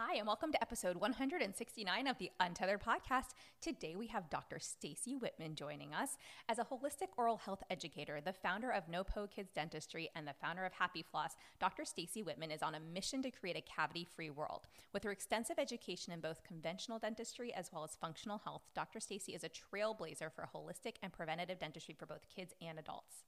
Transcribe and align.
Hi, 0.00 0.14
and 0.14 0.28
welcome 0.28 0.52
to 0.52 0.62
episode 0.62 0.96
169 0.98 2.06
of 2.06 2.18
the 2.18 2.30
Untethered 2.38 2.80
Podcast. 2.80 3.30
Today 3.60 3.96
we 3.96 4.06
have 4.06 4.30
Dr. 4.30 4.58
Staci 4.58 5.20
Whitman 5.20 5.56
joining 5.56 5.92
us. 5.92 6.16
As 6.48 6.60
a 6.60 6.64
holistic 6.64 7.08
oral 7.16 7.36
health 7.36 7.64
educator, 7.68 8.20
the 8.20 8.32
founder 8.32 8.70
of 8.70 8.86
NoPo 8.86 9.28
Kids 9.28 9.50
Dentistry, 9.52 10.08
and 10.14 10.24
the 10.24 10.36
founder 10.40 10.64
of 10.64 10.72
Happy 10.72 11.02
Floss, 11.02 11.32
Dr. 11.58 11.82
Staci 11.82 12.24
Whitman 12.24 12.52
is 12.52 12.62
on 12.62 12.76
a 12.76 12.80
mission 12.94 13.22
to 13.22 13.32
create 13.32 13.56
a 13.56 13.60
cavity 13.60 14.04
free 14.04 14.30
world. 14.30 14.68
With 14.92 15.02
her 15.02 15.10
extensive 15.10 15.58
education 15.58 16.12
in 16.12 16.20
both 16.20 16.44
conventional 16.44 17.00
dentistry 17.00 17.52
as 17.52 17.72
well 17.72 17.82
as 17.82 17.96
functional 18.00 18.38
health, 18.44 18.62
Dr. 18.76 19.00
Staci 19.00 19.34
is 19.34 19.42
a 19.42 19.48
trailblazer 19.48 20.30
for 20.32 20.48
holistic 20.54 20.94
and 21.02 21.12
preventative 21.12 21.58
dentistry 21.58 21.96
for 21.98 22.06
both 22.06 22.28
kids 22.32 22.54
and 22.62 22.78
adults. 22.78 23.24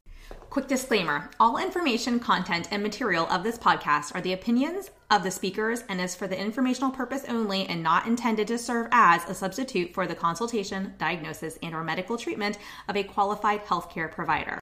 Quick 0.50 0.66
disclaimer 0.66 1.30
all 1.38 1.58
information, 1.58 2.18
content, 2.18 2.66
and 2.72 2.82
material 2.82 3.26
of 3.28 3.44
this 3.44 3.56
podcast 3.56 4.14
are 4.14 4.20
the 4.20 4.32
opinions 4.32 4.90
of 5.10 5.22
the 5.22 5.30
speakers 5.30 5.84
and 5.88 6.00
is 6.00 6.16
for 6.16 6.26
the 6.26 6.36
informational 6.36 6.90
purpose 6.90 7.24
only 7.28 7.66
and 7.66 7.82
not 7.82 8.06
intended 8.06 8.48
to 8.48 8.58
serve 8.58 8.88
as 8.90 9.24
a 9.28 9.34
substitute 9.34 9.94
for 9.94 10.08
the 10.08 10.14
consultation, 10.14 10.94
diagnosis, 10.98 11.56
and 11.62 11.74
or 11.74 11.84
medical 11.84 12.18
treatment 12.18 12.58
of 12.88 12.96
a 12.96 13.04
qualified 13.04 13.64
healthcare 13.64 14.10
provider. 14.10 14.58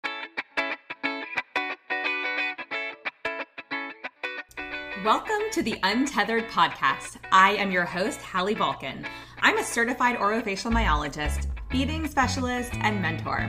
Welcome 5.05 5.51
to 5.53 5.63
the 5.63 5.79
Untethered 5.85 6.49
Podcast. 6.49 7.17
I 7.33 7.53
am 7.53 7.71
your 7.71 7.85
host, 7.85 8.21
Hallie 8.21 8.55
Bulkin. 8.55 9.07
I'm 9.41 9.57
a 9.57 9.65
certified 9.65 10.17
orofacial 10.19 10.71
myologist 10.71 11.47
feeding 11.71 12.07
specialist, 12.09 12.73
and 12.81 13.01
mentor. 13.01 13.49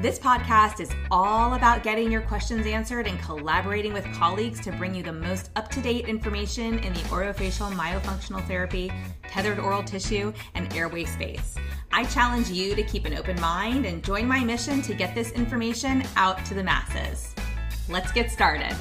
This 0.00 0.18
podcast 0.18 0.80
is 0.80 0.90
all 1.10 1.54
about 1.54 1.82
getting 1.82 2.10
your 2.10 2.22
questions 2.22 2.66
answered 2.66 3.06
and 3.06 3.20
collaborating 3.20 3.92
with 3.92 4.04
colleagues 4.14 4.60
to 4.60 4.72
bring 4.72 4.94
you 4.94 5.02
the 5.02 5.12
most 5.12 5.50
up 5.56 5.70
to 5.72 5.80
date 5.80 6.06
information 6.06 6.78
in 6.78 6.92
the 6.92 7.00
orofacial 7.00 7.70
myofunctional 7.72 8.46
therapy, 8.46 8.90
tethered 9.24 9.58
oral 9.58 9.82
tissue, 9.82 10.32
and 10.54 10.72
airway 10.74 11.04
space. 11.04 11.56
I 11.92 12.04
challenge 12.04 12.48
you 12.48 12.74
to 12.74 12.82
keep 12.82 13.04
an 13.04 13.14
open 13.14 13.40
mind 13.40 13.86
and 13.86 14.04
join 14.04 14.26
my 14.26 14.44
mission 14.44 14.82
to 14.82 14.94
get 14.94 15.14
this 15.14 15.32
information 15.32 16.04
out 16.16 16.44
to 16.46 16.54
the 16.54 16.62
masses. 16.62 17.34
Let's 17.88 18.12
get 18.12 18.30
started. 18.30 18.76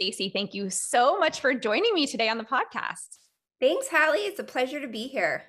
Staci, 0.00 0.32
thank 0.32 0.54
you 0.54 0.70
so 0.70 1.18
much 1.18 1.40
for 1.40 1.54
joining 1.54 1.92
me 1.94 2.06
today 2.06 2.28
on 2.28 2.38
the 2.38 2.44
podcast. 2.44 3.18
Thanks, 3.60 3.88
Hallie. 3.88 4.20
It's 4.20 4.38
a 4.38 4.44
pleasure 4.44 4.80
to 4.80 4.88
be 4.88 5.08
here. 5.08 5.42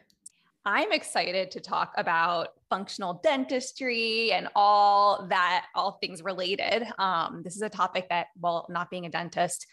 I'm 0.66 0.92
excited 0.92 1.52
to 1.52 1.60
talk 1.60 1.94
about 1.98 2.50
functional 2.70 3.22
dentistry 3.24 4.32
and 4.32 4.48
all 4.56 5.28
that, 5.30 5.68
all 5.76 5.94
things 6.02 6.24
related. 6.24 6.84
Um, 6.98 7.42
this 7.44 7.56
is 7.56 7.62
a 7.62 7.70
topic 7.70 8.08
that, 8.10 8.28
well, 8.40 8.66
not 8.70 8.90
being 8.90 9.06
a 9.06 9.10
dentist, 9.10 9.68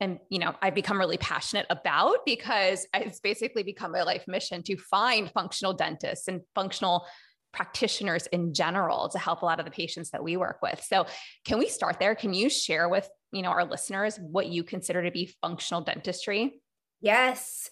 and 0.00 0.18
you 0.30 0.38
know, 0.38 0.54
I've 0.62 0.74
become 0.74 0.98
really 0.98 1.18
passionate 1.18 1.66
about 1.70 2.24
because 2.24 2.86
it's 2.94 3.20
basically 3.20 3.62
become 3.62 3.92
my 3.92 4.02
life 4.02 4.24
mission 4.26 4.62
to 4.64 4.76
find 4.76 5.30
functional 5.30 5.74
dentists 5.74 6.26
and 6.26 6.40
functional 6.54 7.06
practitioners 7.52 8.26
in 8.28 8.54
general 8.54 9.08
to 9.10 9.18
help 9.18 9.42
a 9.42 9.44
lot 9.44 9.58
of 9.58 9.66
the 9.66 9.70
patients 9.70 10.10
that 10.10 10.22
we 10.22 10.36
work 10.36 10.58
with. 10.62 10.82
So, 10.86 11.06
can 11.44 11.58
we 11.58 11.68
start 11.68 11.98
there? 12.00 12.14
Can 12.14 12.34
you 12.34 12.48
share 12.48 12.88
with, 12.88 13.08
you 13.32 13.42
know, 13.42 13.50
our 13.50 13.64
listeners 13.64 14.18
what 14.18 14.48
you 14.48 14.64
consider 14.64 15.02
to 15.02 15.10
be 15.10 15.34
functional 15.40 15.82
dentistry? 15.82 16.60
Yes. 17.00 17.70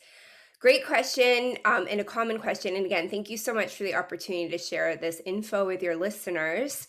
Great 0.61 0.85
question 0.85 1.57
um, 1.65 1.87
and 1.89 2.01
a 2.01 2.05
common 2.05 2.39
question. 2.39 2.75
And 2.75 2.85
again, 2.85 3.09
thank 3.09 3.31
you 3.31 3.37
so 3.37 3.55
much 3.55 3.77
for 3.77 3.85
the 3.85 3.95
opportunity 3.95 4.49
to 4.51 4.59
share 4.59 4.97
this 4.97 5.23
info 5.25 5.67
with 5.67 5.83
your 5.83 5.95
listeners. 5.95 6.89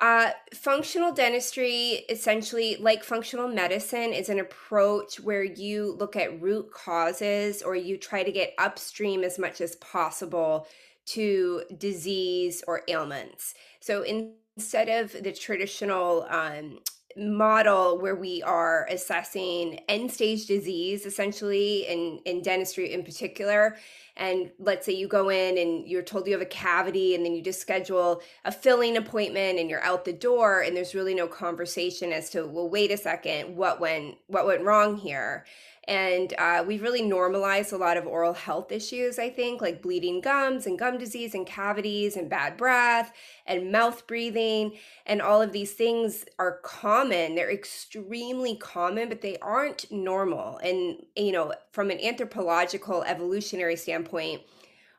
Uh, 0.00 0.30
functional 0.54 1.12
dentistry, 1.12 2.04
essentially, 2.08 2.76
like 2.76 3.04
functional 3.04 3.48
medicine, 3.48 4.12
is 4.12 4.28
an 4.28 4.40
approach 4.40 5.20
where 5.20 5.44
you 5.44 5.96
look 5.98 6.16
at 6.16 6.40
root 6.40 6.72
causes 6.72 7.62
or 7.62 7.76
you 7.76 7.96
try 7.96 8.22
to 8.22 8.32
get 8.32 8.54
upstream 8.58 9.22
as 9.22 9.38
much 9.38 9.60
as 9.60 9.76
possible 9.76 10.66
to 11.04 11.62
disease 11.78 12.62
or 12.66 12.82
ailments. 12.88 13.54
So 13.80 14.02
instead 14.02 14.88
of 14.88 15.12
the 15.22 15.32
traditional 15.32 16.26
um, 16.28 16.78
model 17.16 17.98
where 17.98 18.16
we 18.16 18.42
are 18.42 18.86
assessing 18.90 19.80
end 19.88 20.10
stage 20.10 20.46
disease 20.46 21.06
essentially 21.06 21.86
in, 21.86 22.20
in 22.24 22.42
dentistry 22.42 22.92
in 22.92 23.02
particular. 23.02 23.76
And 24.16 24.50
let's 24.58 24.84
say 24.84 24.92
you 24.92 25.08
go 25.08 25.30
in 25.30 25.56
and 25.56 25.88
you're 25.88 26.02
told 26.02 26.26
you 26.26 26.32
have 26.32 26.42
a 26.42 26.46
cavity 26.46 27.14
and 27.14 27.24
then 27.24 27.34
you 27.34 27.42
just 27.42 27.60
schedule 27.60 28.20
a 28.44 28.52
filling 28.52 28.96
appointment 28.96 29.58
and 29.58 29.70
you're 29.70 29.82
out 29.82 30.04
the 30.04 30.12
door 30.12 30.60
and 30.60 30.76
there's 30.76 30.94
really 30.94 31.14
no 31.14 31.26
conversation 31.26 32.12
as 32.12 32.28
to 32.30 32.46
well 32.46 32.68
wait 32.68 32.90
a 32.90 32.96
second 32.96 33.56
what 33.56 33.80
went 33.80 34.16
what 34.26 34.46
went 34.46 34.62
wrong 34.62 34.96
here 34.96 35.46
and 35.88 36.32
uh, 36.38 36.62
we've 36.64 36.82
really 36.82 37.02
normalized 37.02 37.72
a 37.72 37.76
lot 37.76 37.96
of 37.96 38.06
oral 38.06 38.34
health 38.34 38.70
issues, 38.70 39.18
I 39.18 39.30
think, 39.30 39.60
like 39.60 39.82
bleeding 39.82 40.20
gums 40.20 40.64
and 40.66 40.78
gum 40.78 40.96
disease 40.96 41.34
and 41.34 41.44
cavities 41.44 42.16
and 42.16 42.30
bad 42.30 42.56
breath 42.56 43.12
and 43.46 43.72
mouth 43.72 44.06
breathing. 44.06 44.76
And 45.06 45.20
all 45.20 45.42
of 45.42 45.52
these 45.52 45.72
things 45.72 46.24
are 46.38 46.60
common. 46.62 47.34
They're 47.34 47.50
extremely 47.50 48.54
common, 48.54 49.08
but 49.08 49.22
they 49.22 49.38
aren't 49.38 49.90
normal. 49.90 50.58
And, 50.58 51.04
you 51.16 51.32
know, 51.32 51.52
from 51.72 51.90
an 51.90 52.00
anthropological 52.00 53.02
evolutionary 53.02 53.76
standpoint, 53.76 54.42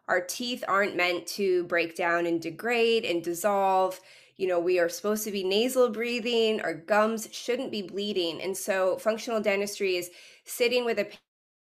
our 0.09 0.19
teeth 0.19 0.65
aren't 0.67 0.97
meant 0.97 1.27
to 1.27 1.63
break 1.63 1.95
down 1.95 2.25
and 2.25 2.41
degrade 2.41 3.05
and 3.05 3.23
dissolve 3.23 4.01
you 4.37 4.47
know, 4.47 4.59
we 4.59 4.79
are 4.79 4.89
supposed 4.89 5.23
to 5.25 5.31
be 5.31 5.43
nasal 5.43 5.89
breathing, 5.89 6.61
our 6.61 6.73
gums 6.73 7.29
shouldn't 7.31 7.71
be 7.71 7.81
bleeding. 7.81 8.41
And 8.41 8.55
so 8.55 8.97
functional 8.97 9.41
dentistry 9.41 9.97
is 9.97 10.09
sitting 10.45 10.85
with 10.85 10.99
a 10.99 11.07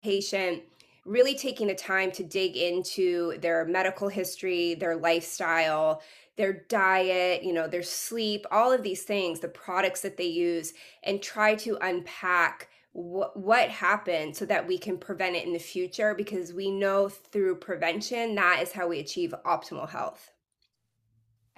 patient 0.02 0.62
really 1.04 1.34
taking 1.34 1.66
the 1.66 1.74
time 1.74 2.12
to 2.12 2.22
dig 2.22 2.56
into 2.56 3.36
their 3.40 3.64
medical 3.64 4.08
history, 4.08 4.74
their 4.74 4.96
lifestyle, 4.96 6.00
their 6.36 6.64
diet, 6.68 7.42
you 7.42 7.52
know, 7.52 7.66
their 7.66 7.82
sleep, 7.82 8.46
all 8.50 8.72
of 8.72 8.82
these 8.82 9.02
things, 9.02 9.40
the 9.40 9.48
products 9.48 10.00
that 10.00 10.16
they 10.16 10.26
use, 10.26 10.72
and 11.02 11.22
try 11.22 11.54
to 11.56 11.76
unpack 11.82 12.68
what 12.92 13.70
happened 13.70 14.36
so 14.36 14.44
that 14.44 14.66
we 14.66 14.76
can 14.76 14.98
prevent 14.98 15.34
it 15.34 15.46
in 15.46 15.52
the 15.52 15.58
future 15.58 16.14
because 16.14 16.52
we 16.52 16.70
know 16.70 17.08
through 17.08 17.56
prevention 17.56 18.34
that 18.34 18.60
is 18.62 18.72
how 18.72 18.86
we 18.86 18.98
achieve 18.98 19.34
optimal 19.46 19.88
health. 19.88 20.30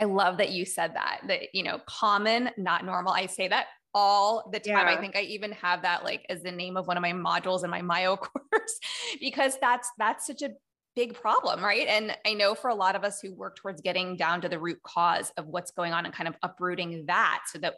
I 0.00 0.04
love 0.04 0.38
that 0.38 0.50
you 0.50 0.64
said 0.64 0.94
that, 0.94 1.20
that, 1.28 1.54
you 1.54 1.62
know, 1.62 1.80
common, 1.86 2.50
not 2.56 2.84
normal. 2.84 3.12
I 3.12 3.26
say 3.26 3.48
that 3.48 3.66
all 3.94 4.50
the 4.52 4.58
time. 4.58 4.88
Yeah. 4.88 4.94
I 4.94 5.00
think 5.00 5.16
I 5.16 5.20
even 5.20 5.52
have 5.52 5.82
that 5.82 6.04
like 6.04 6.26
as 6.28 6.42
the 6.42 6.50
name 6.50 6.76
of 6.76 6.86
one 6.86 6.96
of 6.96 7.02
my 7.02 7.12
modules 7.12 7.62
in 7.62 7.70
my 7.70 7.80
myo 7.80 8.16
course 8.16 8.80
because 9.20 9.56
that's 9.60 9.88
that's 9.98 10.26
such 10.26 10.42
a 10.42 10.50
big 10.96 11.14
problem, 11.14 11.62
right? 11.62 11.86
And 11.88 12.16
I 12.26 12.34
know 12.34 12.54
for 12.54 12.70
a 12.70 12.74
lot 12.74 12.96
of 12.96 13.04
us 13.04 13.20
who 13.20 13.34
work 13.34 13.56
towards 13.56 13.80
getting 13.80 14.16
down 14.16 14.40
to 14.42 14.48
the 14.48 14.58
root 14.58 14.80
cause 14.82 15.32
of 15.36 15.46
what's 15.46 15.70
going 15.72 15.92
on 15.92 16.04
and 16.04 16.14
kind 16.14 16.28
of 16.28 16.36
uprooting 16.42 17.04
that 17.06 17.42
so 17.52 17.58
that 17.58 17.74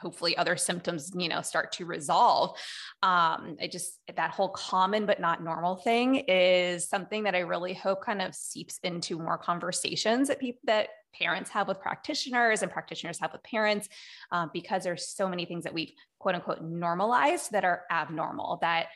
hopefully 0.00 0.36
other 0.36 0.56
symptoms 0.56 1.12
you 1.14 1.28
know 1.28 1.42
start 1.42 1.72
to 1.72 1.84
resolve. 1.84 2.56
Um 3.02 3.56
i 3.60 3.68
just 3.70 3.98
that 4.16 4.30
whole 4.30 4.50
common 4.50 5.06
but 5.06 5.20
not 5.20 5.42
normal 5.42 5.76
thing 5.76 6.16
is 6.28 6.88
something 6.88 7.24
that 7.24 7.34
i 7.34 7.40
really 7.40 7.74
hope 7.74 8.02
kind 8.04 8.22
of 8.22 8.34
seeps 8.34 8.78
into 8.82 9.18
more 9.18 9.38
conversations 9.38 10.28
that 10.28 10.38
people 10.38 10.60
that 10.64 10.88
parents 11.12 11.50
have 11.50 11.68
with 11.68 11.80
practitioners 11.80 12.62
and 12.62 12.70
practitioners 12.70 13.18
have 13.18 13.32
with 13.32 13.42
parents 13.42 13.88
um, 14.32 14.50
because 14.52 14.84
there's 14.84 15.08
so 15.08 15.28
many 15.28 15.44
things 15.44 15.64
that 15.64 15.74
we've 15.74 15.92
quote 16.18 16.34
unquote 16.34 16.62
normalized 16.62 17.50
that 17.52 17.64
are 17.64 17.82
abnormal 17.90 18.58
that 18.60 18.86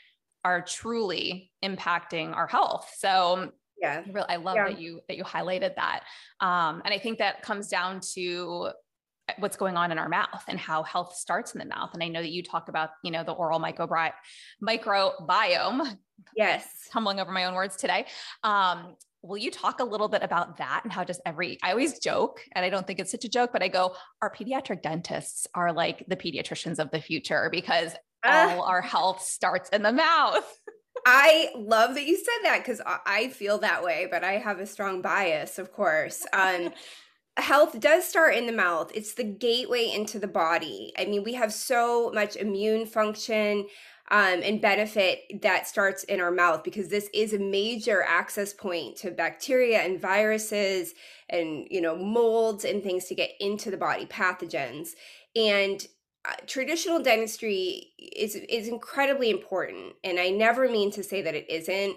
are 0.44 0.60
truly 0.62 1.50
impacting 1.64 2.34
our 2.34 2.46
health. 2.46 2.92
So 2.96 3.52
yeah 3.80 4.02
i 4.28 4.36
love 4.36 4.54
yeah. 4.54 4.68
that 4.68 4.78
you 4.78 5.00
that 5.08 5.16
you 5.16 5.24
highlighted 5.24 5.74
that. 5.76 6.04
Um, 6.40 6.82
and 6.84 6.94
i 6.94 6.98
think 6.98 7.18
that 7.18 7.42
comes 7.42 7.68
down 7.68 8.00
to 8.14 8.70
what's 9.38 9.56
going 9.56 9.76
on 9.76 9.90
in 9.90 9.98
our 9.98 10.08
mouth 10.08 10.44
and 10.48 10.58
how 10.58 10.82
health 10.82 11.14
starts 11.16 11.54
in 11.54 11.58
the 11.58 11.64
mouth. 11.64 11.90
And 11.94 12.02
I 12.02 12.08
know 12.08 12.20
that 12.20 12.30
you 12.30 12.42
talk 12.42 12.68
about, 12.68 12.90
you 13.02 13.10
know, 13.10 13.24
the 13.24 13.32
oral 13.32 13.60
microbi- 13.60 14.12
microbiome. 14.62 15.96
Yes. 16.36 16.66
Tumbling 16.92 17.20
over 17.20 17.32
my 17.32 17.46
own 17.46 17.54
words 17.54 17.76
today. 17.76 18.06
Um, 18.42 18.96
will 19.22 19.38
you 19.38 19.50
talk 19.50 19.80
a 19.80 19.84
little 19.84 20.08
bit 20.08 20.22
about 20.22 20.58
that 20.58 20.82
and 20.84 20.92
how 20.92 21.02
does 21.02 21.18
every 21.24 21.58
i 21.62 21.70
always 21.70 21.98
joke 21.98 22.42
and 22.52 22.62
i 22.62 22.68
don't 22.68 22.86
think 22.86 23.00
it's 23.00 23.10
such 23.10 23.24
a 23.24 23.28
joke 23.28 23.50
but 23.54 23.62
i 23.62 23.68
go 23.68 23.94
our 24.20 24.30
pediatric 24.30 24.82
dentists 24.82 25.46
are 25.54 25.72
like 25.72 26.04
the 26.08 26.16
pediatricians 26.16 26.78
of 26.78 26.90
the 26.90 27.00
future 27.00 27.48
because 27.50 27.94
uh, 28.22 28.48
all 28.50 28.64
our 28.64 28.82
health 28.82 29.22
starts 29.22 29.70
in 29.70 29.82
the 29.82 29.92
mouth 29.92 30.44
I 31.06 31.50
love 31.54 31.94
that 31.94 32.06
you 32.06 32.16
said 32.16 32.44
that 32.44 32.58
because 32.58 32.80
I 32.86 33.28
feel 33.28 33.58
that 33.58 33.82
way, 33.82 34.08
but 34.10 34.24
I 34.24 34.38
have 34.38 34.58
a 34.58 34.66
strong 34.66 35.02
bias, 35.02 35.58
of 35.58 35.70
course. 35.70 36.24
Um, 36.32 36.70
health 37.36 37.80
does 37.80 38.04
start 38.04 38.34
in 38.34 38.46
the 38.46 38.52
mouth. 38.52 38.90
It's 38.94 39.14
the 39.14 39.24
gateway 39.24 39.90
into 39.92 40.18
the 40.18 40.28
body. 40.28 40.92
I 40.98 41.04
mean, 41.06 41.24
we 41.24 41.34
have 41.34 41.52
so 41.52 42.10
much 42.12 42.36
immune 42.36 42.86
function. 42.86 43.66
um, 44.10 44.42
and 44.42 44.60
benefit 44.60 45.40
that 45.42 45.66
starts 45.66 46.04
in 46.04 46.20
our 46.20 46.30
mouth 46.30 46.62
because 46.62 46.88
this 46.88 47.08
is 47.14 47.32
a 47.32 47.38
major 47.38 48.02
access 48.06 48.52
point 48.52 48.96
to 48.96 49.10
bacteria 49.10 49.80
and 49.80 50.00
viruses 50.00 50.92
and 51.30 51.66
you 51.70 51.80
know 51.80 51.96
molds 51.96 52.64
and 52.64 52.82
things 52.82 53.06
to 53.06 53.14
get 53.14 53.30
into 53.40 53.70
the 53.70 53.78
body 53.78 54.04
pathogens 54.04 54.90
and 55.34 55.86
uh, 56.26 56.34
traditional 56.46 57.02
dentistry 57.02 57.92
is 57.98 58.34
is 58.34 58.68
incredibly 58.68 59.30
important 59.30 59.94
and 60.04 60.18
i 60.20 60.28
never 60.28 60.68
mean 60.68 60.90
to 60.90 61.02
say 61.02 61.22
that 61.22 61.34
it 61.34 61.48
isn't 61.48 61.96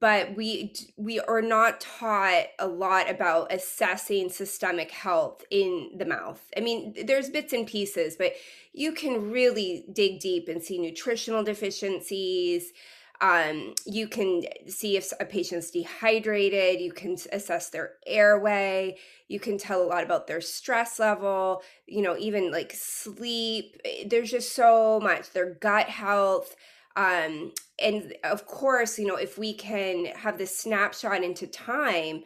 but 0.00 0.34
we 0.34 0.74
we 0.96 1.20
are 1.20 1.40
not 1.42 1.80
taught 1.80 2.46
a 2.58 2.66
lot 2.66 3.08
about 3.08 3.52
assessing 3.52 4.28
systemic 4.28 4.90
health 4.90 5.44
in 5.50 5.92
the 5.96 6.04
mouth. 6.04 6.42
I 6.56 6.60
mean, 6.60 6.94
there's 7.06 7.30
bits 7.30 7.52
and 7.52 7.66
pieces, 7.66 8.16
but 8.16 8.32
you 8.72 8.92
can 8.92 9.30
really 9.30 9.84
dig 9.92 10.18
deep 10.18 10.48
and 10.48 10.62
see 10.62 10.78
nutritional 10.78 11.44
deficiencies. 11.44 12.72
Um, 13.20 13.74
you 13.86 14.08
can 14.08 14.42
see 14.66 14.96
if 14.96 15.10
a 15.20 15.24
patient's 15.24 15.70
dehydrated. 15.70 16.80
You 16.80 16.92
can 16.92 17.16
assess 17.32 17.70
their 17.70 17.92
airway. 18.06 18.98
You 19.28 19.40
can 19.40 19.56
tell 19.56 19.82
a 19.82 19.86
lot 19.86 20.04
about 20.04 20.26
their 20.26 20.40
stress 20.40 20.98
level. 20.98 21.62
You 21.86 22.02
know, 22.02 22.16
even 22.18 22.50
like 22.50 22.72
sleep. 22.74 23.80
Eh, 23.84 24.04
there's 24.06 24.32
just 24.32 24.52
so 24.52 25.00
much. 25.00 25.30
Their 25.30 25.54
gut 25.54 25.88
health 25.88 26.56
um, 26.96 27.52
and 27.78 28.14
of 28.24 28.46
course, 28.46 28.98
you 28.98 29.06
know, 29.06 29.16
if 29.16 29.38
we 29.38 29.54
can 29.54 30.06
have 30.06 30.38
this 30.38 30.56
snapshot 30.56 31.22
into 31.22 31.46
time 31.46 32.24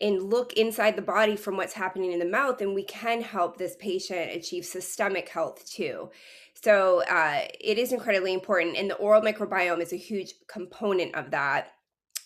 and 0.00 0.22
look 0.22 0.52
inside 0.54 0.96
the 0.96 1.02
body 1.02 1.36
from 1.36 1.56
what's 1.56 1.74
happening 1.74 2.12
in 2.12 2.18
the 2.18 2.24
mouth, 2.24 2.58
then 2.58 2.74
we 2.74 2.82
can 2.84 3.22
help 3.22 3.56
this 3.56 3.76
patient 3.76 4.32
achieve 4.32 4.64
systemic 4.64 5.28
health 5.28 5.68
too. 5.70 6.10
So 6.54 7.02
uh, 7.10 7.42
it 7.60 7.78
is 7.78 7.92
incredibly 7.92 8.32
important, 8.32 8.76
and 8.76 8.88
the 8.90 8.96
oral 8.96 9.22
microbiome 9.22 9.80
is 9.80 9.92
a 9.92 9.96
huge 9.96 10.34
component 10.46 11.14
of 11.14 11.30
that. 11.30 11.72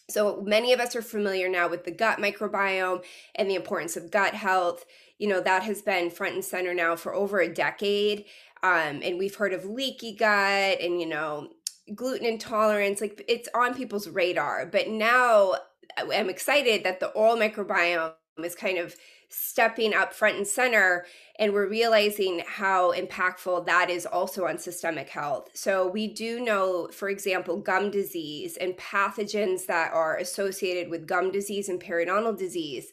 So 0.08 0.40
many 0.42 0.72
of 0.72 0.80
us 0.80 0.94
are 0.94 1.02
familiar 1.02 1.48
now 1.48 1.68
with 1.68 1.84
the 1.84 1.90
gut 1.90 2.18
microbiome 2.18 3.02
and 3.34 3.50
the 3.50 3.56
importance 3.56 3.96
of 3.96 4.10
gut 4.10 4.34
health. 4.34 4.84
You 5.18 5.28
know, 5.28 5.40
that 5.40 5.62
has 5.64 5.82
been 5.82 6.10
front 6.10 6.34
and 6.34 6.44
center 6.44 6.74
now 6.74 6.94
for 6.96 7.14
over 7.14 7.40
a 7.40 7.52
decade. 7.52 8.26
Um, 8.62 9.00
and 9.02 9.18
we've 9.18 9.34
heard 9.34 9.52
of 9.52 9.64
leaky 9.64 10.14
gut 10.14 10.80
and, 10.80 11.00
you 11.00 11.06
know, 11.06 11.48
gluten 11.94 12.26
intolerance 12.26 13.00
like 13.00 13.24
it's 13.28 13.48
on 13.54 13.74
people's 13.74 14.08
radar 14.08 14.66
but 14.66 14.88
now 14.88 15.52
uh, 15.98 16.12
i'm 16.12 16.28
excited 16.28 16.84
that 16.84 17.00
the 17.00 17.08
oral 17.08 17.36
microbiome 17.36 18.12
is 18.38 18.54
kind 18.54 18.78
of 18.78 18.96
stepping 19.28 19.92
up 19.92 20.12
front 20.12 20.36
and 20.36 20.46
center 20.46 21.04
and 21.38 21.52
we're 21.52 21.68
realizing 21.68 22.42
how 22.46 22.92
impactful 22.92 23.66
that 23.66 23.90
is 23.90 24.06
also 24.06 24.46
on 24.46 24.58
systemic 24.58 25.08
health. 25.08 25.50
So 25.54 25.88
we 25.88 26.06
do 26.06 26.40
know 26.40 26.88
for 26.92 27.08
example 27.08 27.58
gum 27.58 27.90
disease 27.90 28.56
and 28.56 28.76
pathogens 28.76 29.66
that 29.66 29.92
are 29.92 30.16
associated 30.16 30.90
with 30.90 31.06
gum 31.06 31.30
disease 31.32 31.68
and 31.68 31.82
periodontal 31.82 32.38
disease 32.38 32.92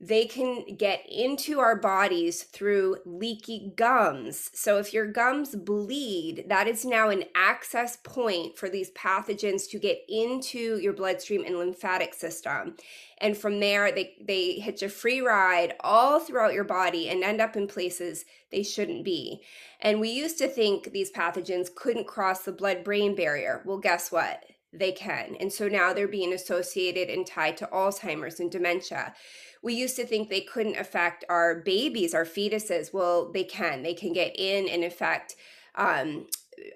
they 0.00 0.26
can 0.26 0.76
get 0.76 1.04
into 1.10 1.58
our 1.58 1.74
bodies 1.74 2.44
through 2.44 2.98
leaky 3.04 3.72
gums. 3.74 4.48
So, 4.54 4.78
if 4.78 4.94
your 4.94 5.06
gums 5.06 5.56
bleed, 5.56 6.44
that 6.48 6.68
is 6.68 6.84
now 6.84 7.08
an 7.10 7.24
access 7.34 7.96
point 7.96 8.56
for 8.56 8.68
these 8.68 8.92
pathogens 8.92 9.68
to 9.70 9.78
get 9.78 9.98
into 10.08 10.78
your 10.78 10.92
bloodstream 10.92 11.44
and 11.44 11.58
lymphatic 11.58 12.14
system. 12.14 12.76
And 13.20 13.36
from 13.36 13.58
there, 13.58 13.90
they, 13.90 14.14
they 14.20 14.52
hitch 14.60 14.84
a 14.84 14.88
free 14.88 15.20
ride 15.20 15.74
all 15.80 16.20
throughout 16.20 16.54
your 16.54 16.64
body 16.64 17.08
and 17.08 17.24
end 17.24 17.40
up 17.40 17.56
in 17.56 17.66
places 17.66 18.24
they 18.52 18.62
shouldn't 18.62 19.04
be. 19.04 19.42
And 19.80 19.98
we 19.98 20.10
used 20.10 20.38
to 20.38 20.48
think 20.48 20.92
these 20.92 21.10
pathogens 21.10 21.74
couldn't 21.74 22.06
cross 22.06 22.44
the 22.44 22.52
blood 22.52 22.84
brain 22.84 23.16
barrier. 23.16 23.62
Well, 23.64 23.78
guess 23.78 24.12
what? 24.12 24.44
They 24.72 24.92
can. 24.92 25.34
And 25.40 25.52
so 25.52 25.66
now 25.66 25.92
they're 25.92 26.06
being 26.06 26.32
associated 26.32 27.08
and 27.08 27.26
tied 27.26 27.56
to 27.56 27.66
Alzheimer's 27.72 28.38
and 28.38 28.50
dementia 28.50 29.14
we 29.62 29.74
used 29.74 29.96
to 29.96 30.06
think 30.06 30.28
they 30.28 30.40
couldn't 30.40 30.76
affect 30.76 31.24
our 31.28 31.56
babies, 31.56 32.14
our 32.14 32.24
fetuses. 32.24 32.92
Well, 32.92 33.32
they 33.32 33.44
can. 33.44 33.82
They 33.82 33.94
can 33.94 34.12
get 34.12 34.38
in 34.38 34.68
and 34.68 34.84
affect 34.84 35.36
um, 35.74 36.26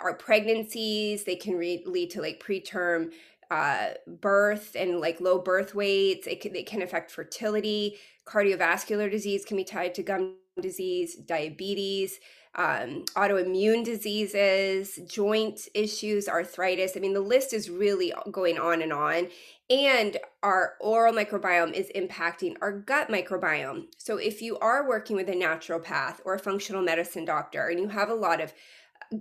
our 0.01 0.15
pregnancies. 0.15 1.25
They 1.25 1.37
can 1.37 1.57
re- 1.57 1.85
lead 1.87 2.11
to 2.11 2.21
like 2.21 2.43
preterm 2.45 3.13
uh, 3.51 3.91
birth 4.07 4.75
and 4.79 5.01
like 5.01 5.21
low 5.21 5.39
birth 5.39 5.75
weights. 5.75 6.27
It 6.27 6.41
can, 6.41 6.57
it 6.57 6.67
can 6.67 6.83
affect 6.83 7.11
fertility. 7.11 7.99
Cardiovascular 8.27 9.11
disease 9.11 9.45
can 9.45 9.57
be 9.57 9.65
tied 9.65 9.95
to 9.95 10.03
gum 10.03 10.37
disease, 10.61 11.17
diabetes, 11.17 12.19
um, 12.55 13.05
autoimmune 13.17 13.85
diseases, 13.85 14.99
joint 15.07 15.69
issues, 15.75 16.29
arthritis. 16.29 16.97
I 16.97 17.01
mean, 17.01 17.15
the 17.15 17.21
list 17.21 17.53
is 17.53 17.71
really 17.71 18.13
going 18.31 18.59
on 18.59 18.83
and 18.83 18.93
on 18.93 19.29
and 19.73 20.19
our 20.43 20.75
oral 20.81 21.15
microbiome 21.15 21.73
is 21.73 21.91
impacting 21.97 22.57
our 22.61 22.73
gut 22.73 23.09
microbiome. 23.09 23.87
So, 23.97 24.19
if 24.19 24.43
you 24.43 24.59
are 24.59 24.87
working 24.87 25.17
with 25.17 25.31
a 25.31 25.35
naturopath 25.35 26.21
or 26.25 26.35
a 26.35 26.39
functional 26.39 26.83
medicine 26.83 27.25
doctor 27.25 27.69
and 27.69 27.81
you 27.81 27.89
have 27.89 28.11
a 28.11 28.15
lot 28.15 28.43
of 28.43 28.53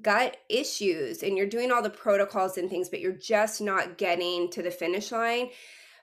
gut 0.02 0.38
issues 0.50 1.24
and 1.24 1.38
you're 1.38 1.48
doing 1.48 1.72
all 1.72 1.82
the 1.82 1.90
protocols 1.90 2.58
and 2.58 2.70
things, 2.70 2.90
but 2.90 3.00
you're 3.00 3.12
just 3.14 3.62
not 3.62 3.98
getting 3.98 4.50
to 4.52 4.62
the 4.62 4.72
finish 4.72 5.12
line, 5.12 5.50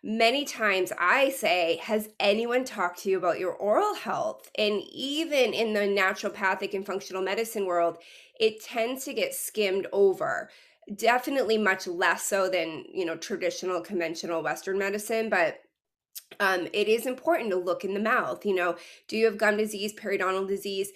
many 0.02 0.44
times 0.44 0.92
I 0.98 1.30
say, 1.30 1.78
Has 1.82 2.08
anyone 2.20 2.64
talked 2.64 3.00
to 3.00 3.10
you 3.10 3.18
about 3.18 3.38
your 3.38 3.52
oral 3.52 3.94
health? 3.94 4.50
And 4.56 4.82
even 4.90 5.52
in 5.54 5.72
the 5.72 5.80
naturopathic 5.80 6.74
and 6.74 6.86
functional 6.86 7.22
medicine 7.22 7.66
world, 7.66 7.98
it 8.38 8.62
tends 8.62 9.04
to 9.04 9.12
get 9.12 9.34
skimmed 9.34 9.86
over 9.92 10.50
definitely 10.94 11.58
much 11.58 11.86
less 11.86 12.22
so 12.22 12.48
than 12.48 12.84
you 12.92 13.04
know 13.04 13.16
traditional 13.16 13.80
conventional 13.80 14.42
western 14.42 14.78
medicine 14.78 15.28
but 15.28 15.60
um, 16.40 16.66
it 16.72 16.88
is 16.88 17.06
important 17.06 17.50
to 17.50 17.56
look 17.56 17.84
in 17.84 17.94
the 17.94 18.00
mouth 18.00 18.44
you 18.46 18.54
know 18.54 18.76
do 19.06 19.16
you 19.16 19.26
have 19.26 19.36
gum 19.36 19.56
disease 19.56 19.92
periodontal 19.92 20.48
disease 20.48 20.90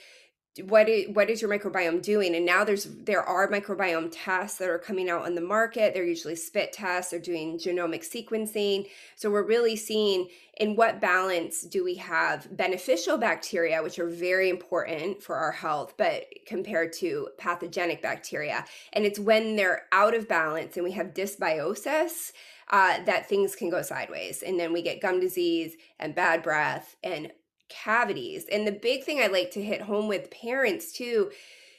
what 0.60 0.86
is 0.86 1.08
what 1.14 1.30
is 1.30 1.40
your 1.40 1.50
microbiome 1.50 2.02
doing? 2.02 2.34
And 2.34 2.44
now 2.44 2.62
there's 2.62 2.84
there 2.84 3.22
are 3.22 3.50
microbiome 3.50 4.10
tests 4.12 4.58
that 4.58 4.68
are 4.68 4.78
coming 4.78 5.08
out 5.08 5.24
on 5.24 5.34
the 5.34 5.40
market. 5.40 5.94
They're 5.94 6.04
usually 6.04 6.36
spit 6.36 6.74
tests. 6.74 7.10
They're 7.10 7.20
doing 7.20 7.58
genomic 7.58 8.00
sequencing. 8.04 8.88
So 9.16 9.30
we're 9.30 9.46
really 9.46 9.76
seeing 9.76 10.28
in 10.58 10.76
what 10.76 11.00
balance 11.00 11.62
do 11.62 11.82
we 11.82 11.94
have 11.94 12.54
beneficial 12.54 13.16
bacteria 13.16 13.82
which 13.82 13.98
are 13.98 14.08
very 14.08 14.50
important 14.50 15.22
for 15.22 15.36
our 15.36 15.52
health 15.52 15.94
but 15.96 16.26
compared 16.46 16.92
to 16.94 17.30
pathogenic 17.38 18.02
bacteria. 18.02 18.66
And 18.92 19.06
it's 19.06 19.18
when 19.18 19.56
they're 19.56 19.84
out 19.90 20.14
of 20.14 20.28
balance 20.28 20.76
and 20.76 20.84
we 20.84 20.92
have 20.92 21.14
dysbiosis 21.14 22.32
uh, 22.68 23.02
that 23.04 23.28
things 23.28 23.56
can 23.56 23.70
go 23.70 23.80
sideways. 23.80 24.42
And 24.42 24.60
then 24.60 24.72
we 24.72 24.82
get 24.82 25.00
gum 25.00 25.18
disease 25.18 25.76
and 25.98 26.14
bad 26.14 26.42
breath 26.42 26.96
and 27.02 27.32
cavities. 27.72 28.46
And 28.50 28.66
the 28.66 28.72
big 28.72 29.04
thing 29.04 29.20
I 29.20 29.26
like 29.26 29.50
to 29.52 29.62
hit 29.62 29.82
home 29.82 30.08
with 30.08 30.30
parents 30.30 30.92
too, 30.92 31.30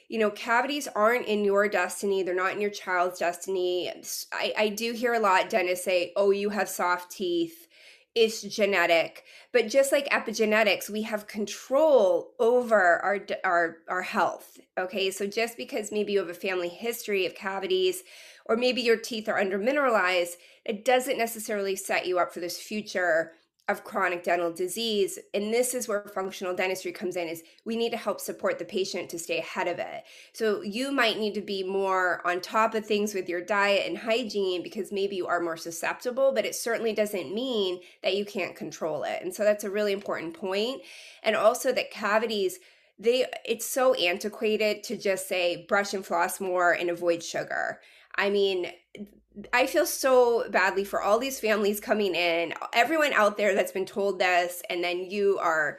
you 0.08 0.18
know, 0.18 0.30
cavities 0.30 0.88
aren't 0.88 1.26
in 1.26 1.44
your 1.44 1.68
destiny. 1.68 2.22
They're 2.22 2.34
not 2.34 2.52
in 2.52 2.60
your 2.60 2.70
child's 2.70 3.18
destiny. 3.18 3.90
I, 4.32 4.52
I 4.56 4.68
do 4.68 4.92
hear 4.92 5.14
a 5.14 5.18
lot 5.18 5.48
dentists 5.48 5.84
say, 5.84 6.12
oh, 6.16 6.30
you 6.30 6.50
have 6.50 6.68
soft 6.68 7.10
teeth. 7.10 7.68
It's 8.14 8.42
genetic. 8.42 9.24
But 9.50 9.68
just 9.68 9.90
like 9.90 10.08
epigenetics, 10.10 10.88
we 10.88 11.02
have 11.02 11.26
control 11.26 12.32
over 12.38 13.02
our, 13.02 13.26
our, 13.42 13.78
our 13.88 14.02
health. 14.02 14.60
Okay. 14.78 15.10
So 15.10 15.26
just 15.26 15.56
because 15.56 15.90
maybe 15.90 16.12
you 16.12 16.20
have 16.20 16.28
a 16.28 16.34
family 16.34 16.68
history 16.68 17.26
of 17.26 17.34
cavities, 17.34 18.04
or 18.46 18.56
maybe 18.56 18.82
your 18.82 18.98
teeth 18.98 19.28
are 19.28 19.38
under 19.38 19.58
mineralized, 19.58 20.36
it 20.64 20.84
doesn't 20.84 21.18
necessarily 21.18 21.76
set 21.76 22.06
you 22.06 22.18
up 22.18 22.32
for 22.32 22.40
this 22.40 22.60
future 22.60 23.32
of 23.66 23.82
chronic 23.82 24.22
dental 24.22 24.52
disease 24.52 25.18
and 25.32 25.52
this 25.52 25.72
is 25.72 25.88
where 25.88 26.02
functional 26.14 26.54
dentistry 26.54 26.92
comes 26.92 27.16
in 27.16 27.28
is 27.28 27.42
we 27.64 27.76
need 27.76 27.90
to 27.90 27.96
help 27.96 28.20
support 28.20 28.58
the 28.58 28.64
patient 28.64 29.08
to 29.08 29.18
stay 29.18 29.38
ahead 29.38 29.68
of 29.68 29.78
it. 29.78 30.04
So 30.34 30.60
you 30.60 30.92
might 30.92 31.18
need 31.18 31.32
to 31.34 31.40
be 31.40 31.62
more 31.62 32.20
on 32.26 32.42
top 32.42 32.74
of 32.74 32.84
things 32.84 33.14
with 33.14 33.26
your 33.26 33.40
diet 33.40 33.86
and 33.86 33.96
hygiene 33.96 34.62
because 34.62 34.92
maybe 34.92 35.16
you 35.16 35.26
are 35.26 35.40
more 35.40 35.56
susceptible 35.56 36.32
but 36.32 36.44
it 36.44 36.54
certainly 36.54 36.92
doesn't 36.92 37.34
mean 37.34 37.80
that 38.02 38.16
you 38.16 38.26
can't 38.26 38.54
control 38.54 39.02
it. 39.02 39.22
And 39.22 39.34
so 39.34 39.44
that's 39.44 39.64
a 39.64 39.70
really 39.70 39.92
important 39.92 40.34
point. 40.34 40.82
And 41.22 41.34
also 41.34 41.72
that 41.72 41.90
cavities 41.90 42.58
they 42.98 43.26
it's 43.44 43.66
so 43.66 43.94
antiquated 43.94 44.82
to 44.84 44.96
just 44.96 45.26
say 45.26 45.64
brush 45.68 45.94
and 45.94 46.04
floss 46.04 46.38
more 46.38 46.72
and 46.72 46.90
avoid 46.90 47.22
sugar. 47.22 47.80
I 48.14 48.30
mean, 48.30 48.70
I 49.52 49.66
feel 49.66 49.86
so 49.86 50.48
badly 50.50 50.84
for 50.84 51.02
all 51.02 51.18
these 51.18 51.40
families 51.40 51.80
coming 51.80 52.14
in, 52.14 52.54
everyone 52.72 53.12
out 53.12 53.36
there 53.36 53.54
that's 53.54 53.72
been 53.72 53.86
told 53.86 54.18
this, 54.18 54.62
and 54.70 54.82
then 54.82 55.10
you 55.10 55.38
are 55.38 55.78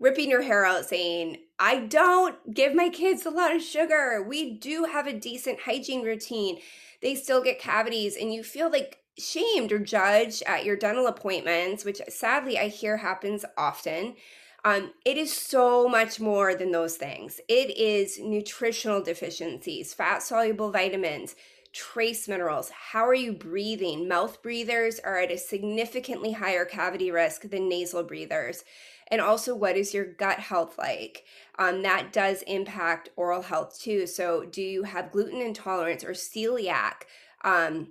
ripping 0.00 0.30
your 0.30 0.42
hair 0.42 0.64
out 0.64 0.86
saying, 0.86 1.38
I 1.58 1.80
don't 1.80 2.52
give 2.52 2.74
my 2.74 2.88
kids 2.88 3.26
a 3.26 3.30
lot 3.30 3.54
of 3.54 3.62
sugar. 3.62 4.24
We 4.26 4.54
do 4.54 4.84
have 4.84 5.06
a 5.06 5.12
decent 5.12 5.60
hygiene 5.60 6.02
routine. 6.02 6.58
They 7.02 7.14
still 7.14 7.42
get 7.42 7.60
cavities, 7.60 8.16
and 8.16 8.32
you 8.32 8.42
feel 8.42 8.70
like 8.70 9.00
shamed 9.18 9.70
or 9.70 9.78
judged 9.78 10.42
at 10.46 10.64
your 10.64 10.76
dental 10.76 11.06
appointments, 11.06 11.84
which 11.84 12.00
sadly 12.08 12.58
I 12.58 12.68
hear 12.68 12.96
happens 12.96 13.44
often. 13.56 14.16
Um, 14.64 14.92
it 15.04 15.18
is 15.18 15.32
so 15.32 15.88
much 15.88 16.20
more 16.20 16.54
than 16.54 16.72
those 16.72 16.96
things. 16.96 17.38
It 17.48 17.76
is 17.76 18.18
nutritional 18.18 19.02
deficiencies, 19.02 19.92
fat 19.92 20.22
soluble 20.22 20.70
vitamins, 20.70 21.36
trace 21.74 22.28
minerals. 22.28 22.70
How 22.70 23.04
are 23.06 23.14
you 23.14 23.32
breathing? 23.32 24.06
Mouth 24.08 24.40
breathers 24.42 25.00
are 25.00 25.18
at 25.18 25.32
a 25.32 25.36
significantly 25.36 26.32
higher 26.32 26.64
cavity 26.64 27.10
risk 27.10 27.50
than 27.50 27.68
nasal 27.68 28.04
breathers. 28.04 28.64
And 29.08 29.20
also, 29.20 29.54
what 29.54 29.76
is 29.76 29.92
your 29.92 30.04
gut 30.06 30.38
health 30.38 30.78
like? 30.78 31.24
Um, 31.58 31.82
that 31.82 32.12
does 32.12 32.42
impact 32.42 33.10
oral 33.16 33.42
health 33.42 33.78
too. 33.78 34.06
So, 34.06 34.44
do 34.44 34.62
you 34.62 34.84
have 34.84 35.12
gluten 35.12 35.42
intolerance 35.42 36.04
or 36.04 36.12
celiac? 36.12 37.02
Um, 37.42 37.88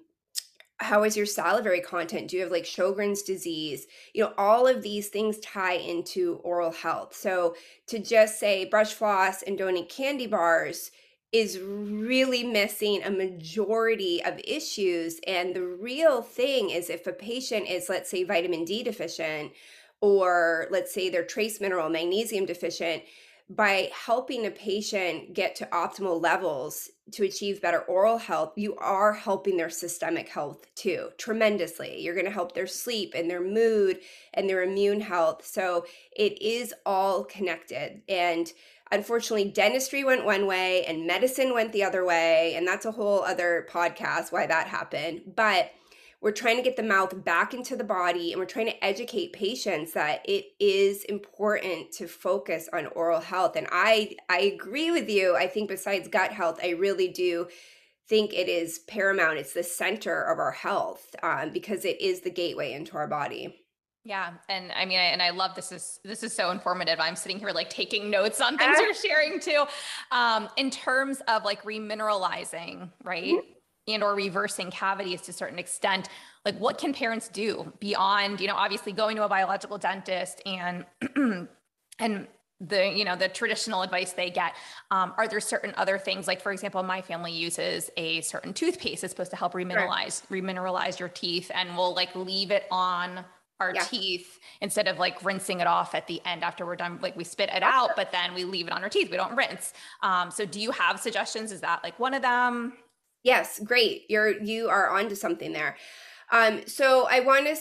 how 0.78 1.04
is 1.04 1.16
your 1.16 1.26
salivary 1.26 1.80
content 1.80 2.28
do 2.28 2.36
you 2.36 2.42
have 2.42 2.52
like 2.52 2.66
sjogren's 2.66 3.22
disease 3.22 3.86
you 4.14 4.22
know 4.22 4.34
all 4.38 4.68
of 4.68 4.82
these 4.82 5.08
things 5.08 5.40
tie 5.40 5.76
into 5.76 6.42
oral 6.44 6.72
health 6.72 7.16
so 7.16 7.56
to 7.88 8.00
just 8.00 8.40
say 8.40 8.66
brush 8.66 8.94
floss 8.94 9.44
and 9.44 9.58
don't 9.58 9.78
eat 9.78 9.88
candy 9.88 10.28
bars 10.28 10.92
is 11.34 11.60
really 11.60 12.44
missing 12.44 13.02
a 13.04 13.10
majority 13.10 14.24
of 14.24 14.40
issues 14.46 15.20
and 15.28 15.56
the 15.56 15.66
real 15.66 16.22
thing 16.22 16.70
is 16.70 16.90
if 16.90 17.08
a 17.08 17.12
patient 17.12 17.68
is 17.68 17.90
let's 17.90 18.10
say 18.10 18.24
vitamin 18.24 18.64
d 18.64 18.84
deficient 18.84 19.52
or 20.00 20.68
let's 20.70 20.94
say 20.94 21.10
they're 21.10 21.26
trace 21.26 21.60
mineral 21.60 21.90
magnesium 21.90 22.46
deficient 22.46 23.04
by 23.50 23.90
helping 23.94 24.46
a 24.46 24.52
patient 24.52 25.34
get 25.34 25.56
to 25.56 25.66
optimal 25.68 26.22
levels 26.22 26.90
to 27.12 27.24
achieve 27.24 27.62
better 27.62 27.82
oral 27.82 28.18
health, 28.18 28.54
you 28.56 28.76
are 28.78 29.14
helping 29.14 29.58
their 29.58 29.70
systemic 29.70 30.30
health 30.30 30.66
too, 30.76 31.10
tremendously. 31.18 32.00
You're 32.00 32.16
going 32.16 32.26
to 32.26 32.32
help 32.32 32.54
their 32.54 32.68
sleep 32.68 33.14
and 33.16 33.30
their 33.30 33.44
mood 33.44 34.00
and 34.34 34.50
their 34.50 34.64
immune 34.64 35.02
health. 35.02 35.46
So 35.46 35.86
it 36.16 36.42
is 36.42 36.74
all 36.86 37.26
connected. 37.26 38.02
And 38.08 38.52
unfortunately, 38.94 39.50
dentistry 39.50 40.04
went 40.04 40.24
one 40.24 40.46
way 40.46 40.86
and 40.86 41.08
medicine 41.08 41.54
went 41.54 41.74
the 41.74 41.84
other 41.84 42.06
way. 42.06 42.54
And 42.56 42.68
that's 42.68 42.86
a 42.86 42.92
whole 42.92 43.24
other 43.24 43.68
podcast 43.70 44.32
why 44.32 44.46
that 44.46 44.68
happened. 44.68 45.22
But 45.36 45.72
we're 46.22 46.32
trying 46.32 46.56
to 46.56 46.64
get 46.64 46.78
the 46.78 46.84
mouth 46.84 47.26
back 47.26 47.54
into 47.54 47.76
the 47.76 47.84
body 47.84 48.32
and 48.32 48.40
we're 48.40 48.46
trying 48.46 48.68
to 48.68 48.84
educate 48.84 49.34
patients 49.34 49.92
that 49.92 50.22
it 50.24 50.46
is 50.58 51.04
important 51.04 51.92
to 51.92 52.08
focus 52.08 52.70
on 52.72 52.88
oral 52.88 53.20
health 53.20 53.58
and 53.58 53.68
i 53.74 54.16
i 54.30 54.40
agree 54.40 54.90
with 54.90 55.10
you 55.10 55.36
i 55.36 55.46
think 55.46 55.68
besides 55.68 56.08
gut 56.08 56.32
health 56.32 56.60
i 56.64 56.70
really 56.70 57.10
do 57.10 57.46
think 58.08 58.34
it 58.34 58.48
is 58.48 58.80
paramount 58.88 59.38
it's 59.38 59.52
the 59.52 59.64
center 59.64 60.22
of 60.24 60.40
our 60.40 60.52
health 60.52 61.14
um, 61.22 61.52
because 61.52 61.84
it 61.84 62.00
is 62.00 62.22
the 62.22 62.32
gateway 62.32 62.72
into 62.72 62.96
our 62.96 63.08
body 63.08 63.63
yeah, 64.06 64.34
and 64.50 64.72
I 64.74 64.86
mean, 64.86 65.00
I, 65.00 65.04
and 65.04 65.22
I 65.22 65.30
love 65.30 65.56
this 65.56 65.72
is 65.72 66.00
this 66.04 66.24
is 66.24 66.34
so 66.34 66.52
informative. 66.52 67.00
I'm 67.00 67.16
sitting 67.16 67.40
here 67.40 67.52
like 67.52 67.70
taking 67.70 68.10
notes 68.10 68.42
on 68.42 68.58
things 68.58 68.78
you're 68.80 68.94
sharing 68.94 69.40
too. 69.40 69.64
Um, 70.12 70.50
in 70.58 70.70
terms 70.70 71.22
of 71.28 71.46
like 71.46 71.64
remineralizing, 71.64 72.90
right? 73.04 73.36
Mm-hmm 73.36 73.54
and 73.88 74.04
or 74.04 74.16
reversing 74.16 74.72
cavities 74.72 75.22
to 75.22 75.32
a 75.32 75.34
certain 75.34 75.60
extent 75.60 76.10
like 76.46 76.58
what 76.58 76.78
can 76.78 76.94
parents 76.94 77.28
do 77.30 77.72
beyond 77.80 78.40
you 78.40 78.48
know 78.48 78.56
obviously 78.56 78.92
going 78.92 79.16
to 79.16 79.24
a 79.24 79.30
biological 79.30 79.78
dentist 79.78 80.42
and 80.46 80.86
and 82.00 82.28
the 82.62 82.88
you 82.96 83.04
know 83.04 83.16
the 83.16 83.28
traditional 83.28 83.82
advice 83.82 84.14
they 84.14 84.30
get 84.30 84.56
um, 84.92 85.14
are 85.18 85.28
there 85.28 85.42
certain 85.42 85.74
other 85.76 85.98
things 85.98 86.28
like 86.28 86.42
for 86.42 86.52
example 86.52 86.82
my 86.84 87.02
family 87.02 87.32
uses 87.32 87.90
a 87.98 88.22
certain 88.22 88.54
toothpaste 88.54 89.02
that's 89.02 89.12
supposed 89.12 89.32
to 89.32 89.38
help 89.38 89.54
remineralize 89.54 90.26
sure. 90.28 90.42
remineralize 90.42 91.00
your 91.00 91.10
teeth 91.10 91.52
and 91.54 91.76
we'll 91.76 91.94
like 91.94 92.16
leave 92.16 92.52
it 92.52 92.66
on 92.72 93.26
our 93.60 93.74
yeah. 93.74 93.84
teeth 93.84 94.40
instead 94.62 94.88
of 94.88 94.98
like 94.98 95.24
rinsing 95.24 95.60
it 95.60 95.68
off 95.68 95.96
at 95.96 96.08
the 96.08 96.22
end 96.26 96.44
after 96.44 96.66
we're 96.66 96.76
done 96.76 97.00
like 97.02 97.16
we 97.16 97.24
spit 97.24 97.50
it 97.54 97.64
out 97.64 97.92
but 97.96 98.12
then 98.12 98.34
we 98.34 98.44
leave 98.44 98.68
it 98.68 98.74
on 98.74 98.84
our 98.84 98.90
teeth 98.90 99.10
we 99.10 99.18
don't 99.18 99.36
rinse 99.36 99.74
um, 100.02 100.32
so 100.32 100.46
do 100.46 100.60
you 100.60 100.72
have 100.72 101.00
suggestions 101.00 101.52
is 101.52 101.62
that 101.62 101.82
like 101.84 101.98
one 102.00 102.14
of 102.14 102.22
them 102.22 102.74
Yes, 103.24 103.60
great. 103.64 104.04
You're 104.10 104.42
you 104.42 104.70
are 104.70 104.90
onto 104.90 105.16
something 105.16 105.54
there. 105.54 105.78
Um, 106.32 106.62
so 106.68 107.08
I 107.10 107.22
want 107.22 107.48
to 107.48 107.56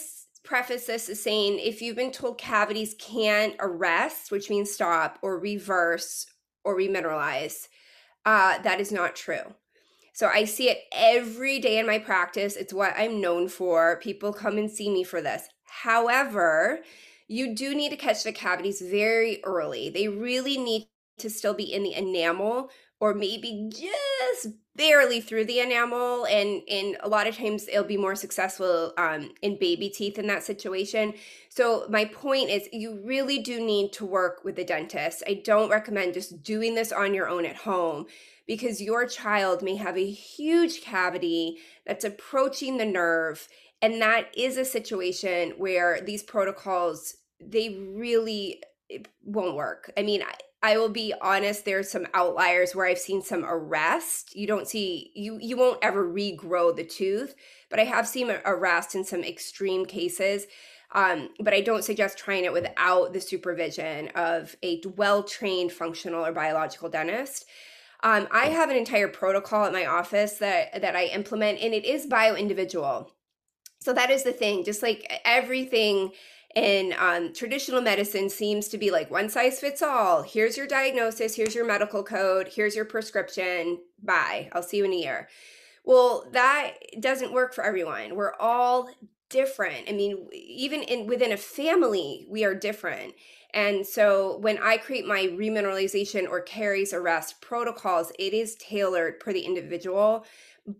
preface 0.44 0.86
this 0.86 1.08
as 1.08 1.22
saying 1.22 1.60
if 1.60 1.80
you've 1.80 1.96
been 1.96 2.10
told 2.10 2.38
cavities 2.38 2.96
can't 2.98 3.54
arrest, 3.60 4.32
which 4.32 4.50
means 4.50 4.72
stop, 4.72 5.18
or 5.22 5.38
reverse 5.38 6.26
or 6.64 6.76
remineralize, 6.76 7.68
uh, 8.26 8.58
that 8.62 8.80
is 8.80 8.90
not 8.90 9.14
true. 9.14 9.54
So 10.14 10.28
I 10.28 10.44
see 10.44 10.68
it 10.68 10.78
every 10.92 11.58
day 11.58 11.78
in 11.78 11.86
my 11.86 11.98
practice. 11.98 12.56
It's 12.56 12.74
what 12.74 12.94
I'm 12.96 13.20
known 13.20 13.48
for. 13.48 13.98
People 14.00 14.32
come 14.32 14.58
and 14.58 14.70
see 14.70 14.90
me 14.90 15.04
for 15.04 15.22
this. 15.22 15.48
However, 15.80 16.80
you 17.28 17.54
do 17.54 17.74
need 17.74 17.88
to 17.90 17.96
catch 17.96 18.24
the 18.24 18.32
cavities 18.32 18.82
very 18.82 19.42
early. 19.42 19.88
They 19.88 20.06
really 20.06 20.58
need 20.58 20.88
to 21.18 21.30
still 21.30 21.54
be 21.54 21.72
in 21.72 21.82
the 21.82 21.94
enamel 21.94 22.70
or 23.00 23.14
maybe 23.14 23.68
just 23.70 24.54
barely 24.76 25.20
through 25.20 25.44
the 25.44 25.60
enamel 25.60 26.24
and 26.26 26.62
and 26.68 26.96
a 27.00 27.08
lot 27.08 27.26
of 27.26 27.36
times 27.36 27.68
it'll 27.68 27.84
be 27.84 27.96
more 27.96 28.14
successful 28.14 28.92
um, 28.96 29.30
in 29.42 29.58
baby 29.58 29.88
teeth 29.88 30.18
in 30.18 30.26
that 30.26 30.42
situation 30.42 31.12
so 31.50 31.86
my 31.90 32.04
point 32.06 32.48
is 32.48 32.68
you 32.72 33.02
really 33.04 33.38
do 33.38 33.60
need 33.64 33.92
to 33.92 34.06
work 34.06 34.42
with 34.44 34.58
a 34.58 34.64
dentist 34.64 35.22
i 35.26 35.34
don't 35.34 35.70
recommend 35.70 36.14
just 36.14 36.42
doing 36.42 36.74
this 36.74 36.90
on 36.90 37.12
your 37.12 37.28
own 37.28 37.44
at 37.44 37.56
home 37.56 38.06
because 38.46 38.80
your 38.80 39.06
child 39.06 39.62
may 39.62 39.76
have 39.76 39.96
a 39.98 40.10
huge 40.10 40.80
cavity 40.80 41.58
that's 41.84 42.04
approaching 42.04 42.78
the 42.78 42.86
nerve 42.86 43.46
and 43.82 44.00
that 44.00 44.28
is 44.36 44.56
a 44.56 44.64
situation 44.64 45.50
where 45.58 46.00
these 46.00 46.22
protocols 46.22 47.16
they 47.40 47.76
really 47.94 48.62
won't 49.24 49.56
work 49.56 49.92
i 49.98 50.02
mean 50.02 50.22
I 50.64 50.78
will 50.78 50.90
be 50.90 51.12
honest, 51.20 51.64
there's 51.64 51.90
some 51.90 52.06
outliers 52.14 52.74
where 52.74 52.86
I've 52.86 52.98
seen 52.98 53.20
some 53.20 53.44
arrest. 53.44 54.36
You 54.36 54.46
don't 54.46 54.68
see 54.68 55.10
you 55.16 55.38
you 55.40 55.56
won't 55.56 55.80
ever 55.82 56.06
regrow 56.06 56.74
the 56.74 56.84
tooth, 56.84 57.34
but 57.68 57.80
I 57.80 57.84
have 57.84 58.06
seen 58.06 58.30
arrest 58.44 58.94
in 58.94 59.04
some 59.04 59.24
extreme 59.24 59.84
cases. 59.86 60.46
Um, 60.92 61.30
but 61.40 61.54
I 61.54 61.62
don't 61.62 61.84
suggest 61.84 62.18
trying 62.18 62.44
it 62.44 62.52
without 62.52 63.12
the 63.12 63.20
supervision 63.20 64.08
of 64.08 64.54
a 64.62 64.82
well-trained 64.96 65.72
functional 65.72 66.24
or 66.24 66.32
biological 66.32 66.90
dentist. 66.90 67.46
Um, 68.02 68.28
I 68.30 68.46
have 68.46 68.68
an 68.68 68.76
entire 68.76 69.08
protocol 69.08 69.64
at 69.64 69.72
my 69.72 69.86
office 69.86 70.34
that 70.34 70.80
that 70.80 70.94
I 70.94 71.06
implement, 71.06 71.60
and 71.60 71.74
it 71.74 71.84
is 71.84 72.06
bio 72.06 72.36
individual. 72.36 73.10
So 73.82 73.92
that 73.92 74.10
is 74.10 74.22
the 74.22 74.32
thing. 74.32 74.64
Just 74.64 74.82
like 74.82 75.20
everything 75.24 76.12
in 76.54 76.94
um, 76.98 77.32
traditional 77.32 77.80
medicine 77.80 78.28
seems 78.30 78.68
to 78.68 78.78
be 78.78 78.90
like 78.90 79.10
one 79.10 79.28
size 79.28 79.58
fits 79.58 79.82
all. 79.82 80.22
Here's 80.22 80.56
your 80.56 80.66
diagnosis, 80.66 81.34
here's 81.34 81.54
your 81.54 81.66
medical 81.66 82.04
code, 82.04 82.50
here's 82.54 82.76
your 82.76 82.84
prescription. 82.84 83.78
Bye. 84.02 84.50
I'll 84.52 84.62
see 84.62 84.76
you 84.76 84.84
in 84.84 84.92
a 84.92 84.96
year. 84.96 85.28
Well, 85.84 86.28
that 86.32 86.74
doesn't 87.00 87.32
work 87.32 87.54
for 87.54 87.64
everyone. 87.64 88.14
We're 88.14 88.34
all 88.38 88.88
different. 89.30 89.88
I 89.88 89.92
mean, 89.92 90.28
even 90.32 90.82
in 90.82 91.06
within 91.06 91.32
a 91.32 91.36
family, 91.36 92.26
we 92.28 92.44
are 92.44 92.54
different. 92.54 93.14
And 93.54 93.86
so 93.86 94.38
when 94.38 94.58
I 94.58 94.76
create 94.76 95.06
my 95.06 95.26
remineralization 95.26 96.28
or 96.28 96.40
caries 96.40 96.92
arrest 96.92 97.40
protocols, 97.40 98.12
it 98.18 98.32
is 98.32 98.54
tailored 98.56 99.20
per 99.20 99.32
the 99.32 99.40
individual 99.40 100.24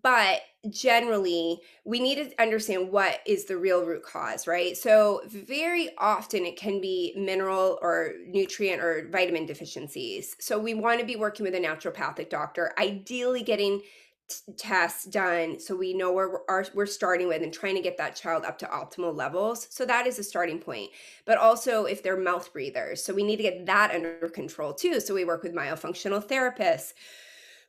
but 0.03 0.43
generally 0.71 1.61
we 1.85 1.99
need 1.99 2.15
to 2.15 2.41
understand 2.41 2.91
what 2.91 3.19
is 3.27 3.47
the 3.47 3.57
real 3.57 3.85
root 3.85 4.05
cause 4.05 4.47
right? 4.47 4.77
So 4.77 5.23
very 5.27 5.91
often 5.99 6.45
it 6.45 6.57
can 6.57 6.81
be 6.81 7.13
mineral 7.17 7.79
or 7.83 8.13
nutrient 8.27 8.81
or 8.81 9.09
vitamin 9.11 9.45
deficiencies. 9.45 10.37
So 10.39 10.59
we 10.59 10.75
want 10.75 11.01
to 11.01 11.07
be 11.07 11.17
working 11.17 11.45
with 11.45 11.55
a 11.55 11.61
naturopathic 11.61 12.31
doctor 12.31 12.73
ideally 12.79 13.43
getting 13.43 13.83
t- 14.29 14.53
tests 14.57 15.05
done 15.05 15.59
so 15.59 15.75
we 15.75 15.95
know 15.95 16.13
where 16.13 16.31
we're, 16.31 16.65
we're 16.75 16.87
starting 16.87 17.27
with 17.27 17.43
and 17.43 17.53
trying 17.53 17.75
to 17.75 17.83
get 17.83 17.97
that 17.99 18.15
child 18.15 18.45
up 18.45 18.59
to 18.59 18.67
optimal 18.67 19.17
levels. 19.17 19.67
So 19.71 19.85
that 19.87 20.07
is 20.07 20.21
a 20.21 20.25
starting 20.25 20.61
point. 20.61 20.91
But 21.25 21.39
also 21.39 21.87
if 21.87 22.05
they're 22.05 22.17
mouth 22.17 22.53
breathers 22.53 23.03
so 23.03 23.13
we 23.13 23.25
need 23.25 23.37
to 23.37 23.43
get 23.43 23.67
that 23.67 23.93
under 23.93 24.29
control 24.29 24.75
too. 24.75 25.01
So 25.01 25.13
we 25.13 25.25
work 25.25 25.43
with 25.43 25.55
myofunctional 25.55 26.25
therapists 26.25 26.93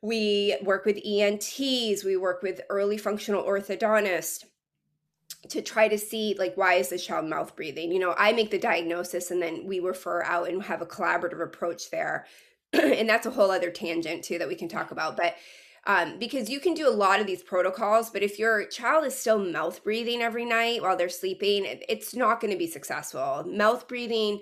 we 0.03 0.57
work 0.61 0.83
with 0.83 0.99
ENTs, 1.05 2.03
we 2.03 2.17
work 2.17 2.43
with 2.43 2.59
early 2.69 2.97
functional 2.97 3.41
orthodontists 3.41 4.43
to 5.47 5.61
try 5.61 5.87
to 5.87 5.97
see 5.97 6.35
like 6.37 6.55
why 6.55 6.73
is 6.73 6.89
the 6.89 6.97
child 6.97 7.25
mouth 7.25 7.55
breathing? 7.55 7.91
You 7.91 7.99
know 7.99 8.13
i 8.17 8.33
make 8.33 8.51
the 8.51 8.59
diagnosis 8.59 9.31
and 9.31 9.41
then 9.41 9.65
we 9.65 9.79
refer 9.79 10.21
out 10.23 10.49
and 10.49 10.61
have 10.63 10.81
a 10.81 10.85
collaborative 10.85 11.41
approach 11.41 11.89
there. 11.89 12.27
And 12.73 13.07
that's 13.07 13.25
a 13.25 13.31
whole 13.31 13.49
other 13.49 13.71
tangent 13.71 14.25
too 14.25 14.37
that 14.39 14.47
we 14.47 14.55
can 14.55 14.67
talk 14.67 14.91
about 14.91 15.15
but 15.15 15.35
um, 15.85 16.17
because 16.17 16.49
you 16.49 16.59
can 16.59 16.73
do 16.73 16.87
a 16.87 16.91
lot 16.91 17.21
of 17.21 17.27
these 17.27 17.43
protocols 17.43 18.09
but 18.09 18.23
if 18.23 18.37
your 18.37 18.65
child 18.65 19.05
is 19.05 19.17
still 19.17 19.39
mouth 19.39 19.83
breathing 19.85 20.21
every 20.21 20.43
night 20.45 20.81
while 20.81 20.97
they're 20.97 21.07
sleeping 21.07 21.65
it's 21.87 22.13
not 22.13 22.41
going 22.41 22.51
to 22.51 22.59
be 22.59 22.67
successful. 22.67 23.45
Mouth 23.47 23.87
breathing 23.87 24.41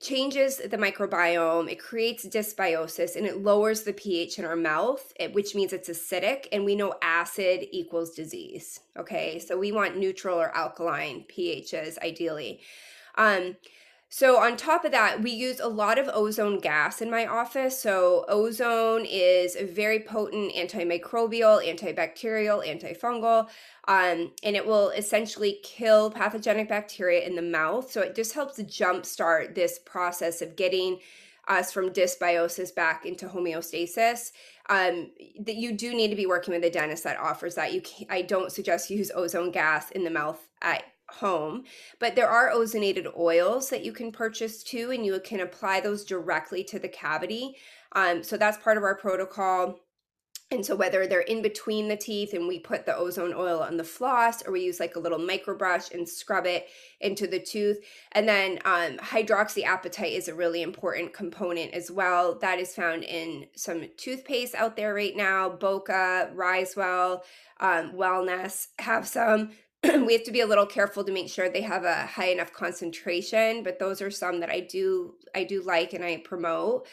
changes 0.00 0.56
the 0.56 0.78
microbiome, 0.78 1.70
it 1.70 1.78
creates 1.78 2.24
dysbiosis, 2.26 3.16
and 3.16 3.26
it 3.26 3.42
lowers 3.42 3.82
the 3.82 3.92
pH 3.92 4.38
in 4.38 4.44
our 4.44 4.56
mouth, 4.56 5.12
which 5.32 5.54
means 5.54 5.72
it's 5.72 5.90
acidic. 5.90 6.46
And 6.52 6.64
we 6.64 6.74
know 6.74 6.94
acid 7.02 7.66
equals 7.70 8.14
disease. 8.14 8.80
Okay, 8.96 9.38
so 9.38 9.58
we 9.58 9.72
want 9.72 9.98
neutral 9.98 10.40
or 10.40 10.56
alkaline 10.56 11.24
pHs 11.28 11.98
ideally. 11.98 12.60
Um, 13.16 13.56
So, 14.12 14.38
on 14.40 14.56
top 14.56 14.84
of 14.84 14.90
that, 14.90 15.22
we 15.22 15.30
use 15.30 15.60
a 15.60 15.68
lot 15.68 15.96
of 15.96 16.10
ozone 16.12 16.58
gas 16.58 17.00
in 17.00 17.12
my 17.12 17.26
office. 17.26 17.80
So, 17.80 18.24
ozone 18.26 19.06
is 19.08 19.54
a 19.54 19.64
very 19.64 20.00
potent 20.00 20.52
antimicrobial, 20.52 21.64
antibacterial, 21.64 22.66
antifungal, 22.66 23.48
um, 23.86 24.32
and 24.42 24.56
it 24.56 24.66
will 24.66 24.90
essentially 24.90 25.60
kill 25.62 26.10
pathogenic 26.10 26.68
bacteria 26.68 27.24
in 27.24 27.36
the 27.36 27.42
mouth. 27.42 27.92
So, 27.92 28.00
it 28.00 28.16
just 28.16 28.32
helps 28.32 28.60
jumpstart 28.60 29.54
this 29.54 29.78
process 29.78 30.42
of 30.42 30.56
getting 30.56 30.98
us 31.46 31.72
from 31.72 31.90
dysbiosis 31.90 32.74
back 32.74 33.06
into 33.06 33.28
homeostasis. 33.28 34.32
Um, 34.68 35.12
that 35.38 35.54
you 35.54 35.70
do 35.76 35.94
need 35.94 36.08
to 36.08 36.16
be 36.16 36.26
working 36.26 36.52
with 36.52 36.64
a 36.64 36.70
dentist 36.70 37.04
that 37.04 37.16
offers 37.16 37.54
that. 37.54 37.72
You, 37.72 37.80
can, 37.80 38.08
I 38.10 38.22
don't 38.22 38.50
suggest 38.50 38.90
use 38.90 39.12
ozone 39.14 39.52
gas 39.52 39.92
in 39.92 40.02
the 40.02 40.10
mouth 40.10 40.48
at 40.62 40.82
home. 41.14 41.64
But 41.98 42.14
there 42.16 42.28
are 42.28 42.50
ozonated 42.50 43.16
oils 43.16 43.70
that 43.70 43.84
you 43.84 43.92
can 43.92 44.12
purchase 44.12 44.62
too, 44.62 44.90
and 44.90 45.04
you 45.04 45.18
can 45.20 45.40
apply 45.40 45.80
those 45.80 46.04
directly 46.04 46.64
to 46.64 46.78
the 46.78 46.88
cavity. 46.88 47.56
Um, 47.92 48.22
so 48.22 48.36
that's 48.36 48.58
part 48.58 48.76
of 48.76 48.84
our 48.84 48.96
protocol. 48.96 49.80
And 50.52 50.66
so 50.66 50.74
whether 50.74 51.06
they're 51.06 51.20
in 51.20 51.42
between 51.42 51.86
the 51.86 51.96
teeth 51.96 52.34
and 52.34 52.48
we 52.48 52.58
put 52.58 52.84
the 52.84 52.96
ozone 52.96 53.32
oil 53.32 53.60
on 53.60 53.76
the 53.76 53.84
floss 53.84 54.44
or 54.44 54.52
we 54.52 54.62
use 54.62 54.80
like 54.80 54.96
a 54.96 55.00
little 55.00 55.18
micro 55.18 55.56
brush 55.56 55.92
and 55.92 56.08
scrub 56.08 56.44
it 56.44 56.66
into 57.00 57.28
the 57.28 57.38
tooth. 57.38 57.78
And 58.12 58.28
then 58.28 58.58
um, 58.64 58.96
hydroxyapatite 58.98 60.16
is 60.16 60.26
a 60.26 60.34
really 60.34 60.62
important 60.62 61.14
component 61.14 61.72
as 61.72 61.88
well. 61.88 62.36
That 62.36 62.58
is 62.58 62.74
found 62.74 63.04
in 63.04 63.46
some 63.54 63.84
toothpaste 63.96 64.56
out 64.56 64.74
there 64.74 64.92
right 64.92 65.16
now. 65.16 65.50
Boka, 65.50 66.34
Risewell, 66.34 67.20
um, 67.60 67.92
Wellnesse 67.92 68.68
have 68.80 69.06
some. 69.06 69.52
we 70.06 70.12
have 70.12 70.24
to 70.24 70.32
be 70.32 70.40
a 70.40 70.46
little 70.46 70.66
careful 70.66 71.04
to 71.04 71.12
make 71.12 71.28
sure 71.28 71.48
they 71.48 71.62
have 71.62 71.84
a 71.84 72.06
high 72.06 72.28
enough 72.28 72.52
concentration 72.52 73.62
but 73.62 73.78
those 73.78 74.02
are 74.02 74.10
some 74.10 74.40
that 74.40 74.50
i 74.50 74.60
do 74.60 75.14
i 75.34 75.44
do 75.44 75.62
like 75.62 75.92
and 75.92 76.04
i 76.04 76.16
promote. 76.18 76.86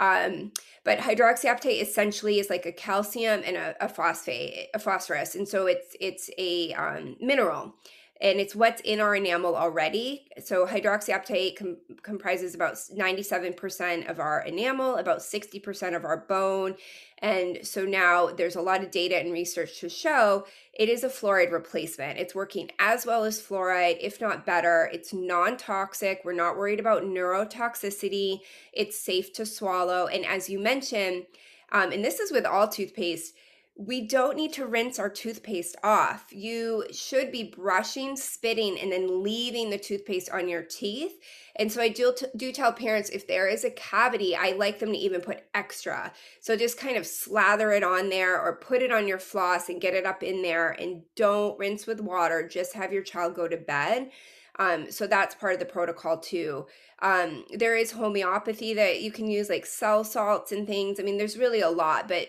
Um, 0.00 0.50
but 0.82 0.98
hydroxyapatite 0.98 1.80
essentially 1.80 2.40
is 2.40 2.50
like 2.50 2.66
a 2.66 2.72
calcium 2.72 3.42
and 3.44 3.56
a, 3.56 3.76
a 3.80 3.88
phosphate 3.88 4.68
a 4.74 4.78
phosphorus 4.78 5.36
and 5.36 5.48
so 5.48 5.66
it's 5.66 5.96
it's 6.00 6.30
a 6.36 6.72
um, 6.74 7.16
mineral 7.20 7.74
and 8.20 8.38
it's 8.38 8.54
what's 8.54 8.80
in 8.82 9.00
our 9.00 9.16
enamel 9.16 9.56
already. 9.56 10.28
So 10.42 10.66
hydroxyapatite 10.66 11.56
com- 11.56 11.76
comprises 12.02 12.54
about 12.54 12.74
97% 12.74 14.08
of 14.08 14.20
our 14.20 14.42
enamel, 14.42 14.96
about 14.96 15.18
60% 15.18 15.96
of 15.96 16.04
our 16.04 16.18
bone. 16.18 16.76
And 17.18 17.58
so 17.62 17.84
now 17.84 18.28
there's 18.28 18.54
a 18.54 18.62
lot 18.62 18.82
of 18.82 18.90
data 18.90 19.16
and 19.16 19.32
research 19.32 19.80
to 19.80 19.88
show 19.88 20.46
it 20.72 20.88
is 20.88 21.02
a 21.02 21.08
fluoride 21.08 21.50
replacement. 21.50 22.18
It's 22.18 22.34
working 22.34 22.70
as 22.78 23.04
well 23.04 23.24
as 23.24 23.42
fluoride, 23.42 23.98
if 24.00 24.20
not 24.20 24.46
better. 24.46 24.88
It's 24.92 25.12
non 25.12 25.56
toxic. 25.56 26.20
We're 26.24 26.34
not 26.34 26.56
worried 26.56 26.80
about 26.80 27.02
neurotoxicity. 27.02 28.40
It's 28.72 28.98
safe 28.98 29.32
to 29.34 29.46
swallow. 29.46 30.06
And 30.06 30.24
as 30.24 30.48
you 30.48 30.60
mentioned, 30.60 31.26
um, 31.72 31.90
and 31.90 32.04
this 32.04 32.20
is 32.20 32.30
with 32.30 32.46
all 32.46 32.68
toothpaste, 32.68 33.34
we 33.76 34.06
don't 34.06 34.36
need 34.36 34.52
to 34.52 34.66
rinse 34.66 35.00
our 35.00 35.08
toothpaste 35.10 35.74
off. 35.82 36.26
You 36.30 36.84
should 36.92 37.32
be 37.32 37.42
brushing, 37.42 38.16
spitting, 38.16 38.78
and 38.78 38.92
then 38.92 39.24
leaving 39.24 39.70
the 39.70 39.78
toothpaste 39.78 40.30
on 40.30 40.48
your 40.48 40.62
teeth. 40.62 41.18
And 41.56 41.72
so 41.72 41.80
I 41.80 41.88
do, 41.88 42.14
t- 42.16 42.26
do 42.36 42.52
tell 42.52 42.72
parents 42.72 43.10
if 43.10 43.26
there 43.26 43.48
is 43.48 43.64
a 43.64 43.70
cavity, 43.70 44.36
I 44.36 44.52
like 44.52 44.78
them 44.78 44.92
to 44.92 44.98
even 44.98 45.20
put 45.20 45.44
extra. 45.54 46.12
So 46.40 46.56
just 46.56 46.78
kind 46.78 46.96
of 46.96 47.04
slather 47.04 47.72
it 47.72 47.82
on 47.82 48.10
there 48.10 48.40
or 48.40 48.56
put 48.56 48.80
it 48.80 48.92
on 48.92 49.08
your 49.08 49.18
floss 49.18 49.68
and 49.68 49.80
get 49.80 49.94
it 49.94 50.06
up 50.06 50.22
in 50.22 50.42
there 50.42 50.70
and 50.70 51.02
don't 51.16 51.58
rinse 51.58 51.84
with 51.84 52.00
water. 52.00 52.46
Just 52.46 52.74
have 52.74 52.92
your 52.92 53.02
child 53.02 53.34
go 53.34 53.48
to 53.48 53.56
bed. 53.56 54.10
Um, 54.56 54.88
so 54.90 55.08
that's 55.08 55.34
part 55.34 55.54
of 55.54 55.58
the 55.58 55.66
protocol 55.66 56.18
too. 56.18 56.66
Um, 57.00 57.44
there 57.52 57.76
is 57.76 57.90
homeopathy 57.90 58.72
that 58.74 59.02
you 59.02 59.10
can 59.10 59.28
use, 59.28 59.48
like 59.48 59.66
cell 59.66 60.04
salts 60.04 60.52
and 60.52 60.64
things. 60.64 61.00
I 61.00 61.02
mean, 61.02 61.18
there's 61.18 61.36
really 61.36 61.60
a 61.60 61.70
lot, 61.70 62.06
but 62.06 62.28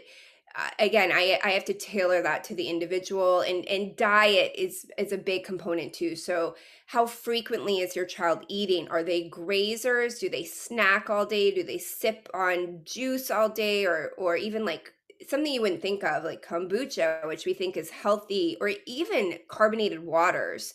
again 0.79 1.11
I, 1.13 1.39
I 1.43 1.51
have 1.51 1.65
to 1.65 1.73
tailor 1.73 2.21
that 2.21 2.43
to 2.45 2.55
the 2.55 2.69
individual 2.69 3.41
and 3.41 3.65
and 3.67 3.95
diet 3.95 4.53
is 4.55 4.85
is 4.97 5.11
a 5.11 5.17
big 5.17 5.43
component 5.43 5.93
too. 5.93 6.15
So 6.15 6.55
how 6.87 7.05
frequently 7.05 7.79
is 7.79 7.95
your 7.95 8.05
child 8.05 8.45
eating? 8.47 8.87
Are 8.89 9.03
they 9.03 9.29
grazers? 9.29 10.19
Do 10.19 10.29
they 10.29 10.43
snack 10.43 11.09
all 11.09 11.25
day? 11.25 11.51
Do 11.51 11.63
they 11.63 11.77
sip 11.77 12.29
on 12.33 12.81
juice 12.83 13.31
all 13.31 13.49
day? 13.49 13.85
Or 13.85 14.11
or 14.17 14.35
even 14.35 14.65
like 14.65 14.93
something 15.27 15.51
you 15.51 15.61
wouldn't 15.61 15.81
think 15.81 16.03
of 16.03 16.23
like 16.23 16.45
kombucha 16.45 17.25
which 17.27 17.45
we 17.45 17.53
think 17.53 17.77
is 17.77 17.89
healthy 17.89 18.57
or 18.61 18.71
even 18.85 19.39
carbonated 19.47 19.99
waters. 19.99 20.73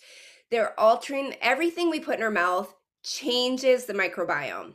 They're 0.50 0.78
altering 0.78 1.34
everything 1.40 1.90
we 1.90 2.00
put 2.00 2.16
in 2.16 2.22
our 2.22 2.30
mouth 2.30 2.74
changes 3.02 3.86
the 3.86 3.94
microbiome 3.94 4.74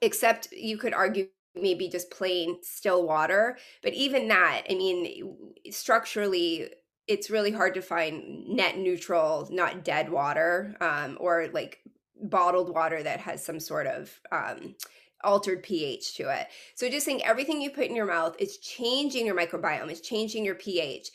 except 0.00 0.52
you 0.52 0.76
could 0.76 0.94
argue 0.94 1.28
maybe 1.54 1.88
just 1.88 2.10
plain 2.10 2.58
still 2.62 3.06
water. 3.06 3.58
But 3.82 3.94
even 3.94 4.28
that, 4.28 4.62
I 4.68 4.74
mean, 4.74 5.36
structurally, 5.70 6.70
it's 7.06 7.30
really 7.30 7.52
hard 7.52 7.74
to 7.74 7.82
find 7.82 8.48
net 8.48 8.78
neutral, 8.78 9.48
not 9.50 9.84
dead 9.84 10.10
water, 10.10 10.76
um, 10.80 11.16
or 11.20 11.48
like 11.52 11.80
bottled 12.22 12.74
water 12.74 13.02
that 13.02 13.20
has 13.20 13.44
some 13.44 13.60
sort 13.60 13.86
of 13.86 14.20
um, 14.32 14.74
altered 15.22 15.62
pH 15.62 16.16
to 16.16 16.30
it. 16.30 16.48
So 16.74 16.88
just 16.88 17.06
think 17.06 17.26
everything 17.26 17.60
you 17.60 17.70
put 17.70 17.86
in 17.86 17.96
your 17.96 18.06
mouth 18.06 18.36
is 18.38 18.58
changing 18.58 19.26
your 19.26 19.36
microbiome, 19.36 19.90
is 19.90 20.00
changing 20.00 20.44
your 20.44 20.54
pH. 20.54 21.10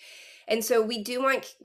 And 0.47 0.63
so 0.63 0.81
we 0.81 1.03
do 1.03 1.21
want 1.21 1.55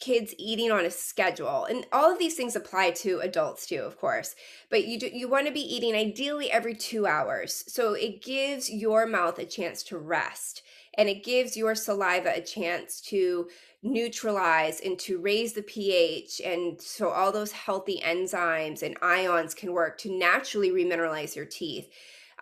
kids 0.00 0.34
eating 0.38 0.70
on 0.70 0.84
a 0.84 0.90
schedule 0.90 1.64
and 1.64 1.86
all 1.90 2.12
of 2.12 2.18
these 2.18 2.34
things 2.34 2.54
apply 2.54 2.90
to 2.90 3.20
adults 3.20 3.66
too 3.66 3.80
of 3.80 3.98
course 3.98 4.34
but 4.68 4.86
you 4.86 4.98
do, 4.98 5.08
you 5.12 5.28
want 5.28 5.46
to 5.46 5.52
be 5.52 5.60
eating 5.60 5.94
ideally 5.94 6.50
every 6.50 6.74
2 6.74 7.06
hours 7.06 7.64
so 7.66 7.94
it 7.94 8.22
gives 8.22 8.70
your 8.70 9.06
mouth 9.06 9.38
a 9.38 9.46
chance 9.46 9.82
to 9.82 9.96
rest 9.96 10.62
and 10.98 11.08
it 11.08 11.24
gives 11.24 11.56
your 11.56 11.74
saliva 11.74 12.32
a 12.36 12.42
chance 12.42 13.00
to 13.00 13.48
neutralize 13.82 14.80
and 14.80 14.98
to 14.98 15.18
raise 15.18 15.54
the 15.54 15.62
pH 15.62 16.40
and 16.44 16.80
so 16.80 17.08
all 17.08 17.32
those 17.32 17.52
healthy 17.52 18.00
enzymes 18.04 18.82
and 18.82 18.98
ions 19.00 19.54
can 19.54 19.72
work 19.72 19.96
to 19.96 20.12
naturally 20.12 20.70
remineralize 20.70 21.34
your 21.34 21.46
teeth 21.46 21.88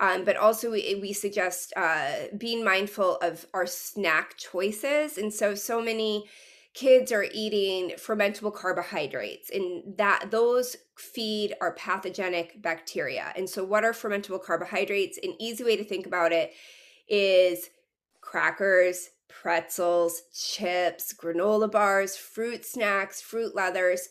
um, 0.00 0.24
but 0.24 0.36
also 0.36 0.72
we, 0.72 0.98
we 1.00 1.12
suggest 1.12 1.72
uh, 1.76 2.12
being 2.36 2.64
mindful 2.64 3.16
of 3.22 3.46
our 3.54 3.66
snack 3.66 4.36
choices 4.36 5.18
and 5.18 5.32
so 5.32 5.54
so 5.54 5.80
many 5.80 6.24
kids 6.74 7.12
are 7.12 7.26
eating 7.32 7.90
fermentable 7.96 8.52
carbohydrates 8.52 9.48
and 9.50 9.96
that 9.96 10.26
those 10.30 10.76
feed 10.96 11.54
our 11.60 11.72
pathogenic 11.74 12.60
bacteria. 12.60 13.32
And 13.36 13.48
so 13.48 13.64
what 13.64 13.84
are 13.84 13.92
fermentable 13.92 14.42
carbohydrates? 14.42 15.18
An 15.22 15.34
easy 15.40 15.62
way 15.62 15.76
to 15.76 15.84
think 15.84 16.04
about 16.06 16.32
it 16.32 16.52
is 17.08 17.70
crackers 18.20 19.10
pretzels 19.28 20.22
chips 20.32 21.12
granola 21.12 21.70
bars 21.70 22.16
fruit 22.16 22.64
snacks 22.64 23.20
fruit 23.20 23.54
leathers 23.54 24.08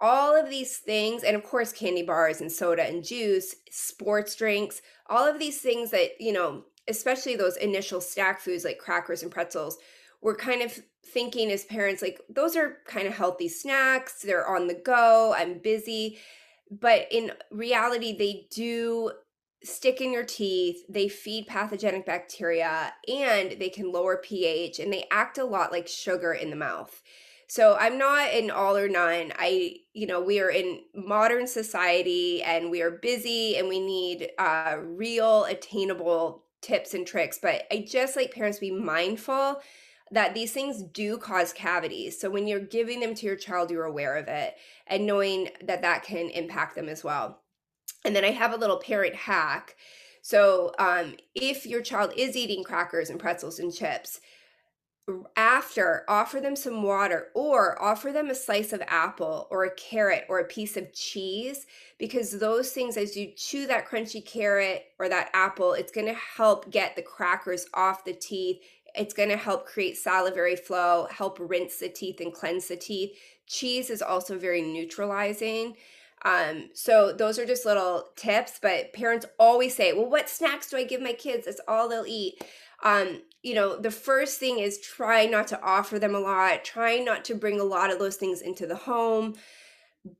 all 0.00 0.36
of 0.36 0.50
these 0.50 0.76
things 0.76 1.24
and 1.24 1.34
of 1.34 1.42
course 1.42 1.72
candy 1.72 2.02
bars 2.02 2.40
and 2.40 2.52
soda 2.52 2.82
and 2.82 3.02
juice 3.02 3.56
sports 3.70 4.36
drinks 4.36 4.82
all 5.08 5.26
of 5.26 5.38
these 5.38 5.60
things 5.60 5.90
that 5.90 6.10
you 6.20 6.32
know 6.32 6.62
especially 6.88 7.34
those 7.34 7.56
initial 7.56 8.00
snack 8.00 8.40
foods 8.40 8.64
like 8.64 8.78
crackers 8.78 9.22
and 9.22 9.32
pretzels 9.32 9.78
we're 10.26 10.34
kind 10.34 10.60
of 10.60 10.76
thinking 11.04 11.52
as 11.52 11.64
parents 11.64 12.02
like 12.02 12.20
those 12.28 12.56
are 12.56 12.78
kind 12.84 13.06
of 13.06 13.14
healthy 13.14 13.48
snacks 13.48 14.22
they're 14.22 14.48
on 14.48 14.66
the 14.66 14.74
go 14.74 15.32
i'm 15.38 15.58
busy. 15.58 16.18
But 16.68 17.06
in 17.12 17.30
reality 17.52 18.18
they 18.18 18.48
do 18.50 19.12
stick 19.62 20.00
in 20.00 20.12
your 20.12 20.24
teeth 20.24 20.78
they 20.88 21.06
feed 21.06 21.46
pathogenic 21.46 22.04
bacteria 22.04 22.92
and 23.06 23.52
they 23.60 23.68
can 23.68 23.92
lower 23.92 24.16
ph 24.16 24.80
and 24.80 24.92
they 24.92 25.06
act 25.12 25.38
a 25.38 25.44
lot 25.44 25.70
like 25.70 25.86
sugar 25.86 26.32
in 26.32 26.50
the 26.50 26.56
mouth. 26.56 27.00
So 27.46 27.76
i'm 27.78 27.96
not 27.96 28.30
an 28.30 28.50
all 28.50 28.76
or 28.76 28.88
none. 28.88 29.32
I 29.38 29.76
you 29.92 30.08
know 30.08 30.20
we 30.20 30.40
are 30.40 30.50
in 30.50 30.80
modern 30.92 31.46
society 31.46 32.42
and 32.42 32.68
we 32.68 32.82
are 32.82 32.90
busy 32.90 33.56
and 33.58 33.68
we 33.68 33.78
need 33.78 34.30
uh, 34.40 34.74
real 34.82 35.44
attainable 35.44 36.42
tips 36.62 36.94
and 36.94 37.06
tricks 37.06 37.38
but 37.40 37.62
i 37.70 37.86
just 37.86 38.16
like 38.16 38.32
parents 38.32 38.58
be 38.58 38.72
mindful 38.72 39.60
that 40.10 40.34
these 40.34 40.52
things 40.52 40.82
do 40.82 41.18
cause 41.18 41.52
cavities. 41.52 42.20
So 42.20 42.30
when 42.30 42.46
you're 42.46 42.60
giving 42.60 43.00
them 43.00 43.14
to 43.14 43.26
your 43.26 43.36
child, 43.36 43.70
you're 43.70 43.84
aware 43.84 44.16
of 44.16 44.28
it 44.28 44.54
and 44.86 45.06
knowing 45.06 45.48
that 45.64 45.82
that 45.82 46.04
can 46.04 46.30
impact 46.30 46.76
them 46.76 46.88
as 46.88 47.02
well. 47.02 47.40
And 48.04 48.14
then 48.14 48.24
I 48.24 48.30
have 48.30 48.52
a 48.52 48.56
little 48.56 48.78
parent 48.78 49.14
hack. 49.14 49.76
So 50.22 50.72
um, 50.78 51.16
if 51.34 51.66
your 51.66 51.82
child 51.82 52.12
is 52.16 52.36
eating 52.36 52.62
crackers 52.62 53.10
and 53.10 53.18
pretzels 53.18 53.58
and 53.58 53.74
chips, 53.74 54.20
after 55.36 56.04
offer 56.08 56.40
them 56.40 56.56
some 56.56 56.82
water 56.82 57.28
or 57.34 57.80
offer 57.80 58.10
them 58.10 58.28
a 58.28 58.34
slice 58.34 58.72
of 58.72 58.82
apple 58.88 59.46
or 59.52 59.64
a 59.64 59.74
carrot 59.74 60.24
or 60.28 60.40
a 60.40 60.44
piece 60.44 60.76
of 60.76 60.92
cheese 60.92 61.66
because 61.96 62.32
those 62.40 62.72
things 62.72 62.96
as 62.96 63.16
you 63.16 63.30
chew 63.36 63.68
that 63.68 63.86
crunchy 63.86 64.24
carrot 64.24 64.86
or 64.98 65.08
that 65.08 65.30
apple 65.32 65.74
it's 65.74 65.92
going 65.92 66.08
to 66.08 66.12
help 66.14 66.68
get 66.72 66.96
the 66.96 67.02
crackers 67.02 67.66
off 67.72 68.04
the 68.04 68.12
teeth 68.12 68.58
it's 68.96 69.14
going 69.14 69.28
to 69.28 69.36
help 69.36 69.66
create 69.66 69.96
salivary 69.96 70.56
flow, 70.56 71.06
help 71.10 71.38
rinse 71.40 71.78
the 71.78 71.88
teeth 71.88 72.20
and 72.20 72.32
cleanse 72.32 72.68
the 72.68 72.76
teeth. 72.76 73.16
Cheese 73.46 73.90
is 73.90 74.02
also 74.02 74.38
very 74.38 74.62
neutralizing. 74.62 75.76
Um, 76.24 76.70
so 76.72 77.12
those 77.12 77.38
are 77.38 77.46
just 77.46 77.66
little 77.66 78.08
tips, 78.16 78.58
but 78.60 78.92
parents 78.92 79.26
always 79.38 79.76
say, 79.76 79.92
well, 79.92 80.10
what 80.10 80.28
snacks 80.28 80.70
do 80.70 80.76
I 80.76 80.84
give 80.84 81.00
my 81.00 81.12
kids? 81.12 81.46
That's 81.46 81.60
all 81.68 81.88
they'll 81.88 82.06
eat. 82.06 82.42
Um, 82.82 83.22
you 83.42 83.54
know, 83.54 83.76
the 83.76 83.90
first 83.90 84.40
thing 84.40 84.58
is 84.58 84.80
try 84.80 85.26
not 85.26 85.46
to 85.48 85.62
offer 85.62 85.98
them 85.98 86.14
a 86.14 86.20
lot, 86.20 86.64
try 86.64 86.98
not 86.98 87.24
to 87.26 87.34
bring 87.34 87.60
a 87.60 87.64
lot 87.64 87.92
of 87.92 87.98
those 87.98 88.16
things 88.16 88.40
into 88.40 88.66
the 88.66 88.76
home. 88.76 89.34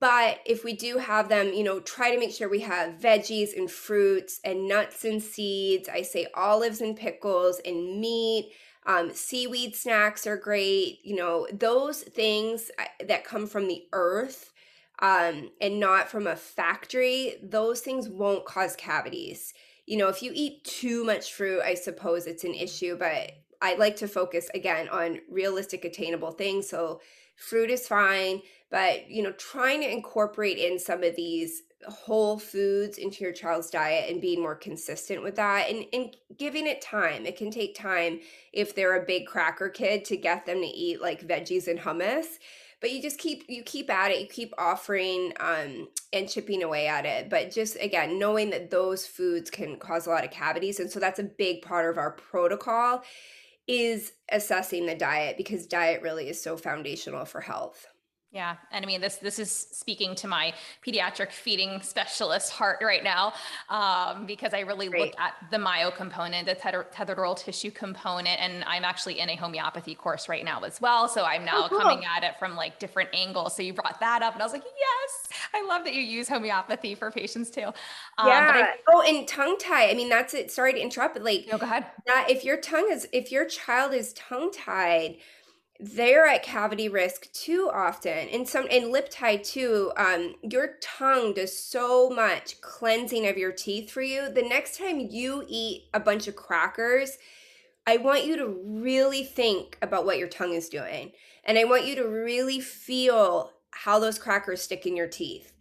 But 0.00 0.40
if 0.44 0.64
we 0.64 0.74
do 0.74 0.98
have 0.98 1.28
them, 1.28 1.52
you 1.52 1.62
know, 1.62 1.80
try 1.80 2.12
to 2.12 2.18
make 2.18 2.32
sure 2.32 2.48
we 2.48 2.60
have 2.60 2.98
veggies 2.98 3.56
and 3.56 3.70
fruits 3.70 4.40
and 4.44 4.68
nuts 4.68 5.04
and 5.04 5.22
seeds. 5.22 5.88
I 5.88 6.02
say 6.02 6.26
olives 6.34 6.80
and 6.80 6.96
pickles 6.96 7.60
and 7.64 8.00
meat. 8.00 8.52
Um, 8.87 9.12
seaweed 9.12 9.75
snacks 9.75 10.27
are 10.27 10.37
great. 10.37 11.01
You 11.03 11.16
know, 11.16 11.49
those 11.53 12.03
things 12.03 12.70
that 13.05 13.25
come 13.25 13.46
from 13.46 13.66
the 13.66 13.85
earth 13.92 14.53
um, 15.01 15.51
and 15.61 15.79
not 15.79 16.09
from 16.09 16.27
a 16.27 16.37
factory, 16.37 17.35
those 17.42 17.81
things 17.81 18.09
won't 18.09 18.46
cause 18.46 18.77
cavities. 18.77 19.53
You 19.87 19.99
know, 19.99 20.09
if 20.09 20.22
you 20.22 20.31
eat 20.35 20.64
too 20.64 21.05
much 21.05 21.33
fruit, 21.33 21.61
I 21.62 21.75
suppose 21.75 22.27
it's 22.27 22.44
an 22.44 22.55
issue, 22.55 22.96
but 22.96 23.33
I 23.61 23.75
like 23.75 23.96
to 23.96 24.09
focus 24.09 24.49
again 24.55 24.88
on 24.88 25.20
realistic, 25.31 25.85
attainable 25.85 26.33
things. 26.33 26.68
So, 26.68 27.01
fruit 27.37 27.70
is 27.70 27.87
fine, 27.87 28.40
but 28.70 29.11
you 29.11 29.22
know, 29.22 29.33
trying 29.33 29.81
to 29.83 29.90
incorporate 29.90 30.59
in 30.59 30.79
some 30.79 31.03
of 31.03 31.16
these 31.16 31.62
whole 31.88 32.38
foods 32.38 32.98
into 32.98 33.22
your 33.22 33.32
child's 33.32 33.70
diet 33.70 34.10
and 34.10 34.20
being 34.20 34.40
more 34.40 34.54
consistent 34.54 35.22
with 35.22 35.36
that 35.36 35.68
and, 35.68 35.84
and 35.92 36.16
giving 36.38 36.66
it 36.66 36.80
time. 36.80 37.26
It 37.26 37.36
can 37.36 37.50
take 37.50 37.76
time 37.76 38.20
if 38.52 38.74
they're 38.74 39.00
a 39.00 39.06
big 39.06 39.26
cracker 39.26 39.68
kid 39.68 40.04
to 40.06 40.16
get 40.16 40.46
them 40.46 40.60
to 40.60 40.66
eat 40.66 41.00
like 41.00 41.26
veggies 41.26 41.68
and 41.68 41.78
hummus 41.78 42.26
but 42.80 42.90
you 42.90 43.00
just 43.00 43.18
keep 43.18 43.44
you 43.48 43.62
keep 43.62 43.90
at 43.90 44.10
it 44.10 44.20
you 44.20 44.26
keep 44.26 44.52
offering 44.58 45.32
um 45.40 45.88
and 46.12 46.28
chipping 46.28 46.62
away 46.62 46.86
at 46.86 47.06
it 47.06 47.28
but 47.30 47.50
just 47.50 47.76
again 47.80 48.18
knowing 48.18 48.50
that 48.50 48.70
those 48.70 49.06
foods 49.06 49.50
can 49.50 49.76
cause 49.78 50.06
a 50.06 50.10
lot 50.10 50.24
of 50.24 50.30
cavities 50.30 50.80
and 50.80 50.90
so 50.90 51.00
that's 51.00 51.18
a 51.18 51.24
big 51.24 51.62
part 51.62 51.88
of 51.90 51.98
our 51.98 52.12
protocol 52.12 53.02
is 53.66 54.12
assessing 54.30 54.86
the 54.86 54.94
diet 54.94 55.36
because 55.36 55.66
diet 55.66 56.02
really 56.02 56.28
is 56.28 56.40
so 56.40 56.56
foundational 56.56 57.24
for 57.24 57.40
health 57.40 57.86
yeah, 58.37 58.57
and 58.70 58.85
I 58.85 58.87
mean 58.87 59.01
this 59.01 59.16
this 59.16 59.38
is 59.38 59.51
speaking 59.51 60.14
to 60.16 60.29
my 60.29 60.53
pediatric 60.87 61.33
feeding 61.33 61.81
specialist 61.81 62.53
heart 62.53 62.81
right 62.83 63.03
now, 63.03 63.33
um, 63.70 64.27
because 64.27 64.53
I 64.53 64.61
really 64.61 64.88
Great. 64.88 65.01
look 65.01 65.14
at 65.18 65.33
the 65.51 65.59
myo 65.59 65.90
component, 65.90 66.46
the 66.46 66.55
tether, 66.55 66.87
tethered 66.92 67.18
oral 67.18 67.35
tissue 67.35 67.70
component, 67.70 68.38
and 68.38 68.62
I'm 68.64 68.85
actually 68.85 69.20
in 69.20 69.31
a 69.31 69.37
homeopathy 69.37 69.94
course 69.94 70.29
right 70.29 70.44
now 70.44 70.61
as 70.61 70.83
well. 70.83 71.09
So 71.09 71.25
I'm 71.25 71.46
now 71.46 71.64
oh, 71.64 71.68
cool. 71.70 71.81
coming 71.81 72.05
at 72.05 72.25
it 72.25 72.38
from 72.38 72.57
like 72.57 72.79
different 72.79 73.09
angles. 73.14 73.57
So 73.57 73.62
you 73.62 73.72
brought 73.72 74.01
that 74.01 74.20
up, 74.20 74.35
and 74.35 74.42
I 74.42 74.44
was 74.44 74.53
like, 74.53 74.64
yes, 74.64 75.38
I 75.55 75.66
love 75.66 75.85
that 75.85 75.94
you 75.94 76.03
use 76.03 76.29
homeopathy 76.29 76.94
for 76.94 77.11
patients 77.11 77.49
too. 77.49 77.68
Um, 78.18 78.29
yeah. 78.29 78.53
I, 78.55 78.75
oh, 78.88 79.01
and 79.01 79.27
tongue 79.27 79.57
tie. 79.59 79.88
I 79.88 79.94
mean, 79.94 80.11
that's 80.11 80.35
it. 80.35 80.51
Sorry 80.51 80.75
to 80.75 80.79
interrupt, 80.79 81.14
but 81.14 81.22
like, 81.22 81.46
no, 81.51 81.57
go 81.57 81.64
ahead. 81.64 81.87
That 82.07 82.27
if 82.29 82.44
your 82.44 82.59
tongue 82.59 82.88
is 82.92 83.09
if 83.12 83.33
your 83.33 83.46
child 83.46 83.94
is 83.94 84.12
tongue 84.12 84.53
tied 84.53 85.16
they're 85.78 86.26
at 86.26 86.42
cavity 86.42 86.88
risk 86.88 87.32
too 87.32 87.70
often. 87.72 88.28
And 88.28 88.48
some 88.48 88.66
and 88.70 88.90
lip 88.90 89.08
tie 89.10 89.36
too 89.36 89.92
um 89.96 90.34
your 90.42 90.76
tongue 90.80 91.34
does 91.34 91.58
so 91.58 92.08
much 92.10 92.60
cleansing 92.60 93.26
of 93.26 93.36
your 93.36 93.52
teeth 93.52 93.90
for 93.90 94.02
you. 94.02 94.30
The 94.30 94.42
next 94.42 94.78
time 94.78 94.98
you 94.98 95.44
eat 95.48 95.84
a 95.92 96.00
bunch 96.00 96.28
of 96.28 96.36
crackers 96.36 97.18
i 97.88 97.96
want 97.96 98.24
you 98.24 98.36
to 98.36 98.48
really 98.82 99.22
think 99.22 99.78
about 99.80 100.04
what 100.04 100.18
your 100.18 100.28
tongue 100.28 100.54
is 100.54 100.68
doing. 100.68 101.12
And 101.44 101.58
i 101.58 101.64
want 101.64 101.86
you 101.86 101.94
to 101.96 102.08
really 102.08 102.60
feel 102.60 103.52
how 103.70 103.98
those 103.98 104.18
crackers 104.18 104.62
stick 104.62 104.86
in 104.86 104.96
your 104.96 105.06
teeth. 105.06 105.52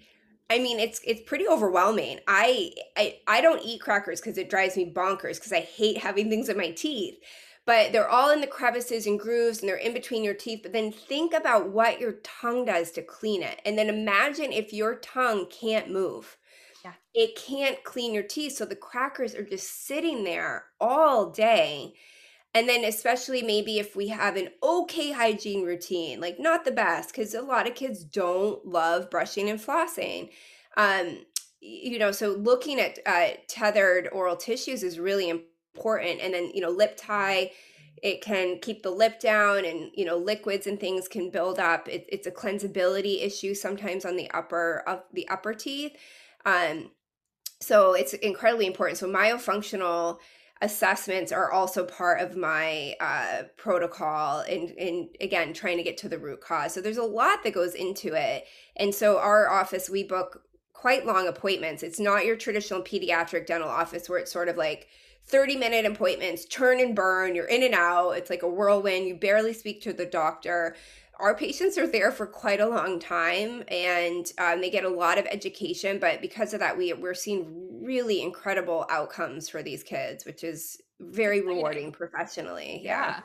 I 0.50 0.60
mean, 0.60 0.80
it's 0.80 1.02
it's 1.04 1.22
pretty 1.22 1.48
overwhelming. 1.48 2.20
I 2.28 2.72
I, 2.96 3.18
I 3.28 3.42
don't 3.42 3.64
eat 3.64 3.82
crackers 3.82 4.22
because 4.22 4.38
it 4.38 4.50
drives 4.50 4.78
me 4.78 4.92
bonkers 4.92 5.36
because 5.36 5.52
I 5.52 5.62
hate 5.62 5.98
having 5.98 6.30
things 6.30 6.50
in 6.50 6.58
my 6.58 6.72
teeth 6.72 7.18
but 7.66 7.92
they're 7.92 8.10
all 8.10 8.30
in 8.30 8.42
the 8.42 8.48
crevices 8.48 9.08
and 9.08 9.20
grooves 9.20 9.60
and 9.60 9.68
they're 9.68 9.76
in 9.76 9.94
between 9.94 10.24
your 10.24 10.36
teeth. 10.36 10.60
But 10.62 10.72
then 10.72 10.92
think 10.92 11.34
about 11.34 11.70
what 11.70 12.00
your 12.00 12.14
tongue 12.24 12.66
does 12.66 12.92
to 12.92 13.02
clean 13.02 13.42
it. 13.42 13.60
And 13.66 13.78
then 13.78 13.90
imagine 13.90 14.52
if 14.52 14.72
your 14.72 14.96
tongue 14.96 15.48
can't 15.50 15.92
move. 15.92 16.38
Yeah. 16.84 16.94
It 17.16 17.36
can't 17.36 17.84
clean 17.84 18.14
your 18.14 18.24
teeth. 18.24 18.56
So 18.56 18.66
the 18.66 18.76
crackers 18.76 19.34
are 19.34 19.44
just 19.44 19.88
sitting 19.88 20.24
there 20.24 20.66
all 20.80 21.32
day. 21.32 21.96
And 22.54 22.70
then, 22.70 22.86
especially 22.86 23.42
maybe 23.42 23.80
if 23.80 23.98
we 23.98 24.08
have 24.10 24.38
an 24.38 24.50
okay 24.64 25.12
hygiene 25.12 25.64
routine, 25.64 26.22
like 26.22 26.40
not 26.40 26.64
the 26.64 26.72
best, 26.72 27.10
because 27.10 27.34
a 27.34 27.42
lot 27.42 27.68
of 27.68 27.76
kids 27.76 28.04
don't 28.04 28.66
love 28.66 29.10
brushing 29.10 29.50
and 29.50 29.60
flossing. 29.60 30.30
Um, 30.78 31.26
you 31.60 32.00
know, 32.00 32.12
so 32.12 32.30
looking 32.30 32.80
at 32.80 33.00
uh, 33.06 33.30
tethered 33.50 34.08
oral 34.14 34.38
tissues 34.38 34.84
is 34.84 35.00
really 35.00 35.30
important 35.30 35.55
important 35.76 36.22
and 36.22 36.34
then 36.34 36.52
you 36.54 36.62
know 36.62 36.70
lip 36.70 36.96
tie 36.98 37.52
it 38.02 38.22
can 38.22 38.60
keep 38.60 38.84
the 38.84 38.92
lip 38.92 39.20
down 39.20 39.66
and 39.66 39.92
you 39.94 40.06
know 40.06 40.18
liquids 40.18 40.68
and 40.68 40.80
things 40.80 41.08
can 41.08 41.30
build 41.30 41.60
up. 41.60 41.88
It, 41.88 42.06
it's 42.10 42.28
a 42.28 42.32
cleansability 42.32 43.24
issue 43.24 43.54
sometimes 43.54 44.06
on 44.06 44.16
the 44.16 44.30
upper 44.32 44.84
of 44.88 45.04
the 45.14 45.28
upper 45.28 45.54
teeth. 45.54 45.94
Um 46.46 46.92
so 47.62 47.94
it's 47.94 48.14
incredibly 48.14 48.68
important. 48.68 48.98
So 48.98 49.10
myofunctional 49.10 50.20
assessments 50.62 51.32
are 51.32 51.52
also 51.52 51.84
part 51.86 52.22
of 52.22 52.38
my 52.38 52.96
uh, 53.00 53.44
protocol 53.58 54.40
and, 54.40 54.70
and 54.78 55.10
again 55.20 55.54
trying 55.54 55.78
to 55.78 55.84
get 55.84 55.98
to 55.98 56.10
the 56.10 56.20
root 56.20 56.42
cause. 56.42 56.74
So 56.74 56.82
there's 56.82 56.98
a 56.98 57.04
lot 57.04 57.44
that 57.44 57.54
goes 57.54 57.74
into 57.74 58.14
it. 58.14 58.46
And 58.76 58.94
so 58.94 59.18
our 59.18 59.50
office 59.50 59.90
we 59.90 60.04
book 60.04 60.44
quite 60.74 61.06
long 61.06 61.28
appointments. 61.28 61.82
It's 61.82 62.00
not 62.00 62.26
your 62.26 62.36
traditional 62.36 62.82
pediatric 62.82 63.48
dental 63.48 63.70
office 63.70 64.10
where 64.10 64.20
it's 64.20 64.32
sort 64.32 64.50
of 64.50 64.58
like 64.58 64.88
30 65.28 65.58
minute 65.58 65.86
appointments, 65.86 66.46
turn 66.46 66.80
and 66.80 66.96
burn, 66.96 67.36
you're 67.36 67.46
in 67.46 67.64
and 67.64 67.74
out. 67.74 68.12
It's 68.12 68.30
like 68.30 68.44
a 68.44 68.48
whirlwind. 68.48 69.08
You 69.08 69.16
barely 69.16 69.54
speak 69.54 69.82
to 69.82 69.94
the 69.94 70.06
doctor. 70.06 70.76
Our 71.20 71.36
patients 71.36 71.78
are 71.78 71.88
there 71.88 72.12
for 72.12 72.28
quite 72.28 72.60
a 72.60 72.68
long 72.68 73.00
time 73.00 73.64
and 73.70 74.32
um, 74.38 74.62
they 74.62 74.70
get 74.70 74.84
a 74.84 74.90
lot 74.90 75.18
of 75.18 75.26
education. 75.28 75.98
But 75.98 76.22
because 76.22 76.54
of 76.54 76.60
that, 76.60 76.78
we, 76.78 76.94
we're 76.94 77.14
seeing 77.14 77.84
really 77.84 78.22
incredible 78.22 78.86
outcomes 78.90 79.50
for 79.50 79.64
these 79.64 79.82
kids, 79.82 80.26
which 80.26 80.44
is 80.44 80.82
very 81.00 81.42
rewarding 81.42 81.92
professionally. 81.92 82.82
yeah. 82.84 83.08
yeah. 83.08 83.20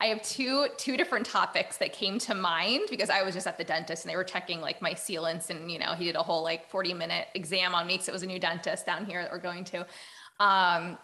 I 0.00 0.06
have 0.06 0.20
two 0.22 0.66
two 0.78 0.96
different 0.96 1.24
topics 1.26 1.76
that 1.76 1.92
came 1.92 2.18
to 2.20 2.34
mind 2.34 2.88
because 2.90 3.08
I 3.08 3.22
was 3.22 3.34
just 3.34 3.46
at 3.46 3.56
the 3.56 3.62
dentist 3.62 4.04
and 4.04 4.10
they 4.10 4.16
were 4.16 4.24
checking 4.24 4.60
like 4.60 4.82
my 4.82 4.94
sealants 4.94 5.48
and 5.48 5.70
you 5.70 5.78
know 5.78 5.94
he 5.94 6.06
did 6.06 6.16
a 6.16 6.22
whole 6.24 6.42
like 6.42 6.68
40 6.68 6.92
minute 6.94 7.28
exam 7.36 7.72
on 7.72 7.86
me 7.86 7.94
because 7.94 8.08
it 8.08 8.12
was 8.12 8.24
a 8.24 8.26
new 8.26 8.40
dentist 8.40 8.84
down 8.84 9.06
here 9.06 9.22
that 9.22 9.30
we're 9.30 9.38
going 9.38 9.62
to. 9.66 9.86
Um, 10.40 10.98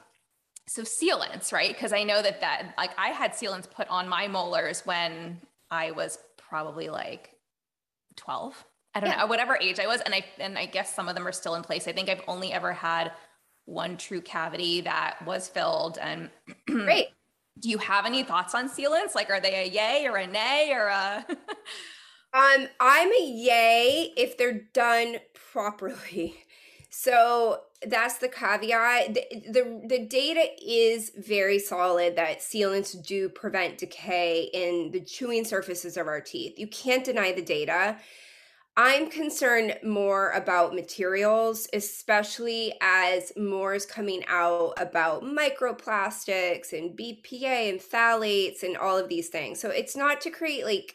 so 0.68 0.82
sealants, 0.82 1.52
right? 1.52 1.72
Because 1.72 1.92
I 1.92 2.04
know 2.04 2.22
that 2.22 2.40
that 2.40 2.74
like 2.76 2.90
I 2.98 3.08
had 3.08 3.32
sealants 3.32 3.70
put 3.70 3.88
on 3.88 4.08
my 4.08 4.28
molars 4.28 4.82
when 4.84 5.40
I 5.70 5.90
was 5.92 6.18
probably 6.36 6.88
like 6.88 7.34
12. 8.16 8.64
I 8.94 9.00
don't 9.00 9.10
yeah. 9.10 9.16
know, 9.18 9.26
whatever 9.26 9.58
age 9.60 9.80
I 9.80 9.86
was. 9.86 10.00
And 10.02 10.14
I 10.14 10.24
and 10.38 10.58
I 10.58 10.66
guess 10.66 10.94
some 10.94 11.08
of 11.08 11.14
them 11.14 11.26
are 11.26 11.32
still 11.32 11.54
in 11.54 11.62
place. 11.62 11.88
I 11.88 11.92
think 11.92 12.08
I've 12.08 12.22
only 12.28 12.52
ever 12.52 12.72
had 12.72 13.12
one 13.64 13.96
true 13.96 14.20
cavity 14.20 14.82
that 14.82 15.18
was 15.26 15.48
filled. 15.48 15.98
And 15.98 16.30
great. 16.66 17.08
Do 17.58 17.68
you 17.68 17.78
have 17.78 18.06
any 18.06 18.22
thoughts 18.22 18.54
on 18.54 18.68
sealants? 18.68 19.14
Like 19.14 19.30
are 19.30 19.40
they 19.40 19.66
a 19.66 19.68
yay 19.68 20.06
or 20.06 20.16
a 20.16 20.26
nay 20.26 20.72
or 20.72 20.86
a 20.86 21.26
Um, 22.34 22.68
I'm 22.78 23.08
a 23.08 23.24
yay 23.24 24.12
if 24.16 24.36
they're 24.36 24.60
done 24.72 25.16
properly. 25.52 26.36
So 26.90 27.60
that's 27.86 28.18
the 28.18 28.28
caveat. 28.28 29.14
The, 29.14 29.24
the, 29.50 29.82
the 29.86 30.06
data 30.06 30.48
is 30.64 31.12
very 31.16 31.58
solid 31.58 32.16
that 32.16 32.40
sealants 32.40 33.00
do 33.06 33.28
prevent 33.28 33.78
decay 33.78 34.50
in 34.52 34.90
the 34.92 35.00
chewing 35.00 35.44
surfaces 35.44 35.96
of 35.96 36.06
our 36.06 36.20
teeth. 36.20 36.58
You 36.58 36.66
can't 36.66 37.04
deny 37.04 37.32
the 37.32 37.42
data. 37.42 37.98
I'm 38.76 39.10
concerned 39.10 39.76
more 39.84 40.30
about 40.30 40.74
materials, 40.74 41.68
especially 41.72 42.74
as 42.80 43.32
more 43.36 43.74
is 43.74 43.84
coming 43.84 44.22
out 44.28 44.74
about 44.76 45.24
microplastics 45.24 46.72
and 46.72 46.96
BPA 46.96 47.70
and 47.70 47.80
phthalates 47.80 48.62
and 48.62 48.76
all 48.76 48.96
of 48.96 49.08
these 49.08 49.28
things. 49.28 49.60
So 49.60 49.70
it's 49.70 49.96
not 49.96 50.20
to 50.22 50.30
create 50.30 50.64
like 50.64 50.94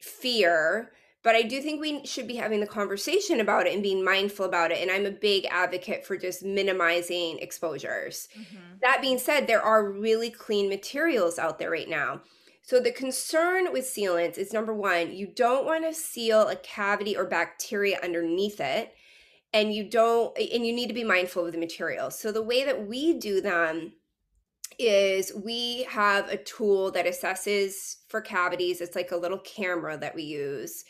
fear 0.00 0.92
but 1.26 1.34
I 1.34 1.42
do 1.42 1.60
think 1.60 1.80
we 1.80 2.06
should 2.06 2.28
be 2.28 2.36
having 2.36 2.60
the 2.60 2.68
conversation 2.68 3.40
about 3.40 3.66
it 3.66 3.74
and 3.74 3.82
being 3.82 4.04
mindful 4.04 4.46
about 4.46 4.70
it. 4.70 4.80
And 4.80 4.92
I'm 4.92 5.06
a 5.06 5.10
big 5.10 5.44
advocate 5.50 6.06
for 6.06 6.16
just 6.16 6.44
minimizing 6.44 7.40
exposures. 7.40 8.28
Mm-hmm. 8.38 8.76
That 8.82 9.02
being 9.02 9.18
said, 9.18 9.48
there 9.48 9.60
are 9.60 9.90
really 9.90 10.30
clean 10.30 10.68
materials 10.68 11.36
out 11.36 11.58
there 11.58 11.72
right 11.72 11.88
now. 11.88 12.20
So 12.62 12.78
the 12.78 12.92
concern 12.92 13.72
with 13.72 13.86
sealants 13.86 14.38
is 14.38 14.52
number 14.52 14.72
one, 14.72 15.16
you 15.16 15.26
don't 15.26 15.66
want 15.66 15.82
to 15.82 15.92
seal 15.92 16.46
a 16.46 16.54
cavity 16.54 17.16
or 17.16 17.24
bacteria 17.24 17.98
underneath 18.04 18.60
it. 18.60 18.94
And 19.52 19.74
you 19.74 19.90
don't, 19.90 20.38
and 20.38 20.64
you 20.64 20.72
need 20.72 20.86
to 20.86 20.94
be 20.94 21.02
mindful 21.02 21.44
of 21.44 21.50
the 21.50 21.58
materials. 21.58 22.16
So 22.16 22.30
the 22.30 22.40
way 22.40 22.62
that 22.62 22.86
we 22.86 23.18
do 23.18 23.40
them 23.40 23.94
is 24.78 25.32
we 25.34 25.82
have 25.88 26.28
a 26.28 26.36
tool 26.36 26.92
that 26.92 27.06
assesses 27.06 27.96
for 28.08 28.20
cavities. 28.20 28.80
It's 28.80 28.94
like 28.94 29.10
a 29.10 29.16
little 29.16 29.40
camera 29.40 29.98
that 29.98 30.14
we 30.14 30.22
use 30.22 30.84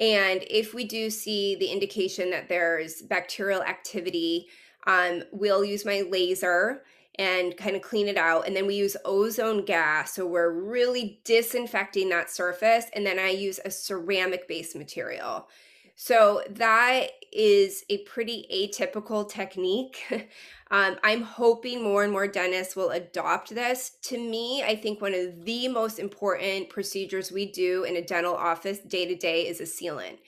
And 0.00 0.44
if 0.48 0.74
we 0.74 0.84
do 0.84 1.10
see 1.10 1.56
the 1.56 1.66
indication 1.66 2.30
that 2.30 2.48
there's 2.48 3.02
bacterial 3.02 3.62
activity, 3.62 4.46
um, 4.86 5.24
we'll 5.32 5.64
use 5.64 5.84
my 5.84 6.02
laser 6.08 6.82
and 7.18 7.56
kind 7.56 7.74
of 7.74 7.82
clean 7.82 8.06
it 8.06 8.16
out. 8.16 8.46
And 8.46 8.54
then 8.54 8.66
we 8.66 8.76
use 8.76 8.96
ozone 9.04 9.64
gas. 9.64 10.14
So 10.14 10.24
we're 10.24 10.52
really 10.52 11.20
disinfecting 11.24 12.08
that 12.10 12.30
surface. 12.30 12.84
And 12.94 13.04
then 13.04 13.18
I 13.18 13.30
use 13.30 13.58
a 13.64 13.70
ceramic 13.70 14.46
based 14.46 14.76
material. 14.76 15.48
So 15.96 16.44
that 16.50 17.08
is 17.32 17.84
a 17.88 17.98
pretty 17.98 18.46
atypical 18.52 19.28
technique. 19.28 19.98
um, 20.70 20.96
I'm 21.02 21.22
hoping 21.22 21.82
more 21.82 22.04
and 22.04 22.12
more 22.12 22.26
dentists 22.26 22.76
will 22.76 22.90
adopt 22.90 23.54
this. 23.54 23.92
To 24.04 24.18
me, 24.18 24.62
I 24.62 24.76
think 24.76 25.00
one 25.00 25.14
of 25.14 25.44
the 25.44 25.68
most 25.68 25.98
important 25.98 26.68
procedures 26.68 27.32
we 27.32 27.50
do 27.50 27.84
in 27.84 27.96
a 27.96 28.02
dental 28.02 28.34
office 28.34 28.78
day 28.78 29.06
to 29.06 29.14
day 29.14 29.46
is 29.46 29.60
a 29.60 29.64
sealant. 29.64 30.18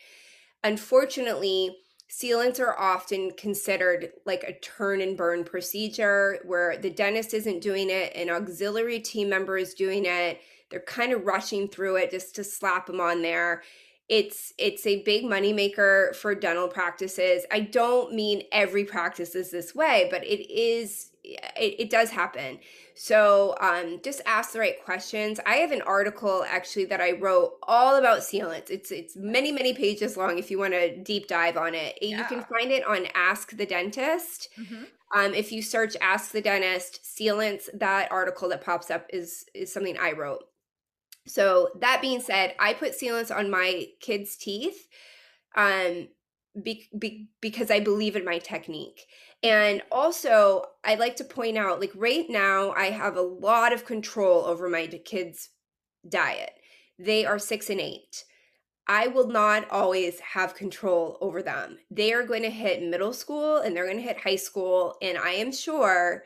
Unfortunately, 0.63 1.77
sealants 2.11 2.61
are 2.61 2.79
often 2.79 3.31
considered 3.33 4.11
like 4.27 4.43
a 4.43 4.59
turn 4.59 5.01
and 5.01 5.17
burn 5.17 5.45
procedure 5.45 6.41
where 6.45 6.77
the 6.77 6.91
dentist 6.91 7.33
isn't 7.35 7.61
doing 7.61 7.89
it, 7.89 8.15
an 8.17 8.31
auxiliary 8.31 9.01
team 9.01 9.29
member 9.29 9.57
is 9.57 9.75
doing 9.75 10.05
it. 10.07 10.41
They're 10.71 10.81
kind 10.81 11.13
of 11.13 11.25
rushing 11.25 11.69
through 11.69 11.97
it 11.97 12.11
just 12.11 12.35
to 12.37 12.45
slap 12.45 12.87
them 12.87 13.01
on 13.01 13.23
there 13.23 13.63
it's 14.11 14.53
it's 14.59 14.85
a 14.87 15.03
big 15.05 15.25
moneymaker 15.25 16.14
for 16.16 16.35
dental 16.35 16.66
practices. 16.66 17.46
I 17.51 17.61
don't 17.61 18.12
mean 18.12 18.42
every 18.51 18.85
practice 18.85 19.37
is 19.37 19.53
this 19.53 19.73
way 19.73 20.09
but 20.11 20.25
it 20.25 20.53
is 20.53 21.12
it, 21.23 21.77
it 21.79 21.90
does 21.90 22.11
happen. 22.11 22.59
So 22.94 23.55
um, 23.61 24.01
just 24.03 24.20
ask 24.27 24.53
the 24.53 24.59
right 24.59 24.83
questions. 24.85 25.38
I 25.46 25.57
have 25.57 25.70
an 25.70 25.83
article 25.83 26.44
actually 26.49 26.87
that 26.87 27.01
i 27.01 27.12
wrote 27.12 27.53
all 27.62 27.96
about 27.96 28.18
sealants. 28.18 28.68
It's 28.68 28.90
it's 28.90 29.14
many 29.16 29.53
many 29.53 29.75
pages 29.75 30.16
long 30.16 30.38
if 30.38 30.51
you 30.51 30.59
want 30.59 30.73
to 30.73 30.96
deep 30.96 31.29
dive 31.29 31.57
on 31.57 31.77
it. 31.77 31.96
Yeah. 32.03 32.18
you 32.18 32.25
can 32.25 32.42
find 32.42 32.73
it 32.73 32.85
on 32.85 33.07
ask 33.14 33.57
the 33.57 33.64
dentist. 33.64 34.49
Mm-hmm. 34.59 34.85
um, 35.16 35.35
if 35.35 35.53
you 35.53 35.62
search 35.62 35.94
ask 36.01 36.33
the 36.33 36.40
dentist 36.42 37.05
sealants 37.05 37.68
that 37.75 38.11
article 38.11 38.49
that 38.49 38.64
pops 38.64 38.90
up 38.90 39.07
is 39.12 39.44
is 39.55 39.73
something 39.73 39.96
i 39.99 40.12
wrote 40.12 40.44
so 41.27 41.71
that 41.81 42.01
being 42.01 42.21
said, 42.21 42.55
I 42.59 42.75
put 42.75 42.99
sealants 42.99 43.35
on 43.35 43.51
my 43.51 43.89
kids' 44.01 44.37
teeth 44.37 44.89
um 45.57 46.09
be, 46.61 46.89
be, 46.99 47.29
because 47.41 47.71
I 47.71 47.81
believe 47.81 48.17
in 48.17 48.25
my 48.25 48.39
technique. 48.39 49.07
And 49.43 49.83
also, 49.91 50.65
I'd 50.85 50.99
like 50.99 51.17
to 51.17 51.25
point 51.25 51.57
out 51.57 51.81
like 51.81 51.93
right 51.95 52.27
now 52.29 52.73
I 52.73 52.87
have 52.87 53.17
a 53.17 53.23
lot 53.23 53.73
of 53.73 53.87
control 53.87 54.45
over 54.45 54.69
my 54.69 54.87
kids' 54.87 55.51
diet. 56.09 56.53
They 56.99 57.25
are 57.25 57.39
6 57.39 57.71
and 57.71 57.81
8. 57.81 58.25
I 58.87 59.07
will 59.07 59.29
not 59.29 59.71
always 59.71 60.19
have 60.21 60.55
control 60.55 61.17
over 61.21 61.43
them. 61.43 61.79
They 61.91 62.13
are 62.13 62.25
going 62.25 62.43
to 62.43 62.51
hit 62.51 62.83
middle 62.83 63.13
school 63.13 63.59
and 63.59 63.75
they're 63.75 63.87
going 63.87 63.99
to 63.99 64.03
hit 64.03 64.19
high 64.19 64.37
school 64.37 64.97
and 65.01 65.17
I 65.17 65.31
am 65.33 65.53
sure 65.53 66.25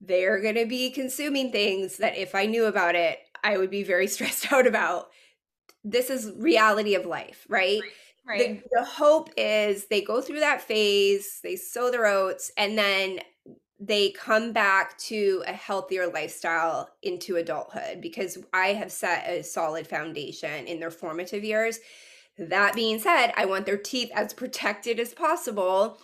they're 0.00 0.40
going 0.40 0.56
to 0.56 0.66
be 0.66 0.90
consuming 0.90 1.52
things 1.52 1.96
that 1.98 2.18
if 2.18 2.34
I 2.34 2.46
knew 2.46 2.66
about 2.66 2.96
it, 2.96 3.20
I 3.46 3.56
would 3.56 3.70
be 3.70 3.84
very 3.84 4.06
stressed 4.14 4.52
out 4.52 4.66
about. 4.66 5.08
This 5.84 6.10
is 6.10 6.32
reality 6.36 6.94
of 6.94 7.06
life, 7.06 7.46
right? 7.48 7.80
Right. 8.26 8.62
The, 8.64 8.80
the 8.80 8.84
hope 8.84 9.30
is 9.36 9.86
they 9.86 10.00
go 10.00 10.20
through 10.20 10.40
that 10.40 10.60
phase, 10.60 11.38
they 11.44 11.54
sow 11.54 11.92
their 11.92 12.06
oats, 12.06 12.50
and 12.56 12.76
then 12.76 13.20
they 13.78 14.10
come 14.10 14.52
back 14.52 14.98
to 14.98 15.44
a 15.46 15.52
healthier 15.52 16.08
lifestyle 16.08 16.88
into 17.02 17.36
adulthood 17.36 18.00
because 18.00 18.38
I 18.52 18.68
have 18.68 18.90
set 18.90 19.28
a 19.28 19.44
solid 19.44 19.86
foundation 19.86 20.66
in 20.66 20.80
their 20.80 20.90
formative 20.90 21.44
years. 21.44 21.78
That 22.38 22.74
being 22.74 22.98
said, 22.98 23.32
I 23.36 23.44
want 23.44 23.64
their 23.64 23.76
teeth 23.76 24.10
as 24.14 24.34
protected 24.34 24.98
as 24.98 25.14
possible 25.14 25.98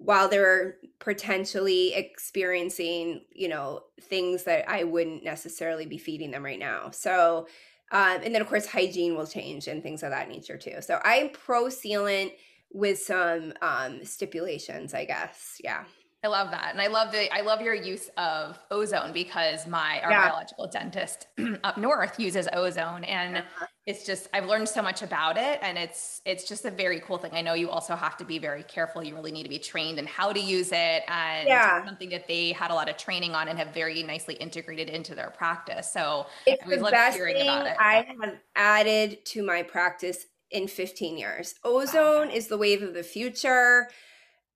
while 0.00 0.28
they're 0.28 0.76
potentially 0.98 1.92
experiencing, 1.92 3.20
you 3.32 3.48
know, 3.48 3.82
things 4.00 4.44
that 4.44 4.68
I 4.68 4.84
wouldn't 4.84 5.22
necessarily 5.22 5.84
be 5.84 5.98
feeding 5.98 6.30
them 6.30 6.42
right 6.42 6.58
now. 6.58 6.90
So, 6.90 7.46
um, 7.92 8.20
and 8.24 8.34
then 8.34 8.40
of 8.40 8.48
course 8.48 8.66
hygiene 8.66 9.14
will 9.14 9.26
change 9.26 9.68
and 9.68 9.82
things 9.82 10.02
of 10.02 10.10
that 10.10 10.30
nature 10.30 10.56
too. 10.56 10.76
So 10.80 11.00
I'm 11.04 11.28
pro 11.28 11.64
sealant 11.64 12.32
with 12.72 12.98
some 12.98 13.52
um, 13.60 14.02
stipulations, 14.02 14.94
I 14.94 15.04
guess. 15.04 15.60
Yeah. 15.62 15.84
I 16.22 16.28
love 16.28 16.50
that. 16.50 16.72
And 16.72 16.80
I 16.82 16.88
love 16.88 17.12
the 17.12 17.34
I 17.34 17.40
love 17.40 17.62
your 17.62 17.74
use 17.74 18.10
of 18.18 18.58
ozone 18.70 19.12
because 19.12 19.66
my 19.66 20.00
our 20.02 20.10
yeah. 20.10 20.28
biological 20.28 20.68
dentist 20.68 21.28
up 21.64 21.78
north 21.78 22.20
uses 22.20 22.46
ozone 22.52 23.04
and 23.04 23.38
uh-huh. 23.38 23.66
it's 23.86 24.04
just 24.04 24.28
I've 24.34 24.44
learned 24.44 24.68
so 24.68 24.82
much 24.82 25.00
about 25.00 25.38
it 25.38 25.58
and 25.62 25.78
it's 25.78 26.20
it's 26.26 26.44
just 26.44 26.66
a 26.66 26.70
very 26.70 27.00
cool 27.00 27.16
thing. 27.16 27.30
I 27.32 27.40
know 27.40 27.54
you 27.54 27.70
also 27.70 27.96
have 27.96 28.18
to 28.18 28.24
be 28.26 28.38
very 28.38 28.62
careful. 28.62 29.02
You 29.02 29.14
really 29.14 29.32
need 29.32 29.44
to 29.44 29.48
be 29.48 29.58
trained 29.58 29.98
in 29.98 30.06
how 30.06 30.30
to 30.30 30.40
use 30.40 30.72
it 30.72 31.04
and 31.08 31.48
yeah. 31.48 31.82
something 31.86 32.10
that 32.10 32.28
they 32.28 32.52
had 32.52 32.70
a 32.70 32.74
lot 32.74 32.90
of 32.90 32.98
training 32.98 33.34
on 33.34 33.48
and 33.48 33.58
have 33.58 33.72
very 33.72 34.02
nicely 34.02 34.34
integrated 34.34 34.90
into 34.90 35.14
their 35.14 35.30
practice. 35.30 35.90
So 35.90 36.26
it's 36.46 36.62
the 36.66 36.82
best 36.90 37.16
thing 37.16 37.48
I 37.48 38.06
have 38.06 38.34
added 38.54 39.24
to 39.26 39.42
my 39.42 39.62
practice 39.62 40.26
in 40.50 40.68
15 40.68 41.16
years. 41.16 41.54
Ozone 41.64 42.28
wow. 42.28 42.34
is 42.34 42.48
the 42.48 42.58
wave 42.58 42.82
of 42.82 42.92
the 42.92 43.04
future 43.04 43.88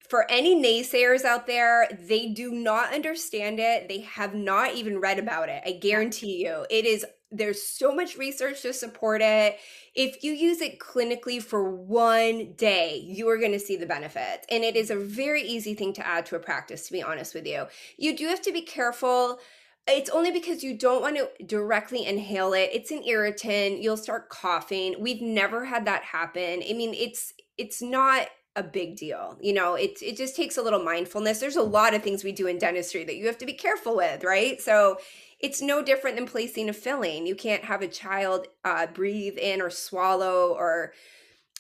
for 0.09 0.31
any 0.31 0.55
naysayers 0.55 1.25
out 1.25 1.47
there, 1.47 1.89
they 1.99 2.29
do 2.29 2.53
not 2.53 2.93
understand 2.93 3.59
it. 3.59 3.89
They 3.89 4.01
have 4.01 4.35
not 4.35 4.75
even 4.75 5.01
read 5.01 5.19
about 5.19 5.49
it. 5.49 5.63
I 5.65 5.73
guarantee 5.73 6.45
you. 6.45 6.67
It 6.71 6.85
is 6.85 7.07
there's 7.37 7.63
so 7.63 7.93
much 7.93 8.17
research 8.17 8.63
to 8.63 8.73
support 8.73 9.21
it. 9.21 9.59
If 9.95 10.23
you 10.23 10.33
use 10.33 10.61
it 10.61 10.79
clinically 10.79 11.43
for 11.43 11.69
one 11.75 12.53
day, 12.53 13.03
you 13.05 13.29
are 13.29 13.39
going 13.39 13.53
to 13.53 13.59
see 13.59 13.77
the 13.77 13.87
benefits. 13.87 14.47
And 14.51 14.63
it 14.63 14.77
is 14.77 14.91
a 14.91 14.97
very 14.97 15.43
easy 15.43 15.75
thing 15.75 15.93
to 15.95 16.07
add 16.07 16.27
to 16.27 16.37
a 16.37 16.41
practice, 16.41 16.87
to 16.87 16.93
be 16.93 17.03
honest 17.03 17.35
with 17.35 17.47
you. 17.47 17.67
You 17.97 18.17
do 18.17 18.29
have 18.29 18.41
to 18.43 18.53
be 18.53 18.63
careful. 18.63 19.41
It's 19.89 20.11
only 20.11 20.31
because 20.31 20.63
you 20.63 20.79
don't 20.79 21.03
want 21.03 21.17
to 21.17 21.45
directly 21.45 22.07
inhale 22.07 22.53
it. 22.53 22.71
It's 22.73 22.93
an 22.93 23.03
irritant. 23.05 23.83
You'll 23.83 23.97
start 23.97 24.29
coughing. 24.29 24.95
We've 25.01 25.21
never 25.21 25.65
had 25.65 25.87
that 25.87 26.05
happen. 26.05 26.63
I 26.69 26.73
mean, 26.73 26.95
it's 26.95 27.35
it's 27.59 27.83
not 27.83 28.29
a 28.57 28.63
big 28.63 28.97
deal. 28.97 29.37
You 29.41 29.53
know, 29.53 29.75
it 29.75 29.99
it 30.03 30.17
just 30.17 30.37
takes 30.37 30.57
a 30.57 30.63
little 30.63 30.83
mindfulness. 30.83 31.41
There's 31.41 31.57
a 31.57 31.63
lot 31.63 31.95
of 31.95 32.03
things 32.03 32.23
we 32.23 32.33
do 32.33 32.47
in 32.47 32.59
dentistry 32.59 33.05
that 33.05 33.17
you 33.17 33.27
have 33.27 33.39
to 33.39 33.47
be 33.47 33.53
careful 33.53 33.97
with, 33.97 34.23
right? 34.25 34.61
So 34.61 34.99
it's 35.41 35.61
no 35.61 35.83
different 35.83 36.17
than 36.17 36.27
placing 36.27 36.69
a 36.69 36.73
filling. 36.73 37.27
You 37.27 37.35
can't 37.35 37.65
have 37.65 37.83
a 37.83 37.89
child 37.89 38.47
uh, 38.65 38.87
breathe 38.87 39.37
in 39.37 39.61
or 39.61 39.71
swallow 39.71 40.55
or 40.55 40.93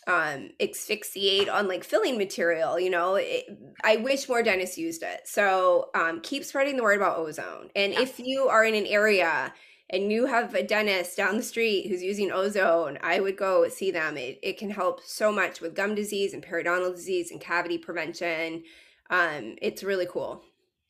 um, 0.06 0.50
asphyxiate 0.60 1.48
on 1.48 1.66
like 1.68 1.84
filling 1.84 2.16
material. 2.16 2.78
You 2.78 2.90
know, 2.90 3.16
it, 3.16 3.44
I 3.82 3.96
wish 3.96 4.28
more 4.28 4.42
dentists 4.42 4.78
used 4.78 5.02
it. 5.02 5.22
So 5.24 5.90
um, 5.94 6.20
keep 6.22 6.44
spreading 6.44 6.76
the 6.76 6.82
word 6.82 6.96
about 6.96 7.18
ozone. 7.18 7.70
And 7.74 7.92
yeah. 7.92 8.02
if 8.02 8.18
you 8.18 8.48
are 8.48 8.64
in 8.64 8.74
an 8.74 8.86
area 8.86 9.52
and 9.94 10.10
you 10.10 10.26
have 10.26 10.54
a 10.54 10.62
dentist 10.62 11.16
down 11.16 11.36
the 11.36 11.42
street 11.42 11.88
who's 11.88 12.02
using 12.02 12.32
ozone, 12.32 12.98
I 13.02 13.20
would 13.20 13.36
go 13.36 13.68
see 13.68 13.92
them. 13.92 14.16
It, 14.16 14.40
it 14.42 14.58
can 14.58 14.70
help 14.70 15.00
so 15.04 15.30
much 15.30 15.60
with 15.60 15.76
gum 15.76 15.94
disease 15.94 16.34
and 16.34 16.44
periodontal 16.44 16.96
disease 16.96 17.30
and 17.30 17.40
cavity 17.40 17.78
prevention. 17.78 18.64
Um, 19.10 19.56
it's 19.62 19.84
really 19.84 20.06
cool. 20.06 20.42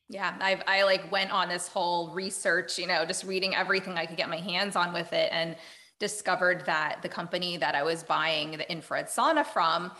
Yeah, 0.09 0.35
I've 0.39 0.61
I 0.67 0.83
like 0.83 1.11
went 1.11 1.31
on 1.31 1.49
this 1.49 1.67
whole 1.67 2.13
research, 2.13 2.77
you 2.77 2.87
know, 2.87 3.05
just 3.05 3.23
reading 3.23 3.55
everything 3.55 3.93
I 3.93 4.05
could 4.05 4.17
get 4.17 4.29
my 4.29 4.37
hands 4.37 4.75
on 4.75 4.93
with 4.93 5.13
it 5.13 5.29
and 5.31 5.55
discovered 5.99 6.65
that 6.65 7.01
the 7.01 7.09
company 7.09 7.57
that 7.57 7.75
I 7.75 7.83
was 7.83 8.03
buying 8.03 8.51
the 8.51 8.71
infrared 8.71 9.07
sauna 9.07 9.45
from 9.45 9.91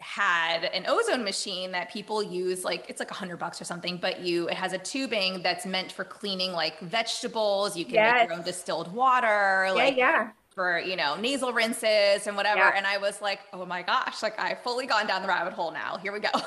had 0.00 0.64
an 0.64 0.84
ozone 0.88 1.22
machine 1.22 1.72
that 1.72 1.92
people 1.92 2.22
use 2.22 2.64
like 2.64 2.86
it's 2.88 3.00
like 3.00 3.10
a 3.10 3.14
hundred 3.14 3.38
bucks 3.38 3.60
or 3.60 3.64
something 3.64 3.98
but 3.98 4.20
you 4.20 4.48
it 4.48 4.54
has 4.54 4.72
a 4.72 4.78
tubing 4.78 5.42
that's 5.42 5.66
meant 5.66 5.92
for 5.92 6.04
cleaning 6.04 6.52
like 6.52 6.78
vegetables. 6.80 7.76
You 7.76 7.84
can 7.84 7.94
yes. 7.94 8.14
make 8.14 8.28
your 8.28 8.38
own 8.38 8.44
distilled 8.44 8.92
water 8.92 9.64
yeah, 9.66 9.72
like 9.72 9.96
yeah. 9.96 10.30
for 10.48 10.78
you 10.78 10.96
know 10.96 11.16
nasal 11.16 11.52
rinses 11.52 12.26
and 12.26 12.36
whatever. 12.36 12.60
Yeah. 12.60 12.72
and 12.76 12.86
i 12.86 12.98
was 12.98 13.20
like 13.20 13.40
oh 13.52 13.66
my 13.66 13.82
gosh 13.82 14.22
like 14.22 14.38
i've 14.40 14.62
fully 14.62 14.86
gone 14.86 15.06
down 15.06 15.22
the 15.22 15.28
rabbit 15.28 15.52
hole 15.52 15.70
now. 15.70 15.98
Here 15.98 16.12
we 16.12 16.20
go. 16.20 16.30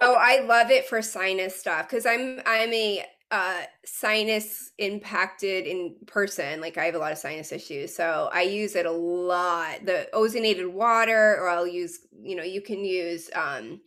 Oh 0.00 0.14
i 0.14 0.42
love 0.42 0.70
it 0.70 0.86
for 0.86 1.02
sinus 1.02 1.56
stuff 1.56 1.88
because 1.88 2.06
i'm 2.06 2.40
i'm 2.46 2.72
a 2.72 3.04
uh 3.30 3.62
sinus 3.84 4.70
impacted 4.78 5.66
in 5.66 5.94
person 6.06 6.60
like 6.60 6.78
i 6.78 6.84
have 6.84 6.94
a 6.94 6.98
lot 6.98 7.12
of 7.12 7.18
sinus 7.18 7.52
issues 7.52 7.94
so 7.94 8.30
i 8.32 8.42
use 8.42 8.74
it 8.74 8.86
a 8.86 8.90
lot 8.90 9.84
the 9.84 10.08
ozonated 10.14 10.70
water 10.72 11.36
or 11.38 11.48
i'll 11.48 11.66
use 11.66 12.00
you 12.22 12.34
know 12.34 12.42
you 12.42 12.62
can 12.62 12.84
use 12.84 13.28
um 13.34 13.80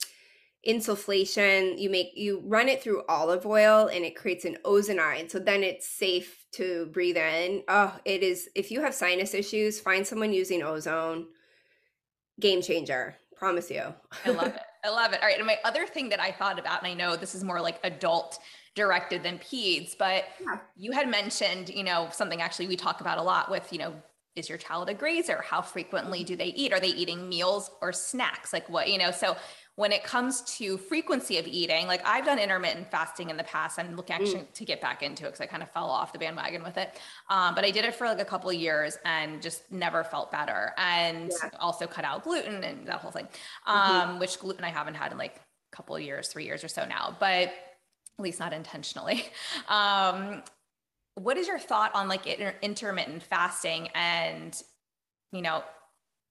insufflation 0.68 1.80
you 1.80 1.90
make 1.90 2.12
you 2.14 2.40
run 2.46 2.70
it 2.70 2.84
through 2.84 3.02
olive 3.10 3.48
oil 3.48 3.88
and 3.88 4.06
it 4.06 4.16
creates 4.16 4.46
an 4.46 4.56
ozonide 4.64 5.32
so 5.32 5.40
then 5.40 5.64
it's 5.64 5.88
safe 5.88 6.42
to 6.52 6.88
breathe 6.88 7.18
in. 7.18 7.64
Oh 7.68 7.98
it 8.06 8.24
is 8.24 8.50
if 8.56 8.72
you 8.72 8.82
have 8.82 8.94
sinus 8.94 9.34
issues 9.34 9.80
find 9.80 10.06
someone 10.06 10.34
using 10.34 10.62
ozone. 10.62 11.28
Game 12.40 12.62
changer 12.62 13.16
promise 13.36 13.72
you. 13.72 13.82
I 14.26 14.30
love 14.30 14.48
it 14.56 14.62
i 14.84 14.90
love 14.90 15.14
it. 15.14 15.22
All 15.22 15.28
right 15.28 15.38
and 15.38 15.48
my 15.48 15.58
other 15.64 15.88
thing 15.88 16.10
that 16.10 16.20
i 16.20 16.32
thought 16.32 16.60
about 16.60 16.84
and 16.84 16.92
i 16.92 16.94
know 16.94 17.16
this 17.16 17.34
is 17.34 17.44
more 17.44 17.62
like 17.62 17.80
adult 17.84 18.40
directed 18.76 19.22
than 19.24 19.38
peds 19.38 19.98
but 19.98 20.26
yeah. 20.40 20.58
you 20.78 20.92
had 20.92 21.10
mentioned 21.10 21.70
you 21.70 21.84
know 21.84 22.08
something 22.12 22.42
actually 22.42 22.68
we 22.68 22.76
talk 22.76 23.02
about 23.02 23.18
a 23.18 23.22
lot 23.22 23.52
with 23.52 23.72
you 23.72 23.80
know 23.80 23.94
is 24.36 24.48
your 24.48 24.58
child 24.58 24.90
a 24.90 24.94
grazer? 24.94 25.44
How 25.46 25.62
frequently 25.62 26.24
do 26.24 26.36
they 26.36 26.48
eat? 26.48 26.72
Are 26.72 26.80
they 26.80 26.88
eating 26.88 27.28
meals 27.28 27.70
or 27.82 27.92
snacks? 27.92 28.54
Like 28.54 28.70
what, 28.70 28.90
you 28.90 28.98
know, 28.98 29.12
so 29.12 29.36
when 29.76 29.92
it 29.92 30.04
comes 30.04 30.42
to 30.58 30.78
frequency 30.78 31.38
of 31.38 31.48
eating, 31.48 31.88
like 31.88 32.02
I've 32.06 32.26
done 32.26 32.40
intermittent 32.40 32.90
fasting 32.90 33.30
in 33.30 33.38
the 33.38 33.44
past. 33.44 33.78
I'm 33.78 33.96
looking 33.96 34.16
mm. 34.16 34.22
actually 34.22 34.42
mm. 34.42 34.54
to 34.54 34.66
get 34.66 34.80
back 34.80 35.04
into 35.04 35.26
it 35.26 35.28
because 35.28 35.42
I 35.42 35.48
kind 35.48 35.64
of 35.64 35.72
fell 35.72 35.90
off 35.90 36.14
the 36.14 36.20
bandwagon 36.20 36.64
with 36.64 36.78
it. 36.78 37.00
Um, 37.30 37.56
but 37.56 37.66
I 37.66 37.72
did 37.72 37.84
it 37.84 37.96
for 37.96 38.08
like 38.08 38.20
a 38.20 38.26
couple 38.26 38.50
of 38.50 38.56
years 38.56 38.98
and 39.04 39.42
just 39.42 39.70
never 39.72 40.04
felt 40.04 40.32
better. 40.32 40.74
And 40.78 41.32
yeah. 41.44 41.50
also 41.60 41.88
cut 41.88 42.06
out 42.06 42.24
gluten 42.24 42.64
and 42.64 42.88
that 42.88 43.00
whole 43.00 43.12
thing, 43.12 43.26
mm-hmm. 43.26 43.72
um, 43.72 44.10
mm-hmm. 44.10 44.20
which 44.20 44.40
gluten 44.40 44.64
I 44.64 44.70
haven't 44.70 44.96
had 44.96 45.12
in 45.12 45.18
like 45.18 45.36
a 45.36 45.76
couple 45.76 45.96
of 45.96 46.02
years, 46.02 46.30
three 46.30 46.46
years 46.46 46.64
or 46.64 46.70
so 46.70 46.86
now, 46.86 47.16
but 47.20 47.54
at 48.20 48.24
least 48.24 48.40
not 48.40 48.54
intentionally. 48.54 49.26
Um, 49.68 50.44
what 51.16 51.38
is 51.38 51.48
your 51.48 51.60
thought 51.60 51.94
on 51.94 52.08
like 52.08 52.26
inter- 52.28 52.56
intermittent 52.62 53.24
fasting 53.24 53.90
and 53.94 54.62
you 55.32 55.42
know 55.42 55.64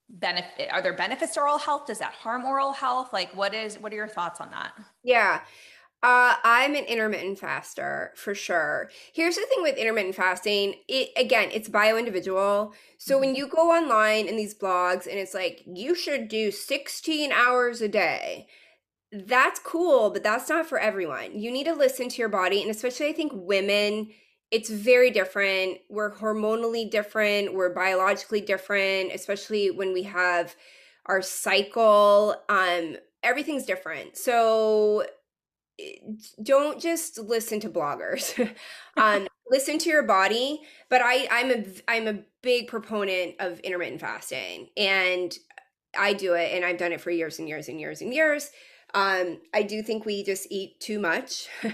benefit 0.09 0.69
are 0.73 0.83
there 0.83 0.95
benefits 0.95 1.35
to 1.35 1.41
oral 1.41 1.59
health 1.59 1.87
does 1.87 1.99
that 1.99 2.13
harm 2.13 2.45
oral 2.45 2.73
health 2.73 3.13
like 3.13 3.35
what 3.37 3.55
is 3.55 3.77
what 3.77 3.93
are 3.93 3.97
your 3.97 4.09
thoughts 4.09 4.41
on 4.41 4.51
that 4.51 4.73
yeah 5.05 5.41
uh, 6.03 6.37
I'm 6.45 6.75
an 6.77 6.85
intermittent 6.85 7.39
faster 7.39 8.13
for 8.17 8.35
sure. 8.35 8.89
Here's 9.13 9.35
the 9.35 9.45
thing 9.51 9.63
with 9.63 9.77
intermittent 9.77 10.15
fasting. 10.15 10.77
It 10.89 11.11
again, 11.15 11.51
it's 11.53 11.69
bio 11.69 11.99
individual. 11.99 12.73
So 12.97 13.17
mm-hmm. 13.17 13.21
when 13.21 13.35
you 13.35 13.47
go 13.47 13.71
online 13.71 14.27
in 14.27 14.37
these 14.37 14.55
blogs 14.55 15.07
and 15.07 15.19
it's 15.19 15.35
like 15.35 15.63
you 15.67 15.95
should 15.95 16.29
do 16.29 16.51
16 16.51 17.33
hours 17.33 17.83
a 17.83 17.89
day, 17.89 18.47
that's 19.13 19.59
cool, 19.61 20.11
but 20.11 20.23
that's 20.23 20.49
not 20.49 20.67
for 20.67 20.79
everyone. 20.79 21.39
You 21.39 21.51
need 21.51 21.65
to 21.65 21.75
listen 21.75 22.09
to 22.09 22.17
your 22.17 22.29
body, 22.29 22.63
and 22.63 22.71
especially 22.71 23.09
I 23.09 23.13
think 23.13 23.33
women 23.35 24.11
it's 24.51 24.69
very 24.69 25.11
different. 25.11 25.79
We're 25.89 26.13
hormonally 26.13 26.91
different, 26.91 27.55
we're 27.55 27.73
biologically 27.73 28.41
different, 28.41 29.13
especially 29.13 29.71
when 29.71 29.93
we 29.93 30.03
have 30.05 30.57
our 31.07 31.23
cycle. 31.23 32.35
Um, 32.49 32.97
everything's 33.23 33.65
different. 33.65 34.17
So 34.17 35.05
eh, 35.79 35.93
don't 36.43 36.81
just 36.81 37.19
listen 37.19 37.61
to 37.61 37.69
bloggers. 37.69 38.37
um, 38.97 39.29
listen 39.51 39.79
to 39.79 39.91
your 39.91 40.03
body. 40.03 40.63
But 40.89 41.03
I, 41.05 41.29
I'm 41.31 41.51
a 41.51 41.65
I'm 41.89 42.09
a 42.09 42.23
big 42.43 42.69
proponent 42.69 43.37
of 43.39 43.61
intermittent 43.61 44.01
fasting, 44.01 44.69
and 44.77 45.33
I 45.97 46.13
do 46.13 46.35
it, 46.35 46.53
and 46.55 46.65
I've 46.65 46.79
done 46.79 46.93
it 46.93 47.01
for 47.01 47.11
years 47.11 47.39
and 47.39 47.49
years 47.49 47.69
and 47.69 47.81
years 47.81 48.01
and 48.01 48.13
years. 48.13 48.51
Um, 48.95 49.41
I 49.55 49.63
do 49.63 49.83
think 49.83 50.05
we 50.05 50.23
just 50.25 50.47
eat 50.51 50.81
too 50.81 50.99
much. 50.99 51.49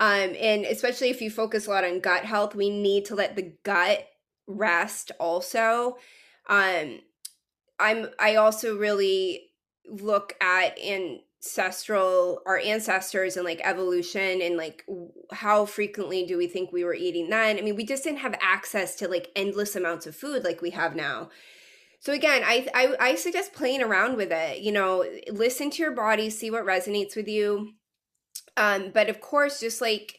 Um, 0.00 0.34
and 0.40 0.64
especially 0.64 1.10
if 1.10 1.22
you 1.22 1.30
focus 1.30 1.66
a 1.66 1.70
lot 1.70 1.84
on 1.84 2.00
gut 2.00 2.24
health, 2.24 2.54
we 2.54 2.68
need 2.68 3.04
to 3.06 3.14
let 3.14 3.36
the 3.36 3.54
gut 3.62 4.06
rest 4.46 5.12
also. 5.20 5.98
Um, 6.48 7.00
I'm 7.78 8.08
I 8.18 8.36
also 8.36 8.76
really 8.76 9.50
look 9.88 10.34
at 10.40 10.78
ancestral 10.80 12.42
our 12.46 12.58
ancestors 12.58 13.36
and 13.36 13.44
like 13.44 13.60
evolution 13.62 14.40
and 14.40 14.56
like 14.56 14.84
how 15.32 15.64
frequently 15.66 16.26
do 16.26 16.38
we 16.38 16.46
think 16.46 16.72
we 16.72 16.84
were 16.84 16.94
eating 16.94 17.30
then? 17.30 17.58
I 17.58 17.60
mean, 17.60 17.76
we 17.76 17.84
just 17.84 18.04
didn't 18.04 18.18
have 18.18 18.36
access 18.40 18.96
to 18.96 19.08
like 19.08 19.30
endless 19.36 19.76
amounts 19.76 20.06
of 20.06 20.16
food 20.16 20.42
like 20.44 20.60
we 20.60 20.70
have 20.70 20.96
now. 20.96 21.30
So 22.04 22.12
again, 22.12 22.42
I, 22.44 22.68
I 22.74 22.96
I 23.00 23.14
suggest 23.14 23.54
playing 23.54 23.82
around 23.82 24.16
with 24.16 24.30
it. 24.30 24.58
You 24.58 24.72
know, 24.72 25.04
listen 25.30 25.70
to 25.70 25.82
your 25.82 25.92
body, 25.92 26.28
see 26.28 26.50
what 26.50 26.66
resonates 26.66 27.16
with 27.16 27.28
you 27.28 27.74
um, 28.56 28.90
but 28.92 29.08
of 29.08 29.20
course, 29.20 29.60
just 29.60 29.80
like 29.80 30.18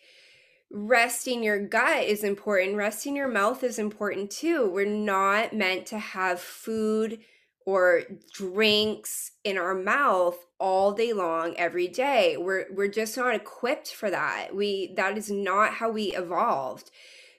resting 0.71 1.43
your 1.43 1.59
gut 1.59 2.03
is 2.03 2.23
important, 2.23 2.75
resting 2.75 3.15
your 3.15 3.27
mouth 3.27 3.63
is 3.63 3.79
important 3.79 4.31
too. 4.31 4.69
We're 4.69 4.85
not 4.85 5.53
meant 5.53 5.85
to 5.87 5.99
have 5.99 6.39
food 6.39 7.19
or 7.65 8.03
drinks 8.33 9.31
in 9.43 9.57
our 9.57 9.73
mouth 9.73 10.37
all 10.59 10.91
day 10.91 11.13
long 11.13 11.55
every 11.57 11.87
day. 11.87 12.35
We're 12.37 12.65
we're 12.73 12.87
just 12.89 13.17
not 13.17 13.35
equipped 13.35 13.93
for 13.93 14.09
that. 14.09 14.55
We 14.55 14.93
that 14.97 15.17
is 15.17 15.31
not 15.31 15.75
how 15.75 15.91
we 15.91 16.13
evolved. 16.13 16.91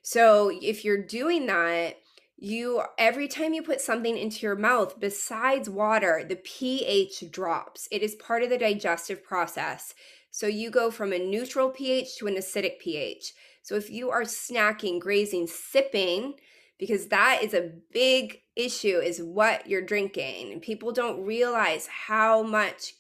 So 0.03 0.51
if 0.63 0.85
you're 0.85 1.03
doing 1.03 1.47
that, 1.47 1.97
you 2.39 2.83
every 2.99 3.29
time 3.29 3.55
you 3.55 3.63
put 3.63 3.81
something 3.81 4.17
into 4.17 4.45
your 4.45 4.57
mouth 4.57 5.01
besides 5.01 5.71
water, 5.71 6.25
the 6.29 6.37
pH 6.37 7.25
drops. 7.31 7.89
It 7.91 8.03
is 8.03 8.15
part 8.15 8.43
of 8.43 8.51
the 8.51 8.59
digestive 8.59 9.25
process. 9.25 9.95
So 10.31 10.47
you 10.47 10.71
go 10.71 10.91
from 10.91 11.13
a 11.13 11.19
neutral 11.19 11.71
pH 11.71 12.17
to 12.19 12.27
an 12.27 12.35
acidic 12.35 12.79
pH. 12.79 13.33
So 13.63 13.75
if 13.75 13.91
you 13.91 14.11
are 14.11 14.23
snacking, 14.23 15.01
grazing, 15.01 15.47
sipping, 15.47 16.35
because 16.79 17.09
that 17.09 17.41
is 17.43 17.55
a 17.55 17.73
big 17.93 18.43
issue 18.55 18.99
is 18.99 19.23
what 19.23 19.67
you're 19.67 19.81
drinking. 19.81 20.61
People 20.61 20.93
don't 20.93 21.25
realize 21.25 21.87
how 21.87 22.43
much 22.43 22.95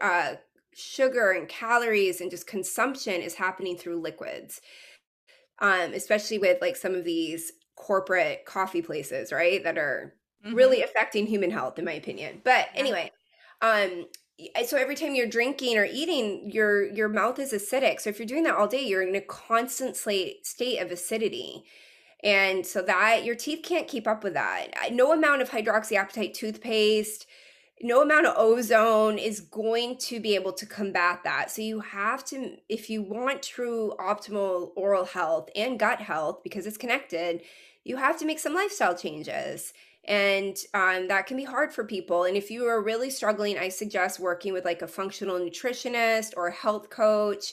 uh, 0.00 0.34
sugar 0.72 1.32
and 1.32 1.48
calories 1.48 2.20
and 2.20 2.30
just 2.30 2.46
consumption 2.46 3.20
is 3.20 3.34
happening 3.34 3.76
through 3.76 4.00
liquids. 4.00 4.60
Um, 5.58 5.92
especially 5.92 6.38
with 6.38 6.62
like 6.62 6.76
some 6.76 6.94
of 6.94 7.04
these 7.04 7.52
corporate 7.80 8.44
coffee 8.44 8.82
places, 8.82 9.32
right? 9.32 9.64
That 9.64 9.78
are 9.78 10.14
mm-hmm. 10.44 10.54
really 10.54 10.82
affecting 10.82 11.26
human 11.26 11.50
health, 11.50 11.78
in 11.78 11.84
my 11.84 11.92
opinion. 11.92 12.42
But 12.44 12.68
anyway, 12.74 13.10
um, 13.62 14.06
so 14.66 14.76
every 14.76 14.94
time 14.94 15.14
you're 15.14 15.26
drinking 15.26 15.76
or 15.76 15.84
eating 15.84 16.50
your 16.50 16.84
your 16.92 17.08
mouth 17.08 17.38
is 17.38 17.52
acidic 17.52 18.00
so 18.00 18.10
if 18.10 18.18
you're 18.18 18.26
doing 18.26 18.44
that 18.44 18.54
all 18.54 18.66
day 18.66 18.82
you're 18.82 19.02
in 19.02 19.14
a 19.14 19.20
constant 19.20 19.96
state 19.96 20.46
state 20.46 20.78
of 20.78 20.90
acidity 20.90 21.64
and 22.22 22.64
so 22.64 22.82
that 22.82 23.24
your 23.24 23.34
teeth 23.34 23.62
can't 23.62 23.88
keep 23.88 24.06
up 24.06 24.24
with 24.24 24.34
that 24.34 24.68
no 24.92 25.12
amount 25.12 25.42
of 25.42 25.50
hydroxyapatite 25.50 26.34
toothpaste 26.34 27.26
no 27.82 28.02
amount 28.02 28.26
of 28.26 28.34
ozone 28.36 29.18
is 29.18 29.40
going 29.40 29.96
to 29.96 30.20
be 30.20 30.34
able 30.34 30.52
to 30.52 30.66
combat 30.66 31.20
that 31.24 31.50
so 31.50 31.60
you 31.60 31.80
have 31.80 32.24
to 32.24 32.56
if 32.68 32.88
you 32.88 33.02
want 33.02 33.42
true 33.42 33.92
optimal 33.98 34.70
oral 34.76 35.04
health 35.04 35.48
and 35.54 35.78
gut 35.78 36.00
health 36.00 36.40
because 36.42 36.66
it's 36.66 36.78
connected 36.78 37.42
you 37.84 37.96
have 37.96 38.18
to 38.18 38.26
make 38.26 38.38
some 38.38 38.54
lifestyle 38.54 38.96
changes 38.96 39.72
and 40.04 40.56
um, 40.74 41.08
that 41.08 41.26
can 41.26 41.36
be 41.36 41.44
hard 41.44 41.72
for 41.72 41.84
people 41.84 42.24
and 42.24 42.36
if 42.36 42.50
you 42.50 42.66
are 42.66 42.82
really 42.82 43.10
struggling 43.10 43.58
i 43.58 43.68
suggest 43.68 44.18
working 44.18 44.52
with 44.52 44.64
like 44.64 44.82
a 44.82 44.88
functional 44.88 45.38
nutritionist 45.38 46.32
or 46.36 46.48
a 46.48 46.52
health 46.52 46.90
coach 46.90 47.52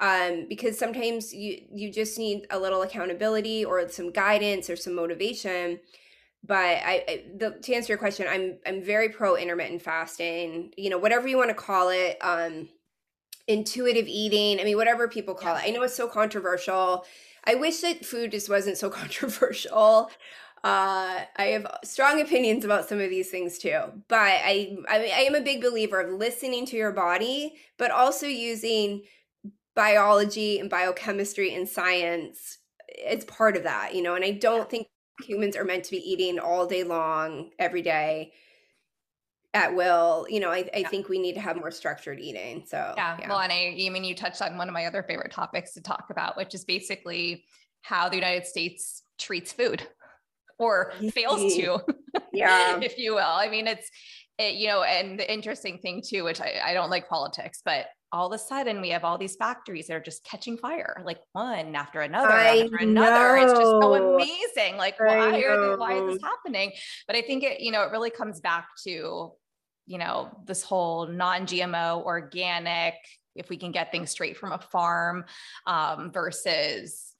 um, 0.00 0.46
because 0.48 0.76
sometimes 0.76 1.32
you 1.32 1.62
you 1.72 1.92
just 1.92 2.18
need 2.18 2.46
a 2.50 2.58
little 2.58 2.82
accountability 2.82 3.64
or 3.64 3.88
some 3.88 4.10
guidance 4.10 4.68
or 4.68 4.76
some 4.76 4.94
motivation 4.94 5.78
but 6.46 6.56
I, 6.56 7.04
I 7.08 7.24
the, 7.36 7.58
to 7.62 7.74
answer 7.74 7.92
your 7.92 7.98
question 7.98 8.26
i'm 8.28 8.58
i'm 8.66 8.82
very 8.82 9.08
pro 9.08 9.36
intermittent 9.36 9.82
fasting 9.82 10.72
you 10.76 10.90
know 10.90 10.98
whatever 10.98 11.28
you 11.28 11.36
want 11.36 11.50
to 11.50 11.54
call 11.54 11.90
it 11.90 12.18
um 12.20 12.68
intuitive 13.46 14.06
eating 14.08 14.60
i 14.60 14.64
mean 14.64 14.76
whatever 14.76 15.06
people 15.06 15.34
call 15.34 15.56
it. 15.56 15.62
I 15.64 15.70
know 15.70 15.82
it's 15.82 15.94
so 15.94 16.08
controversial 16.08 17.04
i 17.46 17.54
wish 17.54 17.80
that 17.80 18.04
food 18.04 18.30
just 18.30 18.48
wasn't 18.48 18.76
so 18.78 18.90
controversial 19.02 20.10
uh, 20.64 21.26
I 21.36 21.44
have 21.48 21.66
strong 21.84 22.22
opinions 22.22 22.64
about 22.64 22.88
some 22.88 22.98
of 22.98 23.10
these 23.10 23.28
things 23.30 23.58
too, 23.58 23.80
but 24.08 24.18
I, 24.18 24.78
I 24.88 24.96
I 24.96 25.20
am 25.24 25.34
a 25.34 25.42
big 25.42 25.60
believer 25.60 26.00
of 26.00 26.18
listening 26.18 26.64
to 26.64 26.76
your 26.76 26.90
body, 26.90 27.56
but 27.76 27.90
also 27.90 28.26
using 28.26 29.02
biology 29.74 30.58
and 30.58 30.70
biochemistry 30.70 31.54
and 31.54 31.68
science. 31.68 32.58
It's 32.88 33.24
part 33.26 33.56
of 33.56 33.64
that, 33.64 33.94
you 33.94 34.02
know. 34.02 34.14
And 34.14 34.24
I 34.24 34.32
don't 34.32 34.70
think 34.70 34.86
humans 35.22 35.56
are 35.56 35.64
meant 35.64 35.84
to 35.84 35.90
be 35.90 36.10
eating 36.10 36.38
all 36.38 36.66
day 36.66 36.84
long, 36.84 37.50
every 37.58 37.82
day 37.82 38.32
at 39.54 39.74
will 39.74 40.26
you 40.28 40.40
know 40.40 40.50
i, 40.50 40.68
I 40.74 40.78
yeah. 40.78 40.88
think 40.88 41.08
we 41.08 41.18
need 41.18 41.34
to 41.34 41.40
have 41.40 41.56
more 41.56 41.70
structured 41.70 42.20
eating 42.20 42.64
so 42.66 42.92
yeah. 42.96 43.16
yeah 43.18 43.28
well 43.28 43.40
and 43.40 43.52
i 43.52 43.76
i 43.86 43.88
mean 43.88 44.04
you 44.04 44.14
touched 44.14 44.42
on 44.42 44.58
one 44.58 44.68
of 44.68 44.74
my 44.74 44.86
other 44.86 45.02
favorite 45.02 45.32
topics 45.32 45.72
to 45.74 45.80
talk 45.80 46.06
about 46.10 46.36
which 46.36 46.54
is 46.54 46.64
basically 46.64 47.44
how 47.82 48.08
the 48.08 48.16
united 48.16 48.46
states 48.46 49.04
treats 49.18 49.52
food 49.52 49.86
or 50.58 50.92
fails 51.12 51.54
to, 51.54 51.80
yeah, 52.32 52.78
if 52.82 52.98
you 52.98 53.14
will. 53.14 53.22
I 53.22 53.48
mean, 53.48 53.66
it's, 53.66 53.90
it, 54.38 54.54
you 54.54 54.68
know, 54.68 54.82
and 54.82 55.18
the 55.18 55.32
interesting 55.32 55.78
thing 55.78 56.02
too, 56.06 56.24
which 56.24 56.40
I, 56.40 56.60
I 56.64 56.74
don't 56.74 56.90
like 56.90 57.08
politics, 57.08 57.60
but 57.64 57.86
all 58.12 58.28
of 58.28 58.32
a 58.32 58.38
sudden 58.38 58.80
we 58.80 58.90
have 58.90 59.04
all 59.04 59.18
these 59.18 59.36
factories 59.36 59.88
that 59.88 59.94
are 59.94 60.00
just 60.00 60.24
catching 60.24 60.56
fire, 60.56 61.02
like 61.04 61.18
one 61.32 61.74
after 61.74 62.00
another 62.00 62.30
I 62.30 62.62
after 62.62 62.76
another. 62.76 63.36
Know. 63.36 63.42
It's 63.42 63.52
just 63.52 63.62
so 63.62 63.94
amazing. 63.94 64.76
Like, 64.76 64.98
why 65.00 65.42
are 65.42 65.70
they, 65.70 65.76
why 65.76 65.94
is 65.94 66.14
this 66.14 66.22
happening? 66.22 66.72
But 67.06 67.16
I 67.16 67.22
think 67.22 67.42
it, 67.42 67.60
you 67.60 67.72
know, 67.72 67.82
it 67.82 67.90
really 67.90 68.10
comes 68.10 68.40
back 68.40 68.68
to, 68.84 69.32
you 69.86 69.98
know, 69.98 70.30
this 70.46 70.62
whole 70.62 71.06
non-GMO, 71.06 72.04
organic, 72.04 72.94
if 73.34 73.48
we 73.48 73.56
can 73.56 73.72
get 73.72 73.90
things 73.90 74.10
straight 74.10 74.36
from 74.36 74.52
a 74.52 74.58
farm 74.58 75.24
um, 75.66 76.10
versus 76.12 77.14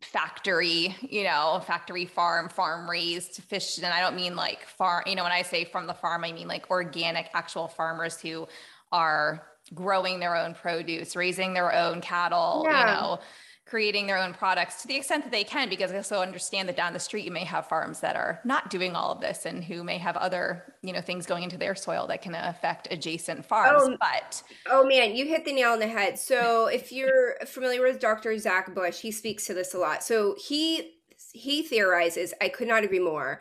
factory, 0.00 0.94
you 1.00 1.24
know, 1.24 1.62
factory 1.66 2.06
farm, 2.06 2.48
farm 2.48 2.88
raised 2.88 3.42
fish. 3.44 3.78
And 3.78 3.86
I 3.86 4.00
don't 4.00 4.16
mean 4.16 4.36
like 4.36 4.66
farm, 4.66 5.04
you 5.06 5.16
know, 5.16 5.24
when 5.24 5.32
I 5.32 5.42
say 5.42 5.64
from 5.64 5.86
the 5.86 5.94
farm, 5.94 6.24
I 6.24 6.32
mean 6.32 6.48
like 6.48 6.70
organic, 6.70 7.30
actual 7.34 7.68
farmers 7.68 8.20
who 8.20 8.46
are 8.92 9.46
growing 9.74 10.20
their 10.20 10.36
own 10.36 10.54
produce, 10.54 11.16
raising 11.16 11.54
their 11.54 11.74
own 11.74 12.00
cattle, 12.00 12.64
yeah. 12.66 12.80
you 12.80 12.86
know, 12.86 13.20
creating 13.66 14.06
their 14.06 14.16
own 14.16 14.32
products 14.32 14.80
to 14.80 14.88
the 14.88 14.94
extent 14.94 15.24
that 15.24 15.32
they 15.32 15.42
can, 15.42 15.68
because 15.68 15.90
I 15.90 15.96
also 15.96 16.20
understand 16.20 16.68
that 16.68 16.76
down 16.76 16.92
the 16.92 17.00
street 17.00 17.24
you 17.24 17.32
may 17.32 17.44
have 17.44 17.66
farms 17.66 17.98
that 18.00 18.14
are 18.14 18.40
not 18.44 18.70
doing 18.70 18.94
all 18.94 19.10
of 19.10 19.20
this 19.20 19.44
and 19.44 19.64
who 19.64 19.82
may 19.82 19.98
have 19.98 20.16
other, 20.16 20.74
you 20.82 20.92
know, 20.92 21.00
things 21.00 21.26
going 21.26 21.42
into 21.42 21.58
their 21.58 21.74
soil 21.74 22.06
that 22.06 22.22
can 22.22 22.36
affect 22.36 22.86
adjacent 22.92 23.44
farms. 23.44 23.82
Oh, 23.84 23.96
but 23.98 24.42
oh 24.70 24.86
man, 24.86 25.16
you 25.16 25.26
hit 25.26 25.44
the 25.44 25.52
nail 25.52 25.72
on 25.72 25.80
the 25.80 25.88
head. 25.88 26.16
So 26.16 26.66
if 26.66 26.92
you're 26.92 27.34
familiar 27.44 27.82
with 27.82 27.98
Dr. 27.98 28.38
Zach 28.38 28.72
Bush, 28.72 29.00
he 29.00 29.10
speaks 29.10 29.46
to 29.46 29.54
this 29.54 29.74
a 29.74 29.78
lot. 29.78 30.04
So 30.04 30.36
he 30.38 30.92
he 31.32 31.62
theorizes, 31.62 32.32
I 32.40 32.48
could 32.48 32.68
not 32.68 32.84
agree 32.84 33.00
more 33.00 33.40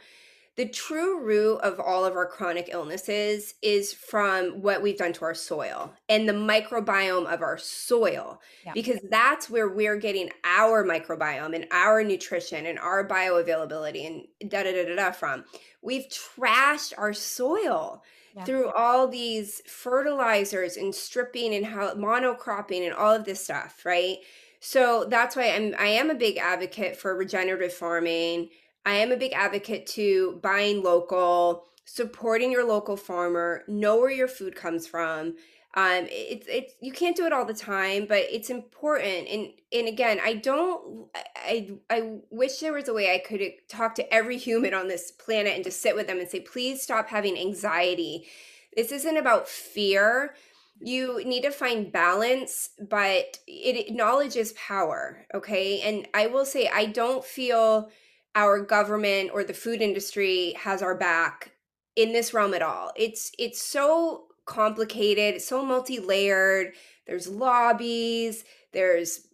the 0.55 0.67
true 0.67 1.19
root 1.19 1.57
of 1.57 1.79
all 1.79 2.05
of 2.05 2.15
our 2.15 2.25
chronic 2.25 2.69
illnesses 2.71 3.55
is 3.61 3.91
from 3.91 4.61
what 4.61 4.81
we've 4.81 4.97
done 4.97 5.11
to 5.13 5.25
our 5.25 5.33
soil 5.33 5.93
and 6.07 6.27
the 6.27 6.33
microbiome 6.33 7.31
of 7.31 7.41
our 7.41 7.57
soil 7.57 8.41
yeah. 8.65 8.71
because 8.73 8.99
that's 9.09 9.49
where 9.49 9.67
we're 9.67 9.97
getting 9.97 10.29
our 10.43 10.83
microbiome 10.85 11.53
and 11.55 11.67
our 11.71 12.03
nutrition 12.03 12.65
and 12.65 12.79
our 12.79 13.07
bioavailability 13.07 14.07
and 14.07 14.49
da 14.49 14.63
da 14.63 14.71
da 14.71 14.85
da, 14.85 14.95
da 14.95 15.11
from 15.11 15.43
we've 15.81 16.07
trashed 16.07 16.93
our 16.97 17.13
soil 17.13 18.01
yeah. 18.35 18.43
through 18.45 18.71
all 18.71 19.07
these 19.07 19.61
fertilizers 19.67 20.77
and 20.77 20.95
stripping 20.95 21.53
and 21.53 21.65
how 21.65 21.93
monocropping 21.95 22.85
and 22.85 22.93
all 22.93 23.13
of 23.13 23.25
this 23.25 23.43
stuff 23.43 23.85
right 23.85 24.17
so 24.61 25.05
that's 25.09 25.35
why 25.35 25.51
i'm 25.51 25.75
i 25.77 25.87
am 25.87 26.09
a 26.09 26.15
big 26.15 26.37
advocate 26.37 26.95
for 26.95 27.13
regenerative 27.15 27.73
farming 27.73 28.47
I 28.85 28.95
am 28.95 29.11
a 29.11 29.17
big 29.17 29.33
advocate 29.33 29.87
to 29.87 30.39
buying 30.43 30.83
local, 30.83 31.65
supporting 31.85 32.51
your 32.51 32.67
local 32.67 32.95
farmer, 32.95 33.63
know 33.67 33.97
where 33.97 34.11
your 34.11 34.27
food 34.27 34.55
comes 34.55 34.87
from. 34.87 35.35
Um, 35.77 36.07
it's 36.09 36.47
it's 36.47 36.73
you 36.79 36.93
can't 36.93 37.17
do 37.17 37.25
it 37.25 37.33
all 37.33 37.43
the 37.43 37.53
time, 37.53 38.05
but 38.07 38.23
it's 38.29 38.49
important. 38.49 39.27
And 39.27 39.49
and 39.73 39.87
again, 39.89 40.19
I 40.23 40.35
don't. 40.35 41.07
I 41.35 41.71
I 41.89 42.19
wish 42.29 42.59
there 42.59 42.71
was 42.71 42.87
a 42.87 42.93
way 42.93 43.13
I 43.13 43.19
could 43.19 43.41
talk 43.67 43.95
to 43.95 44.13
every 44.13 44.37
human 44.47 44.73
on 44.73 44.87
this 44.87 45.11
planet 45.11 45.53
and 45.53 45.65
just 45.65 45.81
sit 45.81 45.95
with 45.95 46.07
them 46.07 46.19
and 46.19 46.29
say, 46.29 46.39
please 46.39 46.81
stop 46.81 47.09
having 47.09 47.37
anxiety. 47.37 48.27
This 48.75 48.91
isn't 48.91 49.17
about 49.17 49.49
fear. 49.49 50.35
You 50.79 51.23
need 51.25 51.43
to 51.43 51.51
find 51.51 51.91
balance, 51.91 52.69
but 52.79 53.39
it 53.47 53.93
knowledge 53.93 54.37
is 54.37 54.53
power. 54.53 55.25
Okay, 55.33 55.81
and 55.81 56.07
I 56.13 56.27
will 56.27 56.45
say 56.45 56.69
I 56.73 56.85
don't 56.85 57.23
feel 57.23 57.89
our 58.35 58.59
government 58.59 59.31
or 59.33 59.43
the 59.43 59.53
food 59.53 59.81
industry 59.81 60.53
has 60.59 60.81
our 60.81 60.95
back 60.95 61.53
in 61.95 62.11
this 62.11 62.33
realm 62.33 62.53
at 62.53 62.61
all. 62.61 62.91
It's 62.95 63.31
it's 63.39 63.61
so 63.61 64.25
complicated, 64.45 65.35
it's 65.35 65.47
so 65.47 65.65
multi-layered. 65.65 66.73
There's 67.07 67.27
lobbies, 67.27 68.43
there's 68.73 69.27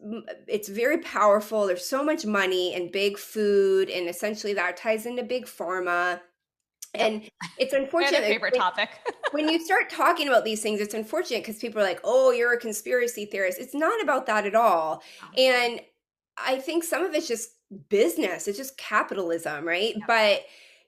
it's 0.47 0.69
very 0.69 0.99
powerful. 0.99 1.65
There's 1.65 1.85
so 1.85 2.03
much 2.03 2.25
money 2.25 2.73
and 2.75 2.91
big 2.91 3.17
food 3.17 3.89
and 3.89 4.07
essentially 4.07 4.53
that 4.53 4.77
ties 4.77 5.05
into 5.05 5.23
big 5.23 5.45
pharma. 5.45 6.21
And 6.93 7.29
it's 7.57 7.73
unfortunate. 7.73 8.21
favorite 8.21 8.53
when, 8.53 8.61
topic. 8.61 8.89
when 9.31 9.49
you 9.49 9.63
start 9.63 9.89
talking 9.89 10.27
about 10.27 10.45
these 10.45 10.61
things, 10.61 10.79
it's 10.79 10.93
unfortunate 10.93 11.41
because 11.41 11.57
people 11.57 11.81
are 11.81 11.85
like, 11.85 12.01
"Oh, 12.03 12.31
you're 12.31 12.53
a 12.53 12.59
conspiracy 12.59 13.25
theorist." 13.25 13.59
It's 13.59 13.73
not 13.73 14.01
about 14.03 14.25
that 14.27 14.45
at 14.45 14.55
all. 14.55 15.01
And 15.37 15.81
I 16.45 16.57
think 16.57 16.83
some 16.83 17.03
of 17.03 17.13
it's 17.13 17.27
just 17.27 17.49
business, 17.89 18.47
it's 18.47 18.57
just 18.57 18.77
capitalism, 18.77 19.67
right? 19.67 19.93
Yeah. 19.95 20.05
But 20.07 20.45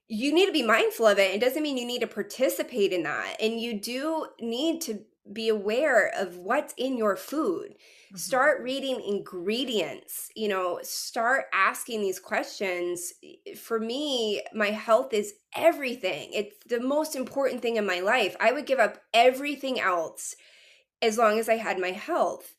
you 0.08 0.34
need 0.34 0.48
to 0.48 0.52
be 0.52 0.64
mindful 0.64 1.08
of 1.08 1.18
it. 1.18 1.34
It 1.34 1.42
doesn't 1.42 1.64
mean 1.64 1.78
you 1.78 1.86
need 1.86 2.02
to 2.02 2.08
participate 2.08 2.92
in 2.92 3.04
that. 3.04 3.38
And 3.42 3.60
you 3.60 3.80
do 3.80 4.28
need 4.40 4.82
to 4.82 5.00
be 5.32 5.48
aware 5.48 6.12
of 6.18 6.38
what's 6.38 6.74
in 6.78 6.98
your 6.98 7.16
food. 7.16 7.72
Mm-hmm. 7.72 8.18
Start 8.18 8.62
reading 8.62 9.02
ingredients, 9.02 10.30
you 10.36 10.50
know, 10.50 10.80
start 10.84 11.46
asking 11.54 12.02
these 12.02 12.20
questions. 12.20 13.14
For 13.58 13.80
me, 13.80 14.42
my 14.54 14.72
health 14.72 15.14
is 15.14 15.36
everything. 15.56 16.30
It's 16.34 16.56
the 16.68 16.82
most 16.82 17.16
important 17.16 17.62
thing 17.62 17.78
in 17.78 17.86
my 17.86 18.02
life. 18.02 18.36
I 18.40 18.52
would 18.52 18.66
give 18.66 18.80
up 18.80 18.98
everything 19.14 19.80
else 19.80 20.36
as 21.02 21.18
long 21.18 21.40
as 21.40 21.48
I 21.48 21.56
had 21.56 21.80
my 21.80 21.92
health 21.92 22.54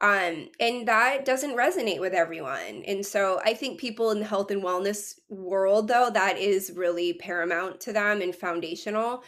um 0.00 0.48
and 0.60 0.86
that 0.86 1.24
doesn't 1.24 1.56
resonate 1.56 2.00
with 2.00 2.12
everyone 2.12 2.82
and 2.86 3.04
so 3.04 3.40
i 3.44 3.52
think 3.52 3.80
people 3.80 4.10
in 4.10 4.20
the 4.20 4.26
health 4.26 4.50
and 4.50 4.62
wellness 4.62 5.18
world 5.28 5.88
though 5.88 6.10
that 6.10 6.38
is 6.38 6.72
really 6.74 7.12
paramount 7.14 7.80
to 7.80 7.92
them 7.92 8.20
and 8.20 8.34
foundational 8.34 9.22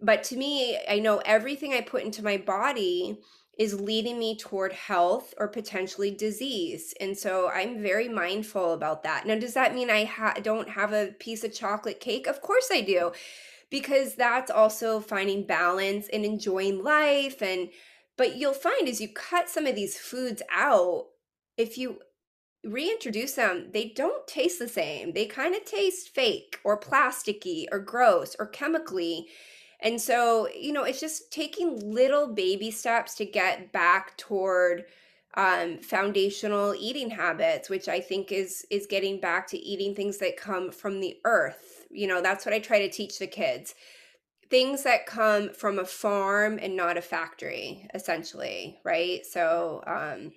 but 0.00 0.22
to 0.24 0.36
me 0.36 0.78
i 0.88 0.98
know 0.98 1.18
everything 1.26 1.72
i 1.74 1.80
put 1.80 2.02
into 2.02 2.24
my 2.24 2.36
body 2.36 3.18
is 3.58 3.80
leading 3.80 4.18
me 4.18 4.36
toward 4.36 4.72
health 4.72 5.32
or 5.38 5.46
potentially 5.46 6.10
disease 6.10 6.94
and 7.00 7.16
so 7.16 7.50
i'm 7.50 7.80
very 7.80 8.08
mindful 8.08 8.72
about 8.72 9.02
that. 9.04 9.26
Now 9.26 9.38
does 9.38 9.54
that 9.54 9.74
mean 9.74 9.90
i 9.90 10.04
ha- 10.04 10.34
don't 10.42 10.68
have 10.70 10.92
a 10.92 11.12
piece 11.18 11.44
of 11.44 11.54
chocolate 11.54 12.00
cake? 12.00 12.26
Of 12.26 12.40
course 12.40 12.68
i 12.72 12.80
do 12.80 13.12
because 13.70 14.14
that's 14.14 14.50
also 14.50 15.00
finding 15.00 15.46
balance 15.46 16.08
and 16.12 16.24
enjoying 16.24 16.82
life 16.82 17.42
and 17.42 17.68
but 18.16 18.36
you'll 18.36 18.54
find 18.54 18.88
as 18.88 19.00
you 19.00 19.08
cut 19.08 19.48
some 19.48 19.66
of 19.66 19.74
these 19.74 19.98
foods 19.98 20.42
out, 20.52 21.06
if 21.56 21.76
you 21.78 22.00
reintroduce 22.64 23.34
them, 23.34 23.68
they 23.72 23.88
don't 23.88 24.26
taste 24.26 24.58
the 24.58 24.68
same. 24.68 25.12
They 25.12 25.26
kind 25.26 25.54
of 25.54 25.64
taste 25.64 26.14
fake 26.14 26.58
or 26.64 26.80
plasticky 26.80 27.66
or 27.70 27.78
gross 27.78 28.34
or 28.38 28.46
chemically. 28.46 29.28
And 29.80 30.00
so, 30.00 30.48
you 30.48 30.72
know, 30.72 30.84
it's 30.84 31.00
just 31.00 31.30
taking 31.30 31.92
little 31.92 32.28
baby 32.28 32.70
steps 32.70 33.14
to 33.16 33.26
get 33.26 33.72
back 33.72 34.16
toward 34.16 34.84
um, 35.36 35.78
foundational 35.78 36.74
eating 36.78 37.10
habits, 37.10 37.68
which 37.68 37.88
I 37.88 38.00
think 38.00 38.30
is 38.30 38.64
is 38.70 38.86
getting 38.86 39.20
back 39.20 39.48
to 39.48 39.58
eating 39.58 39.94
things 39.94 40.18
that 40.18 40.36
come 40.36 40.70
from 40.70 41.00
the 41.00 41.18
earth. 41.24 41.86
You 41.90 42.06
know, 42.06 42.22
that's 42.22 42.46
what 42.46 42.54
I 42.54 42.60
try 42.60 42.78
to 42.78 42.90
teach 42.90 43.18
the 43.18 43.26
kids 43.26 43.74
things 44.50 44.82
that 44.84 45.06
come 45.06 45.52
from 45.52 45.78
a 45.78 45.84
farm 45.84 46.58
and 46.60 46.76
not 46.76 46.96
a 46.96 47.02
factory 47.02 47.88
essentially 47.94 48.78
right? 48.84 49.24
So 49.26 49.82
um 49.86 50.32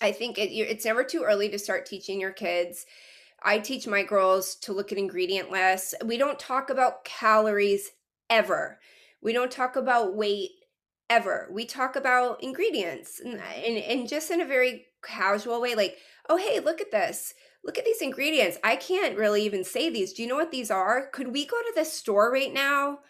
i 0.00 0.12
think 0.12 0.38
it, 0.38 0.50
it's 0.52 0.84
never 0.84 1.02
too 1.02 1.24
early 1.24 1.48
to 1.48 1.58
start 1.58 1.86
teaching 1.86 2.20
your 2.20 2.32
kids. 2.32 2.86
I 3.42 3.58
teach 3.58 3.86
my 3.86 4.02
girls 4.02 4.56
to 4.62 4.72
look 4.72 4.90
at 4.90 4.98
ingredient 4.98 5.50
lists. 5.50 5.94
We 6.04 6.16
don't 6.16 6.40
talk 6.40 6.70
about 6.70 7.04
calories 7.04 7.92
ever. 8.28 8.80
We 9.22 9.32
don't 9.32 9.50
talk 9.50 9.76
about 9.76 10.16
weight 10.16 10.50
ever. 11.08 11.48
We 11.52 11.64
talk 11.64 11.94
about 11.94 12.42
ingredients 12.42 13.20
and, 13.24 13.34
and, 13.34 13.76
and 13.78 14.08
just 14.08 14.30
in 14.30 14.40
a 14.40 14.46
very 14.46 14.86
casual 15.02 15.60
way 15.60 15.74
like 15.74 15.96
oh 16.28 16.36
hey 16.36 16.60
look 16.60 16.80
at 16.80 16.90
this 16.90 17.34
look 17.64 17.78
at 17.78 17.84
these 17.84 18.02
ingredients. 18.02 18.58
I 18.64 18.76
can't 18.76 19.18
really 19.18 19.44
even 19.44 19.64
say 19.64 19.90
these. 19.90 20.12
Do 20.12 20.22
you 20.22 20.28
know 20.28 20.36
what 20.36 20.50
these 20.50 20.70
are? 20.70 21.08
Could 21.12 21.32
we 21.32 21.46
go 21.46 21.56
to 21.56 21.72
the 21.74 21.84
store 21.84 22.32
right 22.32 22.52
now 22.52 23.00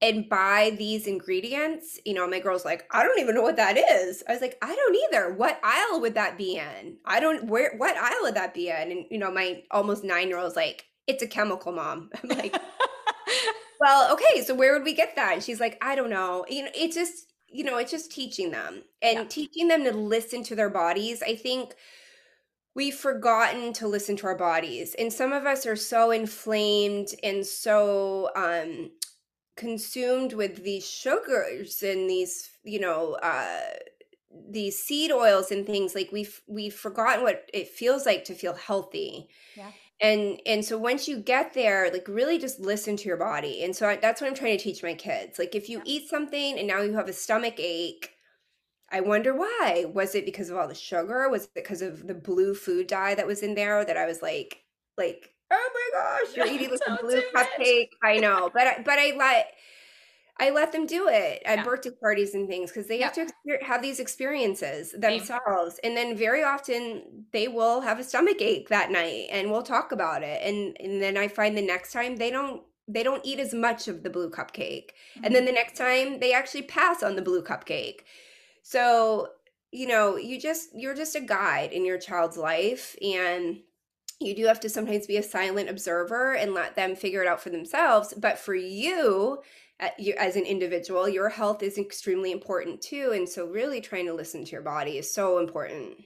and 0.00 0.28
buy 0.28 0.74
these 0.76 1.06
ingredients? 1.06 1.98
You 2.04 2.14
know, 2.14 2.28
my 2.28 2.40
girl's 2.40 2.64
like, 2.64 2.84
I 2.90 3.04
don't 3.04 3.20
even 3.20 3.34
know 3.34 3.42
what 3.42 3.56
that 3.56 3.78
is. 3.78 4.22
I 4.28 4.32
was 4.32 4.40
like, 4.40 4.58
I 4.60 4.74
don't 4.74 4.96
either. 5.08 5.32
What 5.34 5.60
aisle 5.62 6.00
would 6.00 6.14
that 6.14 6.36
be 6.36 6.56
in? 6.56 6.96
I 7.04 7.20
don't 7.20 7.46
where 7.46 7.74
what 7.76 7.96
aisle 7.96 8.22
would 8.22 8.34
that 8.34 8.54
be 8.54 8.68
in? 8.68 8.92
And 8.92 9.06
you 9.10 9.18
know, 9.18 9.30
my 9.30 9.62
almost 9.70 10.04
nine 10.04 10.28
year 10.28 10.38
old's 10.38 10.56
like, 10.56 10.84
it's 11.06 11.22
a 11.22 11.28
chemical 11.28 11.72
mom. 11.72 12.10
I'm 12.22 12.28
like, 12.36 12.56
well, 13.80 14.12
okay, 14.12 14.42
so 14.42 14.54
where 14.54 14.72
would 14.74 14.84
we 14.84 14.94
get 14.94 15.16
that? 15.16 15.34
And 15.34 15.42
she's 15.42 15.60
like, 15.60 15.78
I 15.82 15.94
don't 15.94 16.10
know. 16.10 16.44
You 16.48 16.64
know, 16.64 16.70
it's 16.74 16.94
just, 16.94 17.32
you 17.48 17.64
know, 17.64 17.78
it's 17.78 17.90
just 17.90 18.12
teaching 18.12 18.50
them 18.50 18.82
and 19.00 19.18
yeah. 19.18 19.24
teaching 19.24 19.68
them 19.68 19.84
to 19.84 19.92
listen 19.92 20.42
to 20.44 20.54
their 20.54 20.70
bodies. 20.70 21.22
I 21.22 21.34
think 21.36 21.74
we've 22.74 22.94
forgotten 22.94 23.72
to 23.72 23.86
listen 23.86 24.16
to 24.16 24.26
our 24.26 24.36
bodies 24.36 24.94
and 24.98 25.12
some 25.12 25.32
of 25.32 25.46
us 25.46 25.66
are 25.66 25.76
so 25.76 26.10
inflamed 26.10 27.08
and 27.22 27.46
so 27.46 28.30
um 28.36 28.90
consumed 29.56 30.32
with 30.32 30.64
these 30.64 30.88
sugars 30.88 31.82
and 31.82 32.08
these 32.08 32.50
you 32.64 32.80
know 32.80 33.18
uh 33.22 33.60
these 34.48 34.80
seed 34.80 35.10
oils 35.12 35.50
and 35.50 35.66
things 35.66 35.94
like 35.94 36.10
we've 36.12 36.40
we've 36.46 36.74
forgotten 36.74 37.22
what 37.22 37.48
it 37.52 37.68
feels 37.68 38.06
like 38.06 38.24
to 38.24 38.34
feel 38.34 38.54
healthy. 38.54 39.28
Yeah. 39.56 39.70
And 40.00 40.40
and 40.46 40.64
so 40.64 40.78
once 40.78 41.06
you 41.06 41.18
get 41.18 41.54
there 41.54 41.90
like 41.92 42.08
really 42.08 42.38
just 42.38 42.60
listen 42.60 42.96
to 42.96 43.08
your 43.08 43.16
body. 43.16 43.62
And 43.62 43.74
so 43.74 43.88
I, 43.88 43.96
that's 43.96 44.20
what 44.20 44.28
i'm 44.28 44.34
trying 44.34 44.56
to 44.56 44.62
teach 44.62 44.82
my 44.82 44.94
kids. 44.94 45.38
Like 45.38 45.54
if 45.54 45.68
you 45.68 45.78
yeah. 45.78 45.84
eat 45.86 46.08
something 46.08 46.58
and 46.58 46.66
now 46.66 46.80
you 46.82 46.94
have 46.94 47.08
a 47.08 47.12
stomach 47.12 47.54
ache 47.58 48.10
I 48.92 49.00
wonder 49.00 49.34
why. 49.34 49.86
Was 49.92 50.14
it 50.14 50.26
because 50.26 50.50
of 50.50 50.56
all 50.56 50.68
the 50.68 50.74
sugar? 50.74 51.28
Was 51.28 51.44
it 51.44 51.54
because 51.54 51.82
of 51.82 52.06
the 52.06 52.14
blue 52.14 52.54
food 52.54 52.86
dye 52.86 53.14
that 53.14 53.26
was 53.26 53.42
in 53.42 53.54
there 53.54 53.84
that 53.84 53.96
I 53.96 54.06
was 54.06 54.20
like, 54.20 54.58
like, 54.98 55.30
oh 55.50 55.70
my 55.74 56.00
gosh, 56.00 56.36
you're 56.36 56.46
eating 56.46 56.70
like 56.88 57.00
a 57.00 57.02
blue 57.02 57.22
cupcake. 57.34 57.88
I 58.02 58.18
know, 58.18 58.50
but 58.52 58.66
I, 58.66 58.82
but 58.84 58.98
I 58.98 59.14
let 59.16 59.52
I 60.38 60.50
let 60.50 60.72
them 60.72 60.86
do 60.86 61.08
it 61.08 61.42
at 61.44 61.58
yeah. 61.58 61.64
birthday 61.64 61.90
parties 61.90 62.34
and 62.34 62.48
things 62.48 62.70
because 62.70 62.86
they 62.86 62.98
yeah. 62.98 63.12
have 63.14 63.14
to 63.14 63.58
have 63.64 63.82
these 63.82 64.00
experiences 64.00 64.92
themselves, 64.92 65.76
Same. 65.76 65.80
and 65.84 65.96
then 65.96 66.16
very 66.16 66.42
often 66.42 67.26
they 67.32 67.48
will 67.48 67.80
have 67.80 67.98
a 67.98 68.04
stomach 68.04 68.40
ache 68.40 68.68
that 68.68 68.90
night, 68.90 69.28
and 69.30 69.50
we'll 69.50 69.62
talk 69.62 69.92
about 69.92 70.22
it, 70.22 70.40
and 70.42 70.76
and 70.80 71.00
then 71.00 71.16
I 71.16 71.28
find 71.28 71.56
the 71.56 71.66
next 71.66 71.92
time 71.92 72.16
they 72.16 72.30
don't 72.30 72.62
they 72.88 73.02
don't 73.02 73.24
eat 73.24 73.38
as 73.38 73.54
much 73.54 73.88
of 73.88 74.02
the 74.02 74.10
blue 74.10 74.30
cupcake, 74.30 74.90
mm-hmm. 74.90 75.24
and 75.24 75.34
then 75.34 75.42
mm-hmm. 75.42 75.46
the 75.46 75.52
next 75.52 75.76
time 75.76 76.20
they 76.20 76.32
actually 76.32 76.62
pass 76.62 77.02
on 77.02 77.14
the 77.14 77.22
blue 77.22 77.42
cupcake 77.42 78.00
so 78.62 79.28
you 79.72 79.86
know, 79.86 80.16
you 80.16 80.38
just 80.38 80.68
you're 80.74 80.94
just 80.94 81.16
a 81.16 81.20
guide 81.20 81.72
in 81.72 81.84
your 81.84 81.98
child's 81.98 82.36
life 82.36 82.94
and 83.02 83.60
you 84.20 84.36
do 84.36 84.46
have 84.46 84.60
to 84.60 84.68
sometimes 84.68 85.06
be 85.06 85.16
a 85.16 85.22
silent 85.22 85.68
observer 85.68 86.34
and 86.34 86.54
let 86.54 86.76
them 86.76 86.94
figure 86.94 87.22
it 87.22 87.26
out 87.26 87.40
for 87.40 87.50
themselves, 87.50 88.14
but 88.16 88.38
for 88.38 88.54
you 88.54 89.42
as 90.18 90.36
an 90.36 90.44
individual, 90.44 91.08
your 91.08 91.28
health 91.28 91.62
is 91.62 91.76
extremely 91.76 92.30
important 92.30 92.80
too. 92.80 93.12
And 93.14 93.28
so, 93.28 93.46
really 93.46 93.80
trying 93.80 94.06
to 94.06 94.14
listen 94.14 94.44
to 94.44 94.50
your 94.52 94.62
body 94.62 94.98
is 94.98 95.12
so 95.12 95.38
important. 95.38 95.96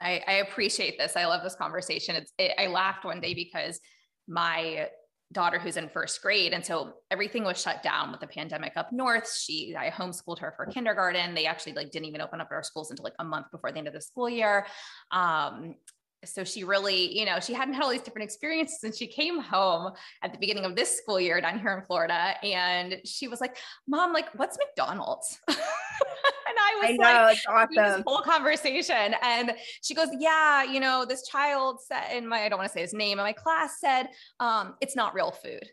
I, 0.00 0.22
I 0.26 0.32
appreciate 0.34 0.98
this. 0.98 1.16
I 1.16 1.26
love 1.26 1.42
this 1.42 1.54
conversation. 1.54 2.16
It's, 2.16 2.32
it, 2.38 2.52
I 2.58 2.66
laughed 2.66 3.04
one 3.04 3.20
day 3.20 3.34
because 3.34 3.80
my 4.28 4.88
daughter 5.32 5.58
who's 5.58 5.76
in 5.76 5.88
first 5.88 6.20
grade. 6.22 6.52
And 6.52 6.64
so 6.64 6.94
everything 7.10 7.44
was 7.44 7.60
shut 7.60 7.82
down 7.82 8.10
with 8.10 8.20
the 8.20 8.26
pandemic 8.26 8.76
up 8.76 8.92
north. 8.92 9.32
She 9.32 9.74
i 9.76 9.90
homeschooled 9.90 10.38
her 10.40 10.52
for 10.56 10.66
kindergarten. 10.66 11.34
They 11.34 11.46
actually 11.46 11.72
like 11.72 11.90
didn't 11.90 12.06
even 12.06 12.20
open 12.20 12.40
up 12.40 12.48
our 12.50 12.62
schools 12.62 12.90
until 12.90 13.04
like 13.04 13.14
a 13.18 13.24
month 13.24 13.50
before 13.50 13.72
the 13.72 13.78
end 13.78 13.88
of 13.88 13.94
the 13.94 14.00
school 14.00 14.28
year. 14.28 14.66
Um, 15.10 15.74
so 16.24 16.44
she 16.44 16.64
really, 16.64 17.18
you 17.18 17.26
know, 17.26 17.40
she 17.40 17.52
hadn't 17.52 17.74
had 17.74 17.82
all 17.82 17.90
these 17.90 18.02
different 18.02 18.24
experiences 18.24 18.84
and 18.84 18.94
she 18.94 19.06
came 19.06 19.40
home 19.40 19.92
at 20.22 20.32
the 20.32 20.38
beginning 20.38 20.64
of 20.64 20.76
this 20.76 20.96
school 20.96 21.20
year 21.20 21.40
down 21.40 21.58
here 21.58 21.76
in 21.76 21.84
Florida 21.84 22.34
and 22.42 23.00
she 23.04 23.28
was 23.28 23.40
like, 23.40 23.56
Mom, 23.88 24.12
like, 24.12 24.26
what's 24.36 24.56
McDonald's? 24.58 25.40
and 25.48 25.56
I 25.58 26.80
was 26.80 26.90
I 26.90 26.92
know, 26.92 27.22
like, 27.22 27.36
it's 27.36 27.46
awesome. 27.48 27.74
This 27.74 28.02
whole 28.06 28.22
conversation. 28.22 29.14
And 29.22 29.52
she 29.82 29.94
goes, 29.94 30.08
Yeah, 30.18 30.62
you 30.62 30.80
know, 30.80 31.04
this 31.04 31.26
child 31.26 31.80
said 31.86 32.16
in 32.16 32.28
my, 32.28 32.44
I 32.44 32.48
don't 32.48 32.58
want 32.58 32.68
to 32.68 32.72
say 32.72 32.82
his 32.82 32.94
name, 32.94 33.18
in 33.18 33.24
my 33.24 33.32
class 33.32 33.78
said, 33.80 34.08
um, 34.40 34.74
it's 34.80 34.96
not 34.96 35.14
real 35.14 35.32
food 35.32 35.68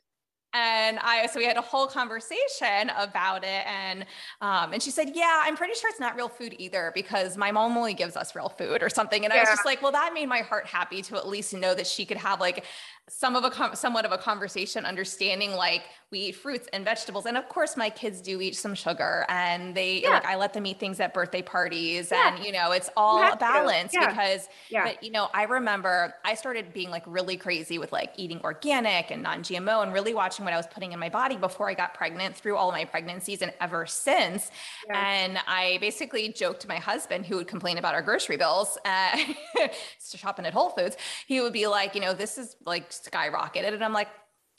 and 0.54 0.97
I 1.00 1.28
so 1.28 1.39
we 1.39 1.45
had 1.45 1.58
a 1.58 1.62
whole 1.62 1.86
conversation 1.86 2.89
about 2.97 3.43
it 3.43 3.66
and 3.68 4.06
um 4.41 4.74
and 4.74 4.82
she 4.82 4.89
said 4.89 5.12
yeah 5.14 5.43
I'm 5.45 5.56
pretty 5.56 5.76
sure 5.76 5.89
it's 5.89 6.00
not 6.00 6.16
real 6.16 6.30
food 6.30 6.56
either 6.58 6.91
because 6.95 7.38
my 7.38 7.52
mom 7.52 7.78
only 7.78 7.93
gives 7.93 8.16
us 8.16 8.36
real 8.36 8.50
food 8.50 8.82
or 8.82 8.89
something 8.89 9.26
and 9.26 9.34
yeah. 9.34 9.41
I 9.41 9.43
was 9.43 9.50
just 9.50 9.66
like 9.66 9.82
well 9.82 9.91
that 9.91 10.12
made 10.14 10.28
my 10.28 10.39
heart 10.39 10.66
happy 10.66 11.02
to 11.04 11.18
at 11.18 11.28
least 11.28 11.54
know 11.54 11.76
that 11.76 11.86
she 11.86 12.06
could 12.06 12.18
have 12.18 12.39
like 12.39 12.66
some 13.10 13.36
of 13.36 13.43
a 13.43 13.76
somewhat 13.76 14.05
of 14.05 14.12
a 14.12 14.18
conversation 14.18 14.86
understanding 14.86 15.53
like 15.53 15.84
we 16.12 16.20
eat 16.20 16.36
fruits 16.36 16.68
and 16.74 16.86
vegetables 16.86 17.26
and 17.26 17.38
of 17.38 17.49
course 17.49 17.76
my 17.76 17.89
kids 17.89 18.22
do 18.22 18.39
eat 18.39 18.55
some 18.55 18.76
sugar 18.76 19.26
and 19.30 19.76
they 19.76 20.01
yeah. 20.01 20.10
like 20.10 20.26
i 20.26 20.36
let 20.36 20.53
them 20.53 20.66
eat 20.66 20.80
things 20.80 20.99
at 20.99 21.14
birthday 21.14 21.41
parties 21.41 22.10
yeah. 22.12 22.36
and 22.36 22.45
you 22.45 22.51
know 22.51 22.72
it's 22.72 22.89
all 22.95 23.22
a 23.22 23.36
balance 23.36 23.93
yeah. 23.93 24.07
because 24.07 24.47
yeah. 24.70 24.84
but 24.84 25.03
you 25.03 25.12
know 25.12 25.28
i 25.34 25.43
remember 25.43 26.14
i 26.24 26.36
started 26.36 26.72
being 26.72 26.89
like 26.91 27.03
really 27.07 27.36
crazy 27.36 27.80
with 27.80 27.91
like 27.91 28.14
eating 28.16 28.39
organic 28.43 29.10
and 29.10 29.24
non-gmo 29.24 29.82
and 29.82 29.91
really 29.91 30.14
watching 30.14 30.45
what 30.45 30.53
i 30.53 30.57
was 30.57 30.68
putting 30.68 30.91
in 30.91 30.99
my 30.99 31.10
body 31.10 31.36
before 31.36 31.68
i 31.68 31.74
got 31.74 31.93
pregnant 31.95 32.36
through 32.36 32.55
all 32.55 32.72
my 32.72 32.86
pregnancies 32.86 33.41
and 33.41 33.51
ever 33.60 33.88
since 33.88 34.51
and 34.93 35.39
i 35.47 35.78
basically 35.82 36.30
joked 36.32 36.62
to 36.62 36.68
my 36.68 36.78
husband 36.78 37.26
who 37.26 37.38
would 37.38 37.47
complain 37.47 37.80
about 37.80 37.95
our 37.95 38.01
grocery 38.01 38.38
bills 38.38 38.78
uh, 38.86 39.18
shopping 40.16 40.45
at 40.45 40.53
whole 40.53 40.70
foods 40.70 40.95
he 41.28 41.41
would 41.41 41.53
be 41.53 41.66
like 41.66 41.95
you 41.95 42.01
know 42.01 42.14
this 42.14 42.38
is 42.38 42.55
like 42.66 42.91
skyrocketed. 43.02 43.74
And 43.74 43.84
I'm 43.84 43.93
like, 43.93 44.10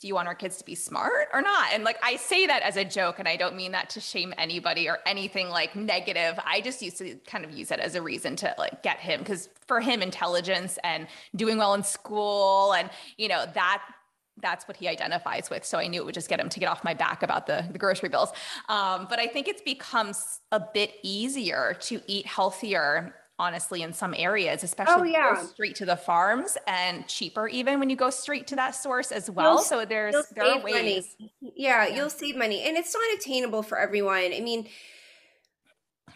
do 0.01 0.07
you 0.07 0.15
want 0.15 0.27
our 0.27 0.33
kids 0.33 0.57
to 0.57 0.65
be 0.65 0.73
smart 0.73 1.27
or 1.31 1.43
not? 1.43 1.73
And 1.73 1.83
like 1.83 1.99
I 2.01 2.15
say 2.15 2.47
that 2.47 2.63
as 2.63 2.75
a 2.75 2.83
joke 2.83 3.19
and 3.19 3.27
I 3.27 3.35
don't 3.35 3.55
mean 3.55 3.71
that 3.73 3.91
to 3.91 3.99
shame 3.99 4.33
anybody 4.35 4.89
or 4.89 4.97
anything 5.05 5.49
like 5.49 5.75
negative. 5.75 6.39
I 6.43 6.59
just 6.61 6.81
used 6.81 6.97
to 6.97 7.15
kind 7.27 7.45
of 7.45 7.51
use 7.51 7.69
it 7.69 7.79
as 7.79 7.93
a 7.93 8.01
reason 8.01 8.35
to 8.37 8.55
like 8.57 8.81
get 8.81 8.97
him 8.97 9.19
because 9.19 9.47
for 9.67 9.79
him 9.79 10.01
intelligence 10.01 10.79
and 10.83 11.07
doing 11.35 11.59
well 11.59 11.75
in 11.75 11.83
school 11.83 12.73
and 12.73 12.89
you 13.17 13.27
know 13.27 13.45
that 13.53 13.83
that's 14.41 14.67
what 14.67 14.75
he 14.75 14.87
identifies 14.87 15.51
with. 15.51 15.63
So 15.63 15.77
I 15.77 15.85
knew 15.85 16.01
it 16.01 16.05
would 16.05 16.15
just 16.15 16.29
get 16.29 16.39
him 16.39 16.49
to 16.49 16.59
get 16.59 16.67
off 16.67 16.83
my 16.83 16.95
back 16.95 17.21
about 17.21 17.45
the, 17.45 17.63
the 17.71 17.77
grocery 17.77 18.09
bills. 18.09 18.31
Um, 18.69 19.05
but 19.07 19.19
I 19.19 19.27
think 19.27 19.47
it's 19.47 19.61
become 19.61 20.13
a 20.51 20.59
bit 20.73 20.93
easier 21.03 21.77
to 21.81 22.01
eat 22.07 22.25
healthier 22.25 23.13
honestly 23.41 23.81
in 23.81 23.91
some 23.91 24.13
areas, 24.15 24.63
especially 24.63 25.15
oh, 25.17 25.33
yeah. 25.33 25.41
straight 25.41 25.75
to 25.75 25.85
the 25.85 25.97
farms 25.97 26.57
and 26.67 27.07
cheaper 27.07 27.47
even 27.47 27.79
when 27.79 27.89
you 27.89 27.95
go 27.95 28.11
straight 28.11 28.45
to 28.47 28.55
that 28.55 28.75
source 28.75 29.11
as 29.11 29.31
well. 29.31 29.55
You'll, 29.55 29.63
so 29.63 29.83
there's 29.83 30.15
there 30.35 30.45
are 30.45 30.59
ways. 30.61 31.15
Yeah, 31.17 31.27
yeah, 31.55 31.87
you'll 31.87 32.11
save 32.11 32.37
money. 32.37 32.61
And 32.61 32.77
it's 32.77 32.93
not 32.93 33.17
attainable 33.19 33.63
for 33.63 33.79
everyone. 33.79 34.31
I 34.31 34.41
mean, 34.41 34.69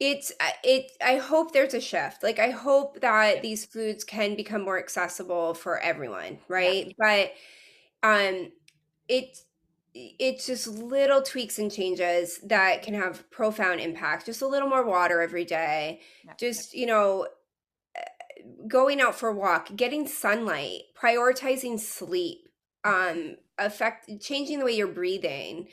it's 0.00 0.30
it 0.62 0.92
i 1.04 1.16
hope 1.16 1.50
there's 1.50 1.74
a 1.74 1.80
shift 1.80 2.22
like 2.22 2.38
i 2.38 2.50
hope 2.50 3.00
that 3.00 3.42
these 3.42 3.66
foods 3.66 4.04
can 4.04 4.36
become 4.36 4.62
more 4.62 4.78
accessible 4.78 5.54
for 5.54 5.80
everyone 5.80 6.38
right 6.46 6.94
yeah. 6.96 7.28
but 8.02 8.08
um 8.08 8.52
it's 9.08 9.42
it's 10.18 10.46
just 10.46 10.66
little 10.68 11.22
tweaks 11.22 11.58
and 11.58 11.72
changes 11.72 12.38
that 12.44 12.82
can 12.82 12.94
have 12.94 13.28
profound 13.30 13.80
impact. 13.80 14.26
Just 14.26 14.42
a 14.42 14.46
little 14.46 14.68
more 14.68 14.84
water 14.84 15.20
every 15.20 15.44
day. 15.44 16.00
Just 16.38 16.74
you 16.74 16.86
know 16.86 17.26
eh, 17.96 18.02
going 18.66 19.00
out 19.00 19.14
for 19.14 19.28
a 19.28 19.34
walk 19.34 19.74
getting 19.76 20.06
sunlight 20.06 20.82
prioritizing 21.00 21.78
sleep 21.78 22.48
um 22.84 23.36
affect 23.58 24.08
changing 24.20 24.60
the 24.60 24.64
way 24.64 24.76
you're 24.76 24.86
breathing 24.86 25.66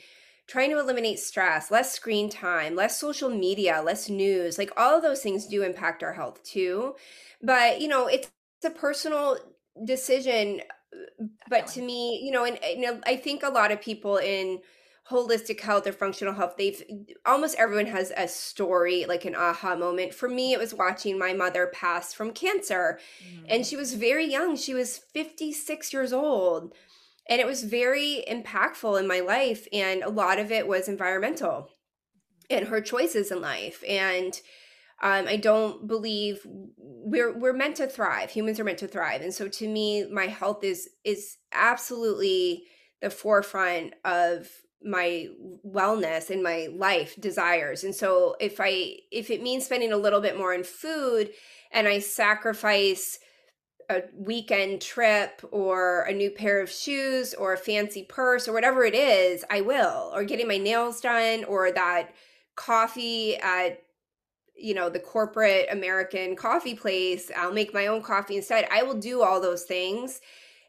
trying 0.48 0.70
to 0.70 0.78
eliminate 0.78 1.18
stress 1.20 1.70
less 1.70 1.92
screen 1.92 2.28
time 2.28 2.74
less 2.74 2.98
social 2.98 3.30
media 3.30 3.80
less 3.84 4.08
news 4.08 4.58
like 4.58 4.72
all 4.76 4.96
of 4.96 5.02
those 5.02 5.20
things 5.20 5.46
do 5.46 5.62
impact 5.62 6.02
our 6.02 6.12
health 6.14 6.42
too. 6.42 6.94
But 7.42 7.80
you 7.80 7.88
know 7.88 8.06
it's 8.08 8.30
a 8.64 8.70
personal 8.70 9.38
decision 9.84 10.62
but 11.48 11.66
to 11.68 11.82
me, 11.82 12.20
you 12.22 12.30
know, 12.30 12.44
and, 12.44 12.58
and 12.62 13.02
I 13.06 13.16
think 13.16 13.42
a 13.42 13.50
lot 13.50 13.72
of 13.72 13.80
people 13.80 14.16
in 14.16 14.60
holistic 15.10 15.60
health 15.60 15.86
or 15.86 15.92
functional 15.92 16.34
health, 16.34 16.54
they've 16.58 16.82
almost 17.24 17.56
everyone 17.58 17.86
has 17.86 18.12
a 18.16 18.26
story, 18.26 19.04
like 19.06 19.24
an 19.24 19.36
aha 19.36 19.76
moment. 19.76 20.12
For 20.12 20.28
me, 20.28 20.52
it 20.52 20.58
was 20.58 20.74
watching 20.74 21.18
my 21.18 21.32
mother 21.32 21.70
pass 21.72 22.12
from 22.12 22.32
cancer, 22.32 22.98
mm-hmm. 23.24 23.46
and 23.48 23.66
she 23.66 23.76
was 23.76 23.94
very 23.94 24.26
young. 24.26 24.56
She 24.56 24.74
was 24.74 24.98
56 24.98 25.92
years 25.92 26.12
old. 26.12 26.74
And 27.28 27.40
it 27.40 27.46
was 27.46 27.64
very 27.64 28.24
impactful 28.30 29.00
in 29.00 29.08
my 29.08 29.18
life. 29.18 29.66
And 29.72 30.04
a 30.04 30.08
lot 30.08 30.38
of 30.38 30.52
it 30.52 30.68
was 30.68 30.88
environmental 30.88 31.70
and 32.48 32.68
her 32.68 32.80
choices 32.80 33.30
in 33.30 33.40
life. 33.40 33.82
And 33.88 34.40
um, 35.02 35.26
I 35.28 35.36
don't 35.36 35.86
believe 35.86 36.40
we're 36.46 37.36
we're 37.36 37.52
meant 37.52 37.76
to 37.76 37.86
thrive. 37.86 38.30
Humans 38.30 38.58
are 38.58 38.64
meant 38.64 38.78
to 38.78 38.88
thrive, 38.88 39.20
and 39.20 39.34
so 39.34 39.48
to 39.48 39.68
me, 39.68 40.06
my 40.10 40.26
health 40.26 40.64
is 40.64 40.88
is 41.04 41.36
absolutely 41.52 42.64
the 43.02 43.10
forefront 43.10 43.94
of 44.04 44.48
my 44.82 45.28
wellness 45.66 46.30
and 46.30 46.42
my 46.42 46.68
life 46.74 47.14
desires. 47.20 47.84
And 47.84 47.94
so 47.94 48.36
if 48.40 48.56
I 48.58 48.96
if 49.12 49.30
it 49.30 49.42
means 49.42 49.66
spending 49.66 49.92
a 49.92 49.98
little 49.98 50.20
bit 50.20 50.38
more 50.38 50.54
on 50.54 50.64
food, 50.64 51.30
and 51.72 51.86
I 51.86 51.98
sacrifice 51.98 53.18
a 53.88 54.02
weekend 54.14 54.80
trip 54.80 55.42
or 55.52 56.02
a 56.02 56.12
new 56.12 56.30
pair 56.30 56.60
of 56.60 56.70
shoes 56.70 57.34
or 57.34 57.52
a 57.52 57.58
fancy 57.58 58.02
purse 58.02 58.48
or 58.48 58.52
whatever 58.52 58.84
it 58.84 58.94
is, 58.94 59.44
I 59.50 59.60
will. 59.60 60.10
Or 60.14 60.24
getting 60.24 60.48
my 60.48 60.58
nails 60.58 61.00
done 61.00 61.44
or 61.44 61.70
that 61.70 62.14
coffee 62.56 63.36
at 63.36 63.82
you 64.58 64.74
know 64.74 64.88
the 64.88 65.00
corporate 65.00 65.66
american 65.70 66.34
coffee 66.36 66.74
place 66.74 67.30
i'll 67.36 67.52
make 67.52 67.72
my 67.74 67.86
own 67.86 68.02
coffee 68.02 68.36
instead 68.36 68.66
i 68.70 68.82
will 68.82 68.98
do 68.98 69.22
all 69.22 69.40
those 69.40 69.64
things 69.64 70.20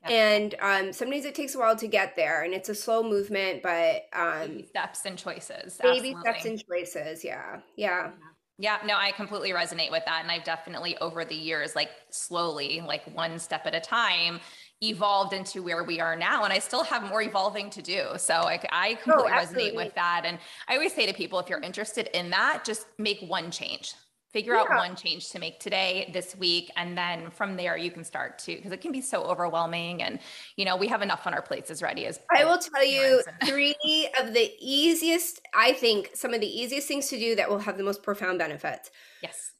yeah. 0.03 0.11
and 0.11 0.55
um, 0.61 0.93
sometimes 0.93 1.25
it 1.25 1.35
takes 1.35 1.55
a 1.55 1.59
while 1.59 1.75
to 1.75 1.87
get 1.87 2.15
there 2.15 2.43
and 2.43 2.53
it's 2.53 2.69
a 2.69 2.75
slow 2.75 3.03
movement 3.03 3.63
but 3.63 4.03
um, 4.13 4.47
baby 4.47 4.63
steps 4.63 5.05
and 5.05 5.17
choices 5.17 5.77
baby 5.81 6.13
absolutely. 6.15 6.21
steps 6.21 6.45
and 6.45 6.63
choices 6.65 7.23
yeah 7.23 7.59
yeah 7.75 8.11
yeah, 8.59 8.79
no, 8.85 8.95
I 8.95 9.11
completely 9.11 9.51
resonate 9.51 9.91
with 9.91 10.03
that. 10.05 10.21
And 10.23 10.31
I've 10.31 10.43
definitely 10.43 10.97
over 10.97 11.23
the 11.23 11.35
years, 11.35 11.75
like 11.75 11.89
slowly, 12.09 12.81
like 12.85 13.03
one 13.15 13.37
step 13.37 13.67
at 13.67 13.75
a 13.75 13.79
time, 13.79 14.39
evolved 14.81 15.33
into 15.33 15.63
where 15.63 15.83
we 15.83 15.99
are 15.99 16.15
now 16.15 16.43
and 16.43 16.53
i 16.53 16.59
still 16.59 16.83
have 16.83 17.03
more 17.03 17.21
evolving 17.21 17.69
to 17.69 17.81
do. 17.81 18.05
So 18.17 18.33
I, 18.33 18.59
I 18.71 18.93
completely 18.95 19.31
oh, 19.31 19.35
resonate 19.35 19.75
with 19.75 19.95
that 19.95 20.21
and 20.25 20.37
i 20.67 20.75
always 20.75 20.93
say 20.93 21.05
to 21.07 21.13
people 21.13 21.39
if 21.39 21.49
you're 21.49 21.61
interested 21.61 22.15
in 22.17 22.29
that 22.29 22.63
just 22.63 22.85
make 22.97 23.19
one 23.21 23.51
change. 23.51 23.93
Figure 24.33 24.53
yeah. 24.53 24.61
out 24.61 24.69
one 24.69 24.95
change 24.95 25.31
to 25.31 25.39
make 25.39 25.59
today 25.59 26.11
this 26.13 26.35
week 26.35 26.69
and 26.75 26.95
then 26.97 27.31
from 27.31 27.55
there 27.55 27.75
you 27.77 27.89
can 27.89 28.03
start 28.03 28.37
to 28.39 28.55
because 28.55 28.71
it 28.71 28.81
can 28.81 28.91
be 28.91 29.01
so 29.01 29.23
overwhelming 29.23 30.03
and 30.03 30.19
you 30.57 30.65
know 30.65 30.75
we 30.75 30.87
have 30.87 31.01
enough 31.01 31.25
on 31.25 31.33
our 31.33 31.41
plates 31.41 31.71
as 31.71 31.81
ready 31.81 32.05
as 32.05 32.19
i 32.35 32.43
will 32.43 32.57
tell 32.57 32.85
you 32.85 33.23
three 33.45 34.09
of 34.19 34.33
the 34.33 34.51
easiest 34.59 35.41
i 35.55 35.71
think 35.71 36.11
some 36.13 36.33
of 36.33 36.41
the 36.41 36.47
easiest 36.47 36.87
things 36.87 37.07
to 37.07 37.17
do 37.17 37.35
that 37.35 37.49
will 37.49 37.57
have 37.57 37.77
the 37.77 37.83
most 37.83 38.03
profound 38.03 38.37
benefits 38.37 38.91
yes. 39.23 39.53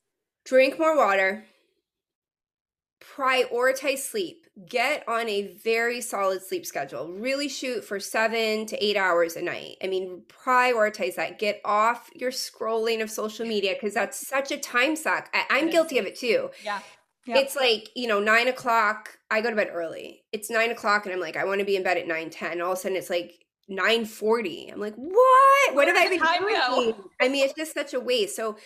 Drink 0.47 0.80
more 0.80 0.95
water. 0.95 1.43
Prioritize 3.03 3.97
sleep. 3.97 4.47
Get 4.68 5.08
on 5.08 5.30
a 5.30 5.53
very 5.64 6.01
solid 6.01 6.41
sleep 6.41 6.66
schedule. 6.66 7.08
Really 7.10 7.47
shoot 7.47 7.84
for 7.84 7.99
seven 7.99 8.66
to 8.68 8.84
eight 8.84 8.97
hours 8.97 9.36
a 9.36 9.41
night. 9.41 9.78
I 9.84 9.88
mean, 9.88 10.24
prioritize 10.28 11.16
that. 11.16 11.38
Get 11.38 11.62
off 11.64 12.10
your 12.16 12.32
scrolling 12.32 13.03
of 13.03 13.12
social 13.12 13.45
media 13.45 13.74
because 13.74 13.93
that's 13.93 14.26
such 14.28 14.51
a 14.51 14.58
time 14.58 14.95
suck. 14.95 15.30
I- 15.34 15.60
am 15.60 15.70
guilty 15.70 15.99
of 15.99 16.05
it 16.05 16.18
too. 16.18 16.49
Yeah. 16.64 16.80
Yep. 17.28 17.38
It's 17.38 17.55
like, 17.55 17.89
you 17.95 18.08
know, 18.08 18.20
nine 18.20 18.47
o'clock. 18.47 19.18
I 19.30 19.41
go 19.41 19.49
to 19.49 19.55
bed 19.55 19.70
early. 19.72 20.24
It's 20.32 20.49
nine 20.49 20.72
o'clock 20.72 21.05
and 21.05 21.14
I'm 21.14 21.20
like, 21.20 21.36
I 21.36 21.43
want 21.43 21.60
to 21.60 21.66
be 21.66 21.76
in 21.76 21.84
bed 21.84 21.97
at 21.97 22.08
nine 22.08 22.30
ten. 22.30 22.62
All 22.62 22.72
of 22.72 22.78
a 22.78 22.82
sudden 22.82 22.97
it's 22.97 23.10
like 23.10 23.34
940. 23.68 24.72
I'm 24.72 24.80
like, 24.80 24.95
what? 24.95 25.76
What 25.76 25.88
have 25.88 25.97
I 25.97 26.08
been 26.08 26.20
doing? 26.20 26.95
I 27.20 27.28
mean, 27.28 27.43
it's 27.43 27.53
just 27.53 27.74
such 27.74 27.93
a 27.93 27.99
waste. 27.99 28.36
So 28.36 28.58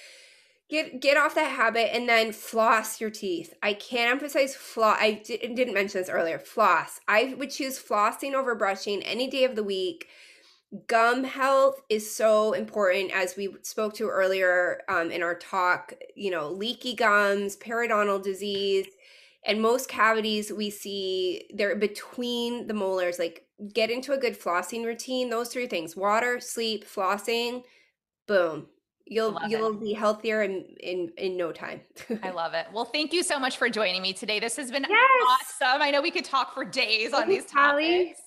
get 0.72 1.02
get 1.02 1.18
off 1.18 1.36
that 1.36 1.52
habit 1.52 1.94
and 1.94 2.10
then 2.10 2.32
floss 2.32 3.00
your 3.00 3.12
teeth. 3.12 3.54
I 3.62 3.74
can't 3.74 4.10
emphasize 4.10 4.56
floss 4.56 4.98
I 5.00 5.22
d- 5.24 5.38
didn't 5.38 5.74
mention 5.74 6.02
this 6.02 6.10
earlier 6.10 6.40
floss. 6.40 7.00
I 7.08 7.36
would 7.38 7.52
choose 7.52 7.78
flossing 7.78 8.34
over 8.34 8.56
brushing 8.56 9.04
any 9.04 9.30
day 9.30 9.44
of 9.44 9.56
the 9.56 9.64
week. 9.64 10.08
Gum 10.88 11.26
health 11.26 11.82
is 11.90 12.16
so 12.16 12.54
important 12.54 13.12
as 13.12 13.36
we 13.36 13.54
spoke 13.62 13.94
to 13.96 14.08
earlier 14.08 14.82
um, 14.88 15.12
in 15.12 15.22
our 15.22 15.36
talk 15.36 15.94
you 16.16 16.32
know 16.32 16.50
leaky 16.50 16.96
gums 16.96 17.58
periodontal 17.58 18.24
disease 18.24 18.88
and 19.46 19.62
most 19.62 19.90
cavities 19.90 20.52
we 20.52 20.70
see 20.70 21.44
they're 21.54 21.76
between 21.76 22.68
the 22.68 22.74
molars 22.74 23.20
like 23.20 23.46
get 23.74 23.92
into 23.92 24.14
a 24.14 24.18
good 24.18 24.40
flossing 24.40 24.86
routine 24.86 25.30
those 25.30 25.50
three 25.50 25.68
things 25.68 25.94
water 25.94 26.40
sleep 26.40 26.86
flossing 26.86 27.64
boom 28.26 28.68
you'll 29.12 29.38
you'll 29.48 29.74
it. 29.74 29.82
be 29.82 29.94
healthier 29.94 30.42
in 30.42 30.66
in 30.80 31.12
in 31.18 31.38
no 31.38 31.52
time. 31.52 31.82
I 32.24 32.30
love 32.32 32.54
it. 32.54 32.68
Well 32.74 32.86
thank 32.86 33.14
you 33.14 33.24
so 33.24 33.38
much 33.38 33.58
for 33.58 33.70
joining 33.70 34.02
me 34.02 34.14
today. 34.14 34.40
This 34.40 34.56
has 34.56 34.72
been 34.72 34.86
yes. 34.90 35.10
awesome. 35.28 35.82
I 35.82 35.92
know 35.92 36.02
we 36.02 36.12
could 36.12 36.26
talk 36.26 36.54
for 36.54 36.64
days 36.64 37.14
on 37.14 37.28
these 37.28 37.46
topics. 37.46 38.22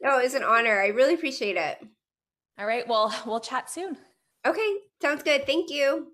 No 0.00 0.16
oh, 0.16 0.18
it's 0.18 0.34
an 0.34 0.42
honor. 0.42 0.80
I 0.80 0.88
really 0.88 1.14
appreciate 1.14 1.56
it. 1.56 1.78
All 2.58 2.66
right. 2.66 2.88
Well 2.88 3.14
we'll 3.26 3.40
chat 3.40 3.70
soon. 3.70 3.96
Okay. 4.46 4.76
Sounds 5.00 5.22
good. 5.22 5.46
Thank 5.46 5.70
you 5.70 6.13